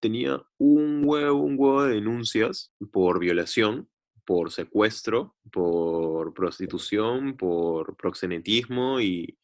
tenía 0.00 0.42
un 0.58 1.02
huevo, 1.04 1.40
un 1.40 1.56
huevo 1.58 1.84
de 1.84 1.94
denuncias 1.94 2.72
por 2.92 3.18
violación 3.18 3.88
por 4.24 4.50
secuestro, 4.50 5.36
por 5.52 6.34
prostitución, 6.34 7.36
por 7.36 7.96
proxenetismo 7.96 9.00
y, 9.00 9.38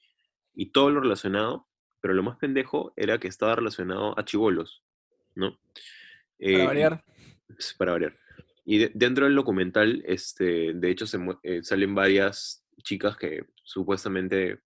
y, 0.55 0.73
todo 0.73 0.91
lo 0.91 1.01
relacionado, 1.01 1.69
pero 2.01 2.15
lo 2.15 2.23
más 2.23 2.39
pendejo 2.39 2.93
era 2.97 3.19
que 3.19 3.29
estaba 3.29 3.57
relacionado 3.57 4.19
a 4.19 4.25
chivolos, 4.25 4.83
¿no? 5.35 5.59
Para 6.39 6.51
eh, 6.51 6.67
variar. 6.67 7.05
Para 7.77 7.93
variar. 7.93 8.19
Y 8.65 8.79
de, 8.79 8.91
dentro 8.95 9.27
del 9.27 9.35
documental, 9.35 10.03
este, 10.07 10.73
de 10.75 10.91
hecho, 10.91 11.07
se, 11.07 11.19
eh, 11.43 11.63
salen 11.63 11.95
varias 11.95 12.65
chicas 12.83 13.17
que 13.17 13.45
supuestamente 13.63 14.61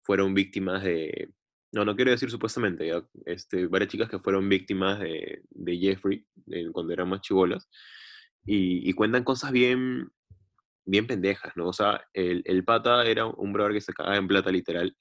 fueron 0.00 0.34
víctimas 0.34 0.82
de... 0.82 1.32
No, 1.72 1.84
no 1.84 1.96
quiero 1.96 2.10
decir 2.10 2.30
supuestamente, 2.30 2.86
¿ya? 2.86 3.02
Este, 3.24 3.66
varias 3.66 3.90
chicas 3.90 4.08
que 4.08 4.18
fueron 4.18 4.48
víctimas 4.48 5.00
de, 5.00 5.42
de 5.50 5.78
Jeffrey 5.78 6.26
cuando 6.72 6.92
eran 6.92 7.08
más 7.08 7.22
chivolas 7.22 7.68
y, 8.44 8.88
y, 8.88 8.92
cuentan 8.92 9.24
cosas 9.24 9.52
bien, 9.52 10.10
bien 10.84 11.06
pendejas, 11.06 11.56
¿no? 11.56 11.68
O 11.68 11.72
sea, 11.72 12.04
el, 12.12 12.42
el 12.44 12.64
pata 12.64 13.06
era 13.06 13.26
un 13.26 13.52
brother 13.52 13.72
que 13.72 13.80
se 13.80 13.92
cagaba 13.92 14.16
en 14.16 14.28
plata 14.28 14.50
literal 14.50 14.96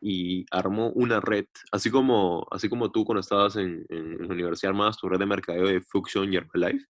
y 0.00 0.44
armó 0.50 0.90
una 0.90 1.20
red, 1.20 1.46
así 1.72 1.90
como, 1.90 2.46
así 2.50 2.68
como 2.68 2.90
tú 2.90 3.04
cuando 3.04 3.20
estabas 3.20 3.56
en, 3.56 3.84
en 3.88 4.18
la 4.18 4.34
universidad 4.34 4.70
armabas 4.70 4.96
tu 4.96 5.08
red 5.08 5.18
de 5.18 5.26
mercadeo 5.26 5.68
de 5.68 5.80
Function 5.80 6.32
y 6.32 6.36
Herbalife, 6.36 6.86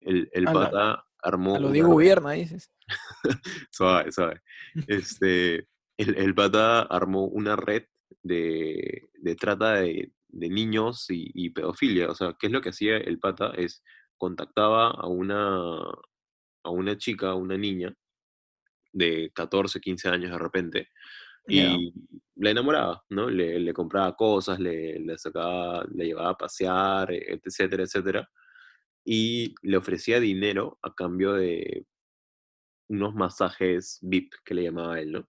el, 0.00 0.28
el 0.32 0.44
pata 0.44 1.04
armó... 1.22 1.58
lo 1.58 1.70
digo 1.70 1.88
gobierno, 1.88 2.30
dices. 2.30 2.70
suave, 3.70 4.12
suave. 4.12 4.40
Este, 4.86 5.68
el, 5.96 6.16
el, 6.16 6.34
pata 6.34 6.82
armó 6.82 7.24
una 7.24 7.56
red 7.56 7.84
de, 8.22 9.08
de 9.14 9.34
trata 9.36 9.74
de, 9.74 10.12
de 10.28 10.48
niños 10.48 11.06
y, 11.10 11.30
y, 11.34 11.50
pedofilia. 11.50 12.10
O 12.10 12.14
sea, 12.14 12.36
¿qué 12.38 12.46
es 12.46 12.52
lo 12.52 12.60
que 12.60 12.70
hacía 12.70 12.96
el 12.96 13.18
pata? 13.18 13.52
Es 13.56 13.82
contactaba 14.16 14.90
a 14.90 15.06
una, 15.06 15.78
a 16.64 16.70
una 16.70 16.96
chica, 16.96 17.34
una 17.34 17.56
niña 17.56 17.94
de 18.92 19.30
14, 19.34 19.80
15 19.80 20.08
años 20.08 20.30
de 20.30 20.38
repente, 20.38 20.88
y 21.48 21.92
la 22.34 22.50
enamoraba, 22.50 23.04
¿no? 23.10 23.30
Le, 23.30 23.60
le 23.60 23.72
compraba 23.72 24.16
cosas, 24.16 24.58
le, 24.58 24.98
le, 24.98 25.16
sacaba, 25.16 25.86
le 25.94 26.06
llevaba 26.06 26.30
a 26.30 26.36
pasear, 26.36 27.12
etcétera, 27.12 27.84
etcétera, 27.84 28.28
y 29.04 29.54
le 29.62 29.76
ofrecía 29.76 30.18
dinero 30.18 30.78
a 30.82 30.92
cambio 30.92 31.34
de 31.34 31.86
unos 32.88 33.14
masajes 33.14 33.98
VIP 34.02 34.32
que 34.44 34.54
le 34.54 34.64
llamaba 34.64 35.00
él, 35.00 35.12
¿no? 35.12 35.28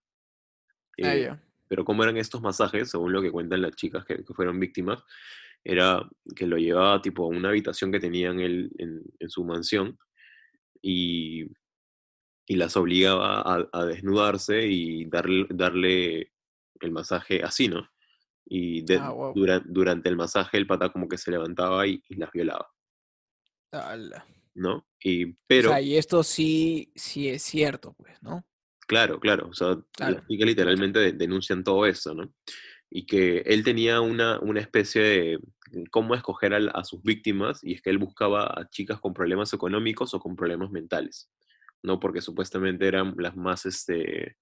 Ah, 1.02 1.14
Eh. 1.14 1.47
Pero 1.68 1.84
cómo 1.84 2.02
eran 2.02 2.16
estos 2.16 2.40
masajes, 2.40 2.90
según 2.90 3.12
lo 3.12 3.22
que 3.22 3.30
cuentan 3.30 3.62
las 3.62 3.72
chicas 3.76 4.04
que, 4.04 4.24
que 4.24 4.34
fueron 4.34 4.58
víctimas, 4.58 5.02
era 5.64 6.08
que 6.36 6.46
lo 6.46 6.56
llevaba 6.56 7.02
tipo 7.02 7.24
a 7.24 7.28
una 7.28 7.48
habitación 7.50 7.92
que 7.92 8.00
tenían 8.00 8.40
él 8.40 8.70
en, 8.78 9.02
en 9.18 9.30
su 9.30 9.44
mansión 9.44 9.98
y, 10.80 11.44
y 12.46 12.56
las 12.56 12.76
obligaba 12.76 13.40
a, 13.42 13.68
a, 13.72 13.84
desnudarse 13.84 14.66
y 14.66 15.04
darle, 15.06 15.46
darle 15.50 16.32
el 16.80 16.90
masaje 16.92 17.42
así, 17.42 17.68
¿no? 17.68 17.88
Y 18.46 18.82
de, 18.82 18.96
Ah, 18.98 19.10
wow. 19.10 19.34
dura- 19.34 19.62
durante 19.66 20.08
el 20.08 20.16
masaje 20.16 20.56
el 20.56 20.66
pata 20.66 20.90
como 20.90 21.08
que 21.08 21.18
se 21.18 21.30
levantaba 21.30 21.86
y, 21.86 22.02
y 22.08 22.14
las 22.14 22.30
violaba, 22.32 22.66
Ala. 23.72 24.24
¿no? 24.54 24.86
Y, 25.02 25.32
O 25.32 25.36
pero, 25.46 25.68
sea, 25.70 25.80
y 25.80 25.96
esto 25.96 26.22
sí, 26.22 26.90
sí 26.94 27.28
es 27.28 27.42
cierto, 27.42 27.92
pues, 27.94 28.22
¿no? 28.22 28.46
Claro, 28.88 29.20
claro, 29.20 29.48
o 29.50 29.54
sea, 29.54 29.78
Claro. 29.92 30.16
las 30.16 30.26
chicas 30.26 30.46
literalmente 30.48 30.98
de- 30.98 31.12
denuncian 31.12 31.62
todo 31.62 31.86
eso, 31.86 32.14
¿no? 32.14 32.32
Y 32.90 33.04
que 33.06 33.38
él 33.46 33.62
tenía 33.62 34.00
una, 34.00 34.40
una 34.40 34.60
especie 34.60 35.02
de 35.02 35.38
cómo 35.90 36.14
escoger 36.16 36.54
al- 36.54 36.72
a, 36.74 36.82
sus 36.84 37.02
víctimas, 37.02 37.62
y 37.62 37.74
es 37.74 37.82
que 37.82 37.90
él 37.90 37.98
buscaba 37.98 38.44
a 38.46 38.68
chicas 38.70 38.98
con 39.00 39.12
problemas 39.14 39.52
económicos 39.52 40.14
o 40.14 40.18
con 40.20 40.34
problemas 40.34 40.70
mentales, 40.70 41.30
¿no? 41.82 42.00
Porque 42.00 42.20
supuestamente 42.22 42.88
eran 42.88 43.14
las 43.18 43.36
más, 43.36 43.66
este, 43.66 44.36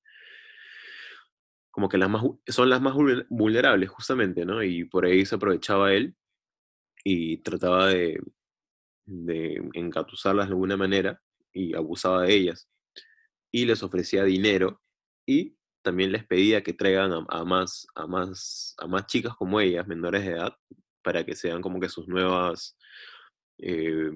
como 1.70 1.88
que 1.88 1.98
las 1.98 2.08
más, 2.08 2.22
son 2.46 2.70
las 2.70 2.80
más 2.80 2.94
vulner- 2.94 3.26
vulnerables, 3.28 3.90
justamente, 3.90 4.46
¿no? 4.46 4.62
Y 4.62 4.84
por 4.84 5.04
ahí 5.04 5.26
se 5.26 5.34
aprovechaba 5.34 5.92
él 5.92 6.14
y 7.04 7.38
trataba 7.38 7.88
de, 7.88 8.18
de 9.04 9.60
engatusarlas 9.74 10.46
de 10.46 10.52
alguna 10.52 10.76
manera 10.76 11.20
y 11.52 11.74
abusaba 11.74 12.22
de 12.22 12.34
ellas. 12.34 12.68
Y 13.56 13.64
les 13.64 13.82
ofrecía 13.82 14.22
dinero 14.24 14.82
y 15.26 15.56
también 15.82 16.12
les 16.12 16.24
pedía 16.26 16.62
que 16.62 16.74
traigan 16.74 17.12
a, 17.12 17.24
a 17.28 17.44
más, 17.44 17.86
a, 17.94 18.06
más, 18.06 18.74
a 18.78 18.86
más 18.86 19.06
chicas 19.06 19.34
como 19.36 19.60
ellas, 19.60 19.86
menores 19.86 20.24
de 20.24 20.32
edad, 20.32 20.54
para 21.02 21.24
que 21.24 21.34
sean 21.34 21.62
como 21.62 21.80
que 21.80 21.88
sus 21.88 22.06
nuevas, 22.06 22.76
eh, 23.58 24.10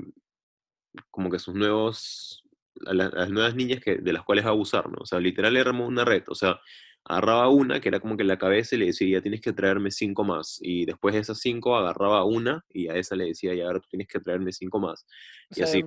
como 1.10 1.30
que 1.30 1.38
sus 1.38 1.54
nuevos, 1.54 2.42
a 2.86 2.92
la- 2.92 3.06
a 3.06 3.20
las 3.20 3.30
nuevas 3.30 3.54
niñas 3.54 3.80
que, 3.80 3.96
de 3.96 4.12
las 4.12 4.24
cuales 4.24 4.44
va 4.44 4.48
a 4.50 4.52
abusar, 4.52 4.90
¿no? 4.90 4.98
O 5.00 5.06
sea, 5.06 5.20
literal 5.20 5.56
era 5.56 5.70
como 5.70 5.86
una 5.86 6.04
red, 6.04 6.24
o 6.28 6.34
sea, 6.34 6.60
agarraba 7.04 7.48
una 7.48 7.80
que 7.80 7.88
era 7.88 8.00
como 8.00 8.16
que 8.16 8.24
la 8.24 8.36
cabeza 8.38 8.74
y 8.74 8.78
le 8.80 8.86
decía, 8.86 9.08
ya 9.18 9.22
tienes 9.22 9.40
que 9.40 9.52
traerme 9.54 9.90
cinco 9.90 10.22
más, 10.24 10.58
y 10.60 10.84
después 10.84 11.14
de 11.14 11.20
esas 11.20 11.38
cinco 11.40 11.76
agarraba 11.76 12.24
una 12.24 12.62
y 12.68 12.88
a 12.88 12.96
esa 12.96 13.16
le 13.16 13.24
decía, 13.26 13.54
ya 13.54 13.66
ahora 13.66 13.80
tú 13.80 13.86
tienes 13.88 14.08
que 14.08 14.20
traerme 14.20 14.52
cinco 14.52 14.80
más, 14.80 15.06
O 15.50 15.52
y 15.52 15.54
sea, 15.54 15.64
así. 15.64 15.84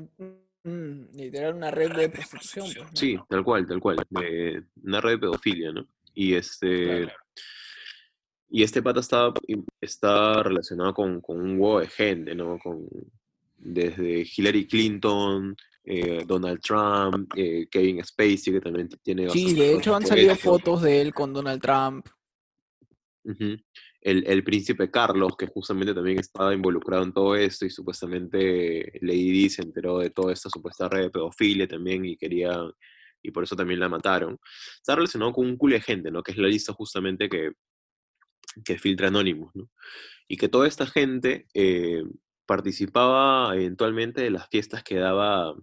Mm, 0.63 1.15
literal 1.15 1.55
una 1.55 1.71
red 1.71 1.91
de 1.93 2.09
prostitución, 2.09 2.65
pues, 2.65 2.91
¿no? 2.91 2.95
Sí, 2.95 3.17
tal 3.29 3.43
cual, 3.43 3.65
tal 3.67 3.79
cual, 3.79 3.97
de 4.09 4.63
una 4.83 5.01
red 5.01 5.11
de 5.11 5.19
pedofilia, 5.19 5.71
¿no? 5.71 5.87
Y 6.13 6.33
este... 6.33 7.03
Claro. 7.03 7.11
Y 8.55 8.61
este 8.61 8.83
pata 8.83 8.99
está, 8.99 9.33
está 9.81 10.43
relacionado 10.43 10.93
con, 10.93 11.21
con 11.21 11.41
un 11.41 11.59
huevo 11.59 11.79
de 11.79 11.87
gente, 11.87 12.35
¿no? 12.35 12.59
Con, 12.59 12.87
desde 13.57 14.27
Hillary 14.35 14.67
Clinton, 14.67 15.55
eh, 15.85 16.23
Donald 16.25 16.61
Trump, 16.61 17.31
eh, 17.35 17.67
Kevin 17.69 18.03
Spacey, 18.03 18.53
que 18.53 18.61
también 18.61 18.89
tiene 19.01 19.29
Sí, 19.29 19.53
de 19.53 19.73
hecho 19.73 19.95
han 19.95 20.05
salido 20.05 20.35
fotos 20.35 20.81
de 20.81 21.01
él 21.01 21.13
con 21.13 21.33
Donald 21.33 21.61
Trump. 21.61 22.07
Ujú. 23.25 23.57
El, 24.03 24.43
príncipe 24.43 24.91
Carlos, 24.91 25.37
que 25.37 25.47
justamente 25.47 25.93
también 25.93 26.19
estaba 26.19 26.53
involucrado 26.53 27.03
en 27.03 27.13
todo 27.13 27.35
esto 27.35 27.65
y 27.65 27.69
supuestamente 27.69 28.99
Lady 29.01 29.31
Di 29.31 29.49
se 29.49 29.61
enteró 29.61 29.99
de 29.99 30.09
toda 30.09 30.33
esta 30.33 30.49
supuesta 30.49 30.89
red 30.89 31.03
de 31.03 31.09
pedofilia 31.09 31.67
también 31.67 32.03
y 32.03 32.17
quería, 32.17 32.59
y 33.21 33.31
por 33.31 33.45
eso 33.45 33.55
también 33.55 33.79
la 33.79 33.87
mataron. 33.87 34.37
Está 34.75 34.95
relacionado 34.95 35.31
con 35.31 35.45
un 35.45 35.57
culo 35.57 35.75
de 35.75 35.81
gente, 35.81 36.11
¿no? 36.11 36.21
Que 36.21 36.33
es 36.33 36.37
la 36.37 36.49
lista 36.49 36.73
justamente 36.73 37.29
que, 37.29 37.51
que 38.65 38.77
filtra 38.77 39.07
Anonymous, 39.07 39.55
¿no? 39.55 39.69
Y 40.27 40.35
que 40.35 40.49
toda 40.49 40.67
esta 40.67 40.85
gente 40.85 41.47
eh, 41.53 42.03
participaba 42.45 43.55
eventualmente 43.55 44.21
de 44.21 44.31
las 44.31 44.49
fiestas 44.49 44.83
que 44.83 44.95
daba, 44.95 45.55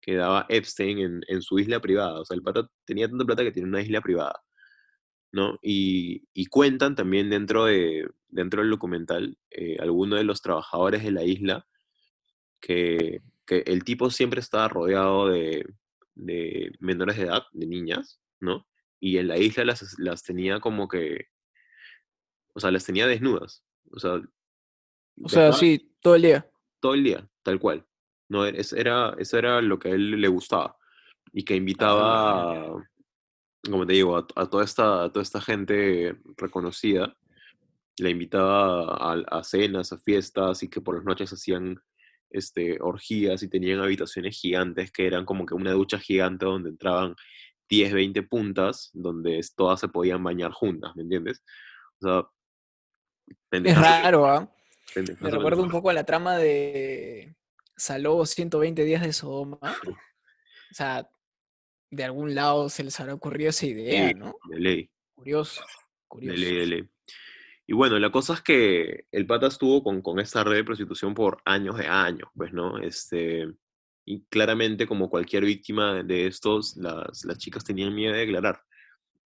que 0.00 0.14
daba 0.14 0.46
Epstein 0.48 0.98
en, 1.00 1.20
en 1.26 1.42
su 1.42 1.58
isla 1.58 1.80
privada. 1.80 2.20
O 2.20 2.24
sea, 2.24 2.36
el 2.36 2.42
pata 2.42 2.68
tenía 2.84 3.08
tanta 3.08 3.24
plata 3.24 3.42
que 3.42 3.52
tiene 3.52 3.68
una 3.68 3.82
isla 3.82 4.00
privada. 4.00 4.40
¿No? 5.34 5.58
Y, 5.62 6.28
y 6.32 6.46
cuentan 6.46 6.94
también 6.94 7.28
dentro, 7.28 7.64
de, 7.64 8.08
dentro 8.28 8.62
del 8.62 8.70
documental 8.70 9.36
eh, 9.50 9.76
algunos 9.80 10.20
de 10.20 10.24
los 10.24 10.40
trabajadores 10.40 11.02
de 11.02 11.10
la 11.10 11.24
isla 11.24 11.66
que, 12.60 13.20
que 13.44 13.64
el 13.66 13.82
tipo 13.82 14.10
siempre 14.10 14.38
estaba 14.38 14.68
rodeado 14.68 15.28
de, 15.28 15.66
de, 16.14 16.70
menores 16.78 17.16
de 17.16 17.24
edad, 17.24 17.42
de 17.52 17.66
niñas, 17.66 18.20
¿no? 18.38 18.68
Y 19.00 19.18
en 19.18 19.26
la 19.26 19.36
isla 19.36 19.64
las, 19.64 19.98
las 19.98 20.22
tenía 20.22 20.60
como 20.60 20.86
que, 20.86 21.26
o 22.52 22.60
sea, 22.60 22.70
las 22.70 22.84
tenía 22.84 23.08
desnudas, 23.08 23.64
o 23.90 23.98
sea, 23.98 24.22
O 25.20 25.28
sea, 25.28 25.52
sí, 25.52 25.96
todo 26.00 26.14
el 26.14 26.22
día. 26.22 26.48
Todo 26.78 26.94
el 26.94 27.02
día, 27.02 27.28
tal 27.42 27.58
cual. 27.58 27.84
No, 28.28 28.46
eso 28.46 28.76
era, 28.76 29.16
eso 29.18 29.36
era 29.36 29.60
lo 29.60 29.80
que 29.80 29.88
a 29.88 29.92
él 29.92 30.12
le 30.12 30.28
gustaba. 30.28 30.76
Y 31.32 31.44
que 31.44 31.56
invitaba, 31.56 32.68
ah, 32.68 32.90
como 33.70 33.86
te 33.86 33.94
digo, 33.94 34.16
a, 34.16 34.26
a, 34.36 34.46
toda 34.46 34.64
esta, 34.64 35.04
a 35.04 35.12
toda 35.12 35.22
esta 35.22 35.40
gente 35.40 36.16
reconocida, 36.36 37.16
la 37.98 38.10
invitaba 38.10 38.94
a, 38.94 39.38
a, 39.38 39.44
cenas, 39.44 39.92
a 39.92 39.98
fiestas, 39.98 40.62
y 40.62 40.68
que 40.68 40.80
por 40.80 40.96
las 40.96 41.04
noches 41.04 41.32
hacían 41.32 41.80
este, 42.30 42.78
orgías 42.80 43.42
y 43.42 43.48
tenían 43.48 43.80
habitaciones 43.80 44.38
gigantes 44.38 44.90
que 44.90 45.06
eran 45.06 45.24
como 45.24 45.46
que 45.46 45.54
una 45.54 45.72
ducha 45.72 45.98
gigante 45.98 46.44
donde 46.44 46.70
entraban 46.70 47.14
10, 47.68 47.92
20 47.92 48.22
puntas, 48.24 48.90
donde 48.92 49.40
todas 49.56 49.80
se 49.80 49.88
podían 49.88 50.22
bañar 50.22 50.52
juntas, 50.52 50.94
¿me 50.96 51.02
entiendes? 51.02 51.42
O 52.00 52.06
sea, 52.06 52.28
es 53.50 53.78
raro, 53.78 54.26
¿ah? 54.26 54.52
¿eh? 54.96 55.04
Me 55.20 55.30
recuerda 55.30 55.62
un 55.62 55.70
poco 55.70 55.90
a 55.90 55.94
la 55.94 56.04
trama 56.04 56.36
de 56.36 57.36
Saló 57.76 58.26
120 58.26 58.84
días 58.84 59.02
de 59.02 59.12
Sodoma. 59.12 59.58
O 59.62 60.74
sea, 60.74 61.08
de 61.94 62.04
algún 62.04 62.34
lado 62.34 62.68
se 62.68 62.84
les 62.84 62.98
habrá 63.00 63.14
ocurrido 63.14 63.50
esa 63.50 63.66
idea, 63.66 64.08
sí, 64.08 64.14
¿no? 64.14 64.34
De 64.48 64.60
ley. 64.60 64.90
Curioso, 65.14 65.64
curioso. 66.08 66.40
De 66.40 66.46
ley, 66.46 66.56
de 66.56 66.66
ley. 66.66 66.88
Y 67.66 67.72
bueno, 67.72 67.98
la 67.98 68.12
cosa 68.12 68.34
es 68.34 68.42
que 68.42 69.06
el 69.10 69.26
pata 69.26 69.46
estuvo 69.46 69.82
con, 69.82 70.02
con 70.02 70.18
esta 70.20 70.44
red 70.44 70.56
de 70.56 70.64
prostitución 70.64 71.14
por 71.14 71.40
años 71.46 71.78
de 71.78 71.86
años, 71.86 72.28
pues, 72.34 72.52
¿no? 72.52 72.78
Este, 72.78 73.48
y 74.04 74.24
claramente, 74.26 74.86
como 74.86 75.08
cualquier 75.08 75.44
víctima 75.44 76.02
de 76.02 76.26
estos, 76.26 76.76
las, 76.76 77.24
las 77.24 77.38
chicas 77.38 77.64
tenían 77.64 77.94
miedo 77.94 78.12
de 78.12 78.20
declarar. 78.20 78.60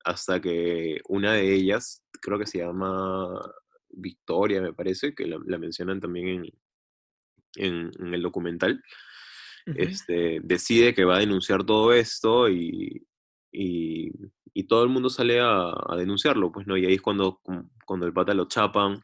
Hasta 0.05 0.41
que 0.41 1.01
una 1.09 1.33
de 1.33 1.53
ellas, 1.53 2.05
creo 2.21 2.39
que 2.39 2.47
se 2.47 2.59
llama 2.59 3.29
Victoria, 3.89 4.61
me 4.61 4.73
parece, 4.73 5.15
que 5.15 5.27
la, 5.27 5.39
la 5.45 5.59
mencionan 5.59 5.99
también 6.01 6.29
en, 6.29 6.53
en, 7.57 7.91
en 7.99 8.15
el 8.15 8.23
documental, 8.23 8.81
este, 9.77 10.41
decide 10.43 10.95
que 10.95 11.05
va 11.05 11.17
a 11.17 11.21
denunciar 11.21 11.65
todo 11.65 11.93
esto 11.93 12.49
y, 12.49 13.07
y, 13.53 14.13
todo 14.69 14.83
el 14.83 14.91
mundo 14.91 15.09
sale 15.09 15.41
a, 15.41 15.73
denunciarlo, 15.97 16.51
pues, 16.53 16.67
¿no? 16.67 16.77
Y 16.77 16.85
ahí 16.85 16.95
es 16.95 17.01
cuando, 17.01 17.41
cuando 17.87 18.07
el 18.07 18.13
pata 18.13 18.35
lo 18.35 18.49
chapan, 18.49 19.01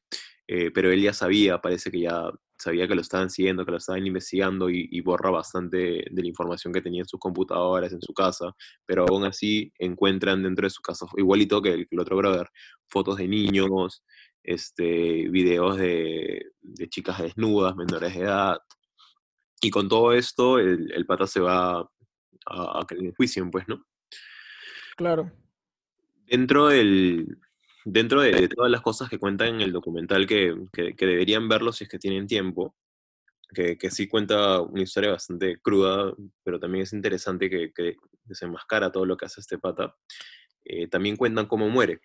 eh, 0.47 0.71
pero 0.73 0.91
él 0.91 1.01
ya 1.01 1.13
sabía, 1.13 1.61
parece 1.61 1.91
que 1.91 2.01
ya 2.01 2.31
sabía 2.59 2.89
que 2.89 2.95
lo 2.95 3.01
estaban 3.01 3.31
siguiendo, 3.31 3.65
que 3.65 3.71
lo 3.73 3.79
estaban 3.79 4.07
investigando 4.07 4.71
y, 4.71 5.01
borra 5.01 5.31
bastante 5.31 6.05
de 6.11 6.23
la 6.23 6.27
información 6.27 6.73
que 6.73 6.81
tenía 6.81 7.03
en 7.03 7.09
sus 7.09 7.21
computadoras, 7.21 7.93
en 7.93 8.01
su 8.01 8.13
casa, 8.13 8.53
pero 8.87 9.07
aún 9.09 9.25
así 9.25 9.73
encuentran 9.79 10.43
dentro 10.43 10.67
de 10.67 10.71
su 10.71 10.81
casa, 10.81 11.07
igualito 11.17 11.61
que 11.63 11.87
el, 11.91 12.01
otro 12.01 12.17
brother, 12.17 12.49
fotos 12.89 13.17
de 13.19 13.29
niños, 13.29 14.03
este, 14.43 15.29
videos 15.29 15.79
de, 15.79 16.43
de, 16.61 16.89
chicas 16.89 17.21
desnudas, 17.21 17.77
menores 17.77 18.15
de 18.15 18.21
edad. 18.21 18.59
Y 19.65 19.71
con 19.71 19.89
todo 19.89 20.13
esto, 20.13 20.59
el, 20.59 20.93
el 20.93 21.07
pata 21.07 21.27
se 21.27 21.41
va, 21.41 21.91
a, 22.47 22.85
que 22.87 22.97
le 22.97 23.09
enjuicien, 23.09 23.51
pues, 23.51 23.67
¿no? 23.67 23.83
Claro. 24.95 25.33
Dentro 26.27 26.69
del, 26.69 27.39
dentro 27.87 28.21
de, 28.21 28.47
todas 28.49 28.71
las 28.71 28.83
cosas 28.83 29.09
que 29.09 29.19
cuentan 29.19 29.55
en 29.55 29.61
el 29.63 29.73
documental 29.73 30.27
que, 30.27 30.55
deberían 30.99 31.49
verlo 31.49 31.73
si 31.73 31.85
es 31.85 31.91
que 31.91 31.99
tienen 31.99 32.27
tiempo, 32.27 32.77
que, 33.55 33.79
sí 33.91 34.07
cuenta 34.07 34.61
una 34.61 34.83
historia 34.83 35.13
bastante 35.13 35.59
cruda, 35.63 36.13
pero 36.43 36.61
también 36.61 36.83
es 36.83 36.93
interesante 36.93 37.49
que, 37.49 37.73
que 37.73 37.97
desenmascara 38.25 38.93
todo 38.93 39.07
lo 39.07 39.17
que 39.17 39.25
hace 39.25 39.41
este 39.41 39.57
pata, 39.57 39.97
eh, 40.65 40.89
también 40.89 41.17
cuentan 41.17 41.47
cómo 41.47 41.71
muere. 41.71 42.01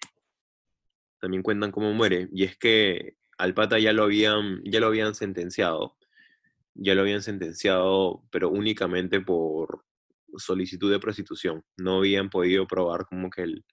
También 1.19 1.43
cuentan 1.43 1.71
cómo 1.71 1.93
muere. 1.93 2.29
Y 2.31 2.45
es 2.45 2.57
que 2.57 3.17
al 3.37 3.53
pata 3.53 3.79
ya 3.79 3.91
lo 3.91 4.03
habían, 4.03 4.61
ya 4.63 4.79
lo 4.79 4.87
habían 4.87 5.13
sentenciado. 5.13 5.97
Ya 6.81 6.95
lo 6.95 7.01
habían 7.01 7.21
sentenciado, 7.21 8.23
pero 8.31 8.49
únicamente 8.49 9.21
por 9.21 9.83
solicitud 10.37 10.91
de 10.91 10.99
prostitución. 10.99 11.63
No 11.77 11.97
habían 11.97 12.29
podido 12.29 12.67
probar 12.67 13.05
como 13.05 13.29
que 13.29 13.41
el, 13.41 13.65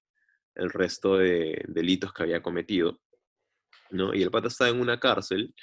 el 0.57 0.71
resto 0.71 1.17
de 1.17 1.63
delitos 1.69 2.13
que 2.13 2.25
había 2.25 2.43
cometido. 2.43 3.01
¿no? 3.91 4.15
Y 4.15 4.23
el 4.23 4.31
pata 4.31 4.49
estaba 4.49 4.71
en 4.71 4.81
una 4.81 4.99
cárcel, 4.99 5.55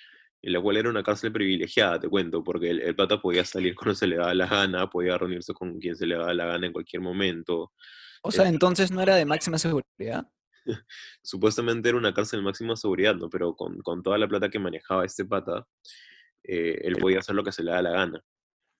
en 0.41 0.53
la 0.53 0.61
cual 0.61 0.77
era 0.77 0.89
una 0.89 1.03
cárcel 1.03 1.31
privilegiada, 1.31 1.99
te 1.99 2.09
cuento, 2.09 2.43
porque 2.43 2.69
el, 2.69 2.95
pata 2.95 3.21
podía 3.21 3.45
salir 3.45 3.75
cuando 3.75 3.95
se 3.95 4.07
le 4.07 4.17
daba 4.17 4.33
la 4.33 4.47
gana, 4.47 4.89
podía 4.89 5.17
reunirse 5.17 5.53
con 5.53 5.79
quien 5.79 5.95
se 5.95 6.05
le 6.05 6.15
daba 6.15 6.33
la 6.33 6.45
gana 6.45 6.67
en 6.67 6.73
cualquier 6.73 7.01
momento. 7.01 7.73
O 8.21 8.31
sea, 8.31 8.47
entonces 8.47 8.91
no 8.91 9.01
era 9.01 9.15
de 9.15 9.25
máxima 9.25 9.57
seguridad. 9.57 10.25
Supuestamente 11.21 11.89
era 11.89 11.97
una 11.97 12.13
cárcel 12.13 12.39
de 12.39 12.45
máxima 12.45 12.75
seguridad, 12.77 13.15
¿no? 13.15 13.29
Pero 13.29 13.55
con, 13.55 13.81
toda 14.01 14.17
la 14.17 14.27
plata 14.27 14.49
que 14.49 14.59
manejaba 14.59 15.03
este 15.03 15.25
pata, 15.25 15.67
eh, 16.43 16.79
él 16.83 16.97
podía 16.97 17.19
hacer 17.19 17.35
lo 17.35 17.43
que 17.43 17.51
se 17.51 17.63
le 17.63 17.71
daba 17.71 17.83
la 17.83 17.91
gana. 17.91 18.23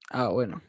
Ah, 0.09 0.29
bueno. 0.29 0.61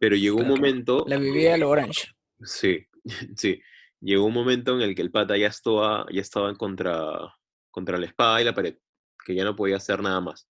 Pero 0.00 0.16
llegó 0.16 0.38
un 0.38 0.48
momento... 0.48 1.04
La 1.08 1.18
vivía 1.18 1.54
el 1.54 1.62
Orange. 1.62 2.14
Sí, 2.42 2.86
sí 3.36 3.60
llegó 4.00 4.26
un 4.26 4.34
momento 4.34 4.74
en 4.74 4.82
el 4.82 4.94
que 4.94 5.02
el 5.02 5.10
pata 5.10 5.36
ya 5.36 5.48
estaba, 5.48 6.06
ya 6.10 6.20
estaba 6.20 6.54
contra, 6.54 7.34
contra 7.70 7.98
la 7.98 8.06
espada 8.06 8.40
y 8.40 8.44
la 8.44 8.54
pared, 8.54 8.76
que 9.24 9.34
ya 9.34 9.44
no 9.44 9.56
podía 9.56 9.76
hacer 9.76 10.02
nada 10.02 10.20
más. 10.20 10.48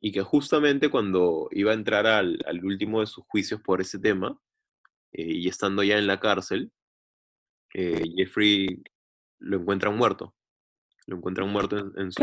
Y 0.00 0.12
que 0.12 0.22
justamente 0.22 0.88
cuando 0.90 1.48
iba 1.52 1.72
a 1.72 1.74
entrar 1.74 2.06
al, 2.06 2.38
último 2.62 3.00
de 3.00 3.06
sus 3.06 3.24
juicios 3.26 3.60
por 3.60 3.80
ese 3.80 3.98
tema, 3.98 4.38
eh, 5.12 5.22
y 5.22 5.48
estando 5.48 5.82
ya 5.82 5.98
en 5.98 6.06
la 6.06 6.20
cárcel, 6.20 6.72
eh, 7.74 8.02
Jeffrey 8.16 8.82
lo 9.38 9.58
encuentran 9.58 9.96
muerto. 9.96 10.34
Lo 11.06 11.16
encuentran 11.16 11.50
muerto 11.50 11.78
en, 11.96 12.12
su, 12.12 12.22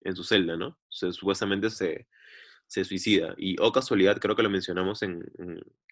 en 0.00 0.16
su 0.16 0.24
celda, 0.24 0.56
¿no? 0.56 0.78
Supuestamente 0.94 1.70
se, 1.70 2.06
se 2.66 2.84
suicida. 2.84 3.34
Y, 3.36 3.58
o 3.60 3.66
oh 3.66 3.72
casualidad, 3.72 4.18
creo 4.18 4.36
que 4.36 4.42
lo 4.42 4.50
mencionamos 4.50 5.02
en, 5.02 5.24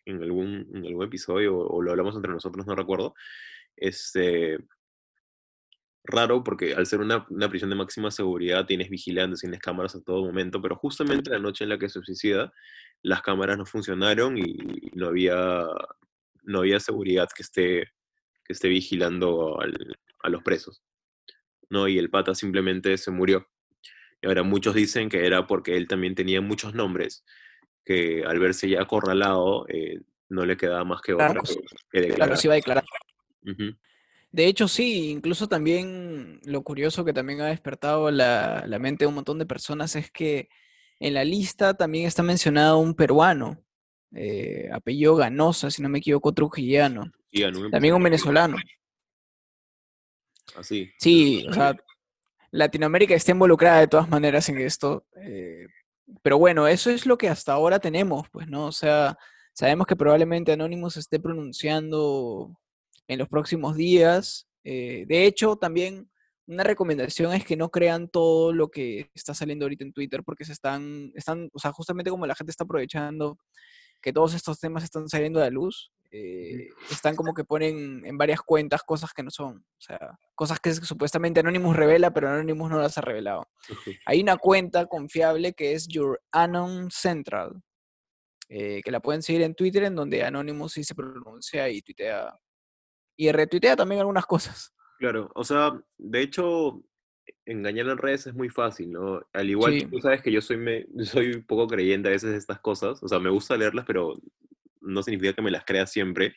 en, 0.06 0.22
algún, 0.22 0.68
en 0.74 0.86
algún 0.86 1.04
episodio 1.04 1.56
o, 1.56 1.82
lo 1.82 1.90
hablamos 1.90 2.16
entre 2.16 2.32
nosotros, 2.32 2.66
no 2.66 2.74
recuerdo, 2.74 3.14
este, 3.76 4.58
raro 6.04 6.42
porque 6.42 6.74
al 6.74 6.86
ser 6.86 7.00
una, 7.00 7.26
prisión 7.48 7.70
de 7.70 7.76
máxima 7.76 8.10
seguridad 8.10 8.66
tienes 8.66 8.90
vigilantes, 8.90 9.40
tienes 9.40 9.60
cámaras 9.60 9.94
a 9.94 10.02
todo 10.02 10.24
momento, 10.24 10.60
pero 10.60 10.76
justamente 10.76 11.30
la 11.30 11.38
noche 11.38 11.64
en 11.64 11.70
la 11.70 11.78
que 11.78 11.88
se 11.88 12.02
suicida, 12.02 12.52
las 13.02 13.22
cámaras 13.22 13.58
no 13.58 13.66
funcionaron 13.66 14.38
y 14.38 14.56
no 14.94 15.08
había, 15.08 15.66
no 16.42 16.60
había 16.60 16.80
seguridad 16.80 17.28
que 17.34 17.42
esté, 17.42 17.92
que 18.44 18.52
esté 18.52 18.68
vigilando 18.68 19.58
a 19.60 20.28
los 20.28 20.42
presos. 20.42 20.82
¿no? 21.70 21.88
Y 21.88 21.98
el 21.98 22.10
pata 22.10 22.34
simplemente 22.34 22.98
se 22.98 23.10
murió. 23.10 23.48
Y 24.22 24.28
ahora 24.28 24.44
muchos 24.44 24.74
dicen 24.74 25.08
que 25.08 25.26
era 25.26 25.46
porque 25.46 25.76
él 25.76 25.88
también 25.88 26.14
tenía 26.14 26.40
muchos 26.40 26.74
nombres, 26.74 27.24
que 27.84 28.24
al 28.24 28.38
verse 28.38 28.68
ya 28.68 28.80
acorralado, 28.80 29.66
eh, 29.68 30.00
no 30.28 30.46
le 30.46 30.56
quedaba 30.56 30.84
más 30.84 31.02
que 31.02 31.12
otra 31.12 31.40
que, 31.90 32.00
declarar. 32.00 32.16
Claro, 32.16 32.36
sí 32.36 32.48
va 32.48 32.54
a 32.54 32.56
declarar. 32.56 32.84
De 34.30 34.46
hecho, 34.46 34.68
sí, 34.68 35.10
incluso 35.10 35.48
también 35.48 36.40
lo 36.44 36.62
curioso 36.62 37.04
que 37.04 37.12
también 37.12 37.40
ha 37.40 37.48
despertado 37.48 38.10
la, 38.10 38.64
mente 38.80 39.04
de 39.04 39.08
un 39.08 39.16
montón 39.16 39.38
de 39.38 39.44
personas 39.44 39.96
es 39.96 40.10
que 40.10 40.48
en 41.00 41.14
la 41.14 41.24
lista 41.24 41.74
también 41.74 42.06
está 42.06 42.22
mencionado 42.22 42.78
un 42.78 42.94
peruano, 42.94 43.62
eh, 44.14 44.70
apellido 44.72 45.16
Ganosa, 45.16 45.70
si 45.70 45.82
no 45.82 45.88
me 45.88 45.98
equivoco, 45.98 46.32
trujillano. 46.32 47.12
también 47.70 47.94
un 47.94 48.02
venezolano. 48.02 48.56
Así. 50.54 50.90
Sí, 50.98 51.44
o 51.48 51.52
sea, 51.52 51.76
Latinoamérica 52.52 53.14
está 53.14 53.32
involucrada 53.32 53.80
de 53.80 53.88
todas 53.88 54.08
maneras 54.08 54.48
en 54.48 54.58
esto. 54.58 55.06
Eh, 55.16 55.66
pero 56.22 56.38
bueno, 56.38 56.68
eso 56.68 56.90
es 56.90 57.06
lo 57.06 57.18
que 57.18 57.28
hasta 57.28 57.54
ahora 57.54 57.80
tenemos, 57.80 58.28
pues, 58.30 58.46
¿no? 58.46 58.66
O 58.66 58.72
sea, 58.72 59.16
sabemos 59.54 59.86
que 59.86 59.96
probablemente 59.96 60.52
Anonymous 60.52 60.98
esté 60.98 61.18
pronunciando 61.18 62.56
en 63.08 63.18
los 63.18 63.28
próximos 63.28 63.74
días. 63.74 64.46
Eh, 64.64 65.06
de 65.08 65.24
hecho, 65.24 65.56
también 65.56 66.10
una 66.46 66.62
recomendación 66.62 67.32
es 67.32 67.44
que 67.44 67.56
no 67.56 67.70
crean 67.70 68.08
todo 68.08 68.52
lo 68.52 68.68
que 68.68 69.10
está 69.14 69.32
saliendo 69.32 69.64
ahorita 69.64 69.84
en 69.84 69.92
Twitter 69.92 70.22
porque 70.22 70.44
se 70.44 70.52
están, 70.52 71.10
están, 71.14 71.48
o 71.54 71.58
sea, 71.58 71.72
justamente 71.72 72.10
como 72.10 72.26
la 72.26 72.34
gente 72.34 72.50
está 72.50 72.64
aprovechando 72.64 73.38
que 74.02 74.12
todos 74.12 74.34
estos 74.34 74.58
temas 74.58 74.84
están 74.84 75.08
saliendo 75.08 75.40
a 75.40 75.44
la 75.44 75.50
luz, 75.50 75.92
eh, 76.14 76.68
están 76.90 77.16
como 77.16 77.32
que 77.32 77.42
ponen 77.42 78.04
en 78.04 78.18
varias 78.18 78.42
cuentas 78.42 78.82
cosas 78.82 79.14
que 79.14 79.22
no 79.22 79.30
son, 79.30 79.56
o 79.56 79.80
sea, 79.80 80.18
cosas 80.34 80.60
que 80.60 80.74
supuestamente 80.74 81.40
Anonymous 81.40 81.74
revela, 81.74 82.12
pero 82.12 82.28
Anonymous 82.28 82.70
no 82.70 82.78
las 82.78 82.98
ha 82.98 83.00
revelado. 83.00 83.48
Hay 84.04 84.20
una 84.20 84.36
cuenta 84.36 84.84
confiable 84.84 85.54
que 85.54 85.72
es 85.72 85.88
Your 85.88 86.20
Anon 86.30 86.90
Central, 86.90 87.62
eh, 88.50 88.82
que 88.84 88.90
la 88.90 89.00
pueden 89.00 89.22
seguir 89.22 89.40
en 89.40 89.54
Twitter, 89.54 89.84
en 89.84 89.94
donde 89.94 90.22
Anonymous 90.22 90.74
sí 90.74 90.84
se 90.84 90.94
pronuncia 90.94 91.70
y 91.70 91.80
tuitea 91.80 92.38
y 93.16 93.32
retuitea 93.32 93.76
también 93.76 94.00
algunas 94.00 94.26
cosas. 94.26 94.74
Claro, 94.98 95.30
o 95.34 95.44
sea, 95.44 95.82
de 95.96 96.20
hecho, 96.20 96.84
engañar 97.46 97.88
en 97.88 97.96
redes 97.96 98.26
es 98.26 98.34
muy 98.34 98.50
fácil, 98.50 98.92
¿no? 98.92 99.22
Al 99.32 99.48
igual 99.48 99.78
que 99.78 99.86
tú 99.86 99.98
sabes 100.00 100.20
que 100.20 100.30
yo 100.30 100.42
soy, 100.42 100.58
me, 100.58 100.86
soy 101.04 101.32
un 101.32 101.46
poco 101.46 101.66
creyente 101.68 102.08
a 102.08 102.12
veces 102.12 102.32
de 102.32 102.36
estas 102.36 102.60
cosas, 102.60 103.02
o 103.02 103.08
sea, 103.08 103.18
me 103.18 103.30
gusta 103.30 103.56
leerlas, 103.56 103.86
pero 103.86 104.14
no 104.82 105.02
significa 105.02 105.32
que 105.32 105.42
me 105.42 105.50
las 105.50 105.64
crea 105.64 105.86
siempre. 105.86 106.34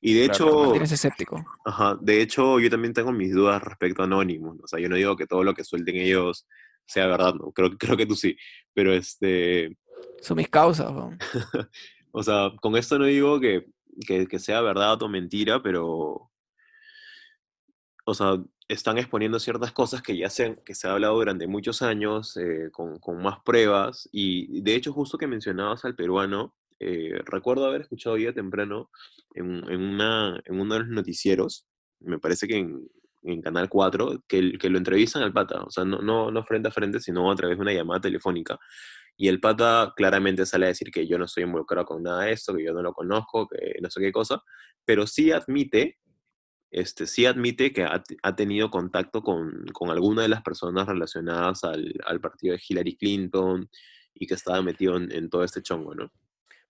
Y 0.00 0.14
de 0.14 0.24
hecho... 0.24 0.72
Tienes 0.72 0.92
escéptico. 0.92 1.44
Ajá, 1.64 1.96
de 2.00 2.20
hecho, 2.20 2.58
yo 2.58 2.68
también 2.68 2.92
tengo 2.92 3.12
mis 3.12 3.32
dudas 3.32 3.62
respecto 3.62 4.02
a 4.02 4.06
Anonymous, 4.06 4.60
o 4.62 4.66
sea, 4.66 4.80
yo 4.80 4.88
no 4.88 4.96
digo 4.96 5.16
que 5.16 5.26
todo 5.26 5.44
lo 5.44 5.54
que 5.54 5.64
suelten 5.64 5.96
ellos 5.96 6.46
sea 6.86 7.06
verdad, 7.06 7.34
¿no? 7.34 7.52
Creo, 7.52 7.76
creo 7.78 7.96
que 7.96 8.06
tú 8.06 8.16
sí, 8.16 8.36
pero 8.74 8.92
este... 8.92 9.76
Son 10.20 10.36
mis 10.36 10.48
causas, 10.48 10.92
¿no? 10.92 11.16
o 12.10 12.22
sea, 12.22 12.50
con 12.60 12.76
esto 12.76 12.98
no 12.98 13.04
digo 13.04 13.38
que 13.38 13.66
que, 14.06 14.38
sea 14.38 14.60
verdad 14.60 15.02
o 15.02 15.08
mentira, 15.08 15.62
pero, 15.62 16.30
o 18.04 18.14
sea, 18.14 18.42
están 18.68 18.98
exponiendo 18.98 19.38
ciertas 19.38 19.72
cosas 19.72 20.02
que 20.02 20.16
ya 20.16 20.30
se, 20.30 20.56
que 20.64 20.74
se 20.74 20.88
ha 20.88 20.92
hablado 20.92 21.14
durante 21.14 21.46
muchos 21.46 21.82
años, 21.82 22.36
eh, 22.36 22.70
con, 22.70 23.22
más 23.22 23.40
pruebas, 23.44 24.08
y 24.12 24.60
de 24.62 24.74
hecho, 24.74 24.92
justo 24.92 25.18
que 25.18 25.26
mencionabas 25.26 25.84
al 25.84 25.94
peruano, 25.94 26.54
eh, 26.82 27.22
recuerdo 27.24 27.66
haber 27.66 27.82
escuchado 27.82 28.16
ya 28.16 28.32
temprano 28.32 28.90
en, 29.34 29.64
en, 29.70 29.80
una, 29.80 30.40
en 30.44 30.60
uno 30.60 30.74
de 30.74 30.80
los 30.80 30.88
noticieros, 30.88 31.66
me 32.00 32.18
parece 32.18 32.46
que 32.46 32.58
en, 32.58 33.40
Canal 33.42 33.68
4, 33.68 34.24
que, 34.26 34.58
que, 34.58 34.68
lo 34.68 34.78
entrevistan 34.78 35.22
al 35.22 35.32
pata, 35.32 35.62
o 35.62 35.70
sea, 35.70 35.84
no, 35.84 36.02
no, 36.02 36.32
no 36.32 36.42
frente 36.42 36.68
a 36.68 36.72
frente, 36.72 36.98
sino 36.98 37.30
a 37.30 37.36
través 37.36 37.56
de 37.56 37.62
una 37.62 37.72
llamada 37.72 38.00
telefónica. 38.00 38.58
Y 39.16 39.28
el 39.28 39.40
pata 39.40 39.92
claramente 39.94 40.44
sale 40.46 40.66
a 40.66 40.68
decir 40.68 40.90
que 40.90 41.06
yo 41.06 41.18
no 41.18 41.26
estoy 41.26 41.44
involucrado 41.44 41.86
con 41.86 42.02
nada 42.02 42.24
de 42.24 42.32
esto, 42.32 42.54
que 42.54 42.64
yo 42.64 42.72
no 42.72 42.82
lo 42.82 42.92
conozco, 42.92 43.46
que 43.46 43.78
no 43.80 43.90
sé 43.90 44.00
qué 44.00 44.10
cosa, 44.10 44.42
pero 44.84 45.06
sí 45.06 45.30
admite, 45.30 45.98
este, 46.72 47.06
sí 47.06 47.26
admite 47.26 47.72
que 47.72 47.84
ha, 47.84 48.34
tenido 48.34 48.70
contacto 48.70 49.22
con, 49.22 49.66
con, 49.72 49.90
alguna 49.90 50.22
de 50.22 50.28
las 50.28 50.42
personas 50.42 50.88
relacionadas 50.88 51.64
al, 51.64 51.94
al, 52.06 52.20
partido 52.20 52.54
de 52.54 52.62
Hillary 52.66 52.96
Clinton 52.96 53.68
y 54.14 54.26
que 54.26 54.34
estaba 54.34 54.62
metido 54.62 54.96
en, 54.96 55.28
todo 55.28 55.44
este 55.44 55.62
chongo, 55.62 55.94
¿no? 55.94 56.10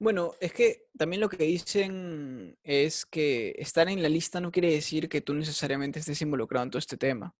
Bueno, 0.02 0.32
es 0.40 0.52
que 0.52 0.88
también 0.98 1.20
lo 1.20 1.28
que 1.28 1.44
dicen 1.44 2.58
es 2.64 3.06
que 3.06 3.54
estar 3.56 3.88
en 3.88 4.02
la 4.02 4.08
lista 4.08 4.40
no 4.40 4.50
quiere 4.50 4.72
decir 4.72 5.08
que 5.08 5.20
tú 5.20 5.32
necesariamente 5.32 6.00
estés 6.00 6.20
involucrado 6.22 6.64
en 6.64 6.70
todo 6.70 6.80
este 6.80 6.96
tema. 6.96 7.36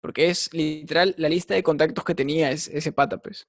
Porque 0.00 0.28
es 0.28 0.52
literal 0.52 1.14
la 1.18 1.28
lista 1.28 1.54
de 1.54 1.62
contactos 1.62 2.04
que 2.04 2.16
tenía 2.16 2.50
es, 2.50 2.66
ese 2.66 2.90
pata, 2.90 3.18
pues. 3.18 3.46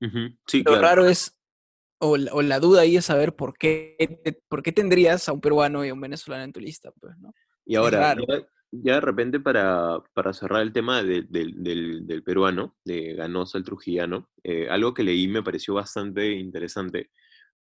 Lo 0.00 0.80
raro 0.80 1.06
es, 1.06 1.38
o 2.00 2.16
la, 2.16 2.58
duda 2.58 2.80
ahí 2.80 2.96
es 2.96 3.04
saber 3.04 3.36
por 3.36 3.56
qué, 3.56 3.96
por 4.48 4.64
qué 4.64 4.72
tendrías 4.72 5.28
a 5.28 5.32
un 5.32 5.40
peruano 5.40 5.84
y 5.84 5.90
a 5.90 5.94
un 5.94 6.00
venezolano 6.00 6.42
en 6.42 6.52
tu 6.52 6.58
lista, 6.58 6.90
pues, 7.00 7.16
¿no? 7.18 7.32
Y 7.64 7.76
ahora, 7.76 8.16
ya, 8.72 8.94
de 8.94 9.00
repente 9.00 9.38
para, 9.38 10.02
para 10.14 10.32
cerrar 10.32 10.62
el 10.62 10.72
tema 10.72 11.04
del, 11.04 11.28
del, 11.30 12.22
peruano, 12.24 12.76
de 12.84 13.14
Ganosa 13.14 13.56
el 13.56 13.64
trujillano, 13.64 14.28
eh, 14.42 14.68
algo 14.68 14.94
que 14.94 15.04
leí 15.04 15.28
me 15.28 15.44
pareció 15.44 15.74
bastante 15.74 16.32
interesante 16.32 17.10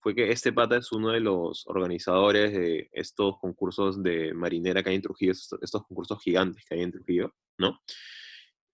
fue 0.01 0.15
que 0.15 0.31
este 0.31 0.53
pata 0.53 0.77
es 0.77 0.93
uno 0.93 1.11
de 1.11 1.21
los 1.21 1.67
organizadores 1.67 2.53
de 2.53 2.89
estos 2.93 3.39
concursos 3.39 4.03
de 4.03 4.33
marinera 4.33 4.83
que 4.83 4.91
hay 4.91 4.97
en 4.97 5.03
Trujillo, 5.03 5.33
estos, 5.33 5.83
concursos 5.83 6.21
gigantes 6.23 6.65
que 6.65 6.77
hay 6.77 6.83
en 6.83 6.93
Trujillo, 6.93 7.35
¿no? 7.59 7.81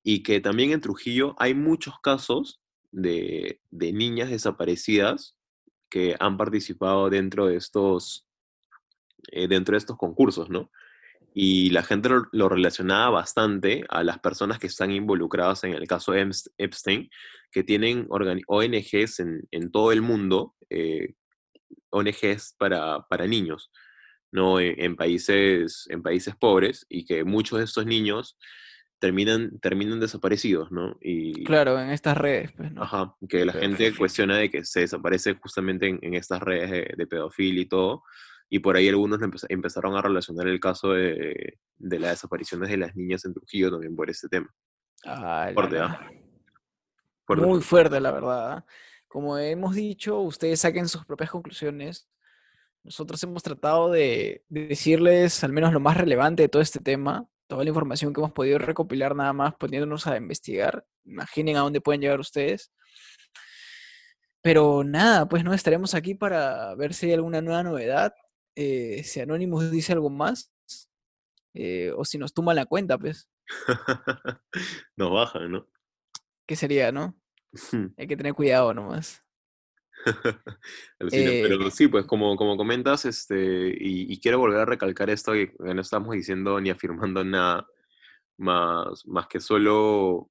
Y 0.02 0.22
que 0.22 0.40
también 0.40 0.72
en 0.72 0.80
Trujillo 0.80 1.34
hay 1.38 1.54
muchos 1.54 1.94
casos 2.02 2.60
de, 2.92 3.60
niñas 3.70 4.30
desaparecidas 4.30 5.34
que 5.88 6.16
han 6.20 6.36
participado 6.36 7.08
dentro 7.08 7.46
de 7.46 7.56
estos, 7.56 8.26
eh, 9.32 9.48
dentro 9.48 9.72
de 9.72 9.78
estos 9.78 9.96
concursos, 9.96 10.50
¿no? 10.50 10.70
Y 11.36 11.70
la 11.70 11.82
gente 11.82 12.10
lo, 12.30 12.48
relacionaba 12.48 13.10
bastante 13.10 13.84
a 13.88 14.04
las 14.04 14.20
personas 14.20 14.60
que 14.60 14.68
están 14.68 14.92
involucradas 14.92 15.64
en 15.64 15.72
el 15.74 15.88
caso 15.88 16.14
Epstein, 16.14 17.10
que 17.50 17.64
tienen 17.64 18.06
ONGs 18.08 19.20
en, 19.20 19.70
todo 19.72 19.90
el 19.90 20.00
mundo, 20.00 20.53
eh, 20.70 21.14
ONGs 21.90 22.54
para, 22.58 23.00
para 23.08 23.26
niños, 23.26 23.70
¿no? 24.30 24.60
En, 24.60 24.96
países, 24.96 25.86
en 25.90 26.02
países 26.02 26.34
pobres, 26.36 26.86
y 26.88 27.04
que 27.04 27.24
muchos 27.24 27.58
de 27.58 27.64
estos 27.64 27.86
niños 27.86 28.36
terminan, 28.98 29.58
terminan 29.60 30.00
desaparecidos, 30.00 30.70
¿no? 30.72 30.96
Y, 31.00 31.44
claro, 31.44 31.80
en 31.80 31.90
estas 31.90 32.16
redes, 32.16 32.52
pues, 32.56 32.72
¿no? 32.72 32.82
Ajá, 32.82 33.14
que 33.28 33.44
la 33.44 33.52
gente 33.52 33.94
cuestiona 33.96 34.36
de 34.36 34.50
que 34.50 34.64
se 34.64 34.80
desaparece 34.80 35.34
justamente 35.34 35.88
en, 35.88 36.14
estas 36.14 36.40
redes 36.42 36.96
de, 36.96 37.06
pedofilia 37.06 37.62
y 37.62 37.66
todo, 37.66 38.02
y 38.50 38.58
por 38.58 38.76
ahí 38.76 38.88
algunos 38.88 39.20
empezaron 39.48 39.96
a 39.96 40.02
relacionar 40.02 40.48
el 40.48 40.60
caso 40.60 40.92
de, 40.92 41.58
de, 41.76 41.98
las 41.98 42.10
desapariciones 42.10 42.68
de 42.68 42.76
las 42.76 42.94
niñas 42.94 43.24
en 43.24 43.34
Trujillo 43.34 43.70
también 43.70 43.96
por 43.96 44.10
este 44.10 44.28
tema. 44.28 44.48
Ah, 45.06 45.50
fuerte, 45.54 45.78
¿ah? 45.78 46.10
Muy 47.28 47.60
fuerte, 47.62 48.00
la 48.00 48.10
verdad. 48.10 48.52
¿ah? 48.52 48.66
Como 49.14 49.38
hemos 49.38 49.76
dicho, 49.76 50.18
ustedes 50.22 50.58
saquen 50.58 50.88
sus 50.88 51.04
propias 51.04 51.30
conclusiones. 51.30 52.08
Nosotros 52.82 53.22
hemos 53.22 53.44
tratado 53.44 53.88
de 53.88 54.44
decirles 54.48 55.44
al 55.44 55.52
menos 55.52 55.72
lo 55.72 55.78
más 55.78 55.96
relevante 55.96 56.42
de 56.42 56.48
todo 56.48 56.60
este 56.60 56.80
tema, 56.80 57.24
toda 57.46 57.62
la 57.62 57.70
información 57.70 58.12
que 58.12 58.20
hemos 58.20 58.32
podido 58.32 58.58
recopilar 58.58 59.14
nada 59.14 59.32
más 59.32 59.54
poniéndonos 59.54 60.08
a 60.08 60.16
investigar. 60.16 60.84
Imaginen 61.04 61.56
a 61.56 61.60
dónde 61.60 61.80
pueden 61.80 62.00
llegar 62.00 62.18
ustedes. 62.18 62.72
Pero 64.42 64.82
nada, 64.82 65.28
pues 65.28 65.44
no 65.44 65.54
estaremos 65.54 65.94
aquí 65.94 66.16
para 66.16 66.74
ver 66.74 66.92
si 66.92 67.06
hay 67.06 67.12
alguna 67.12 67.40
nueva 67.40 67.62
novedad. 67.62 68.12
Eh, 68.56 69.04
si 69.04 69.20
Anonymous 69.20 69.70
dice 69.70 69.92
algo 69.92 70.10
más. 70.10 70.52
Eh, 71.54 71.92
o 71.96 72.04
si 72.04 72.18
nos 72.18 72.34
tumba 72.34 72.52
la 72.52 72.66
cuenta, 72.66 72.98
pues. 72.98 73.30
nos 74.96 75.12
bajan, 75.12 75.52
¿no? 75.52 75.68
¿Qué 76.48 76.56
sería, 76.56 76.90
no? 76.90 77.16
Hay 77.96 78.06
que 78.06 78.16
tener 78.16 78.34
cuidado 78.34 78.74
nomás. 78.74 79.22
Eh, 81.12 81.44
pero 81.46 81.70
sí, 81.70 81.88
pues 81.88 82.04
como, 82.06 82.36
como 82.36 82.56
comentas, 82.56 83.04
este, 83.04 83.74
y, 83.78 84.18
quiero 84.20 84.38
volver 84.38 84.60
a 84.60 84.64
recalcar 84.64 85.08
esto, 85.10 85.32
que 85.32 85.52
no 85.58 85.80
estamos 85.80 86.14
diciendo 86.14 86.60
ni 86.60 86.70
afirmando 86.70 87.24
nada, 87.24 87.66
más, 88.36 89.06
más 89.06 89.26
que 89.26 89.40
solo 89.40 90.30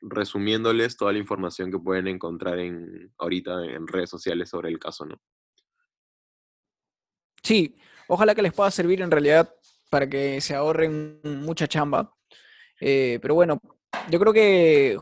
resumiéndoles 0.00 0.96
toda 0.96 1.12
la 1.12 1.18
información 1.18 1.70
que 1.70 1.78
pueden 1.78 2.06
encontrar 2.08 2.58
en, 2.58 3.12
ahorita 3.18 3.64
en 3.64 3.86
redes 3.86 4.10
sociales 4.10 4.50
sobre 4.50 4.68
el 4.68 4.78
caso, 4.78 5.06
¿no? 5.06 5.20
Sí, 7.42 7.76
ojalá 8.08 8.34
que 8.34 8.42
les 8.42 8.52
pueda 8.52 8.70
servir 8.70 9.02
en 9.02 9.10
realidad 9.10 9.52
para 9.90 10.08
que 10.08 10.40
se 10.40 10.54
ahorren 10.54 11.20
mucha 11.22 11.66
chamba. 11.66 12.12
Eh, 12.80 13.18
pero 13.22 13.34
bueno, 13.34 13.60
yo 14.10 14.18
creo 14.18 14.32
que 14.32 14.98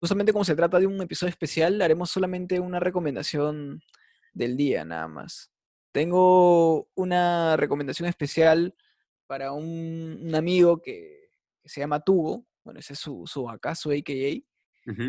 justamente 0.00 0.32
como 0.32 0.44
se 0.44 0.56
trata 0.56 0.78
de 0.78 0.86
un 0.86 1.00
episodio 1.00 1.30
especial, 1.30 1.80
haremos 1.82 2.10
solamente 2.10 2.60
una 2.60 2.80
recomendación 2.80 3.82
del 4.32 4.56
día 4.56 4.84
nada 4.84 5.08
más. 5.08 5.50
Tengo 5.92 6.88
una 6.94 7.56
recomendación 7.56 8.08
especial 8.08 8.74
para 9.26 9.52
un, 9.52 10.32
amigo 10.34 10.80
que, 10.80 11.30
se 11.64 11.80
llama 11.80 12.00
Tubo, 12.00 12.46
bueno, 12.64 12.80
ese 12.80 12.94
es 12.94 12.98
su, 12.98 13.24
su 13.26 13.48
acá, 13.48 13.74
su 13.74 13.90
AKA, 13.90 14.42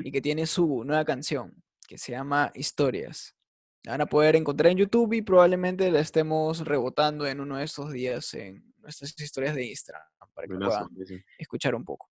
y 0.04 0.12
que 0.12 0.22
tiene 0.22 0.46
su 0.46 0.84
nueva 0.84 1.06
canción 1.06 1.64
que 1.88 1.98
se 1.98 2.12
llama 2.12 2.52
Historias. 2.54 3.36
La 3.84 3.94
van 3.94 4.02
a 4.02 4.06
poder 4.06 4.36
encontrar 4.36 4.72
en 4.72 4.78
YouTube 4.78 5.14
y 5.14 5.22
probablemente 5.22 5.90
la 5.90 6.02
estemos 6.02 6.66
rebotando 6.66 7.26
en 7.26 7.40
uno 7.40 7.58
de 7.58 7.64
estos 7.64 7.92
días 7.92 8.34
en 8.34 8.74
nuestras 8.78 9.20
historias 9.20 9.56
de 9.56 9.66
Instagram 9.66 10.04
para 10.34 10.48
que 10.48 10.56
puedan 10.56 10.88
escuchar 11.38 11.76
un 11.76 11.86
poco. 11.86 12.09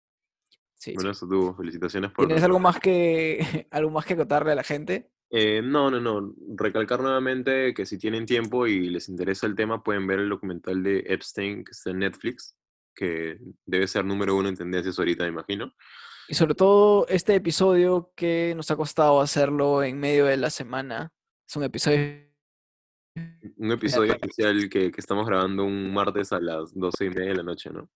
Bueno, 0.95 1.11
eso 1.11 1.27
tuvo. 1.27 1.55
Felicitaciones 1.55 2.11
por. 2.11 2.27
¿Tienes 2.27 2.43
algo 2.43 2.59
más 2.59 2.79
que 2.79 3.67
algo 3.71 3.91
más 3.91 4.05
que 4.05 4.15
contarle 4.15 4.51
a 4.51 4.55
la 4.55 4.63
gente? 4.63 5.09
Eh, 5.29 5.61
no, 5.61 5.91
no, 5.91 5.99
no. 5.99 6.33
Recalcar 6.55 7.01
nuevamente 7.01 7.73
que 7.73 7.85
si 7.85 7.97
tienen 7.97 8.25
tiempo 8.25 8.67
y 8.67 8.89
les 8.89 9.09
interesa 9.09 9.45
el 9.47 9.55
tema, 9.55 9.83
pueden 9.83 10.07
ver 10.07 10.19
el 10.19 10.29
documental 10.29 10.83
de 10.83 11.03
Epstein 11.07 11.65
que 11.65 11.71
está 11.71 11.89
en 11.89 11.99
Netflix, 11.99 12.55
que 12.95 13.37
debe 13.65 13.87
ser 13.87 14.05
número 14.05 14.35
uno 14.35 14.49
en 14.49 14.55
tendencias 14.55 14.97
ahorita, 14.97 15.23
me 15.23 15.29
imagino. 15.29 15.73
Y 16.29 16.33
sobre 16.33 16.55
todo 16.55 17.07
este 17.07 17.35
episodio 17.35 18.11
que 18.15 18.53
nos 18.55 18.69
ha 18.71 18.75
costado 18.75 19.21
hacerlo 19.21 19.83
en 19.83 19.99
medio 19.99 20.25
de 20.25 20.37
la 20.37 20.49
semana. 20.49 21.11
Es 21.47 21.55
un 21.55 21.63
episodio. 21.63 22.27
Un 23.57 23.71
episodio 23.71 24.13
especial 24.13 24.69
que, 24.69 24.91
que 24.91 25.01
estamos 25.01 25.25
grabando 25.25 25.63
un 25.63 25.93
martes 25.93 26.31
a 26.31 26.39
las 26.39 26.73
doce 26.73 27.05
y 27.05 27.09
media 27.09 27.29
de 27.29 27.35
la 27.35 27.43
noche, 27.43 27.69
¿no? 27.71 27.89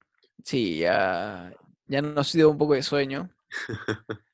Sí, 0.43 0.79
ya, 0.79 1.53
ya 1.91 2.01
nos 2.01 2.17
ha 2.17 2.31
sido 2.31 2.49
un 2.49 2.57
poco 2.57 2.73
de 2.73 2.83
sueño. 2.83 3.29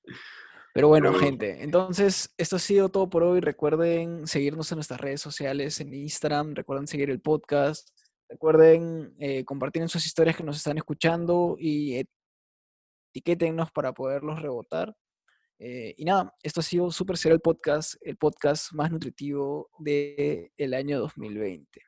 Pero 0.73 0.89
bueno, 0.89 1.11
gente, 1.15 1.63
entonces 1.63 2.31
esto 2.37 2.57
ha 2.57 2.59
sido 2.59 2.89
todo 2.89 3.09
por 3.09 3.23
hoy. 3.23 3.39
Recuerden 3.39 4.27
seguirnos 4.27 4.71
en 4.71 4.75
nuestras 4.75 5.01
redes 5.01 5.21
sociales, 5.21 5.79
en 5.79 5.91
Instagram, 5.91 6.53
recuerden 6.53 6.85
seguir 6.85 7.09
el 7.09 7.19
podcast, 7.19 7.89
recuerden 8.29 9.15
eh, 9.19 9.43
compartir 9.43 9.81
en 9.81 9.89
sus 9.89 10.05
historias 10.05 10.37
que 10.37 10.43
nos 10.43 10.57
están 10.57 10.77
escuchando 10.77 11.57
y 11.59 12.05
etiquétennos 13.11 13.71
para 13.71 13.91
poderlos 13.91 14.39
rebotar. 14.39 14.95
Eh, 15.57 15.95
y 15.97 16.05
nada, 16.05 16.31
esto 16.43 16.59
ha 16.59 16.63
sido 16.63 16.91
Super 16.91 17.17
Serial 17.17 17.39
Podcast, 17.39 17.95
el 18.01 18.17
podcast 18.17 18.71
más 18.73 18.91
nutritivo 18.91 19.71
del 19.79 20.51
el 20.57 20.73
año 20.75 20.99
2020. 20.99 21.81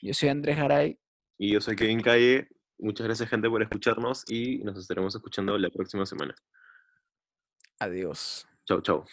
Yo 0.00 0.14
soy 0.14 0.30
Andrés 0.30 0.56
Garay. 0.56 0.98
Y 1.36 1.52
yo 1.52 1.60
soy 1.60 1.76
Kevin 1.76 2.00
Calle. 2.00 2.48
Muchas 2.80 3.06
gracias, 3.06 3.28
gente, 3.28 3.48
por 3.48 3.62
escucharnos 3.62 4.24
y 4.28 4.58
nos 4.58 4.78
estaremos 4.78 5.14
escuchando 5.14 5.56
la 5.58 5.70
próxima 5.70 6.06
semana. 6.06 6.34
Adiós. 7.78 8.46
Chau, 8.66 8.80
chau. 8.80 9.04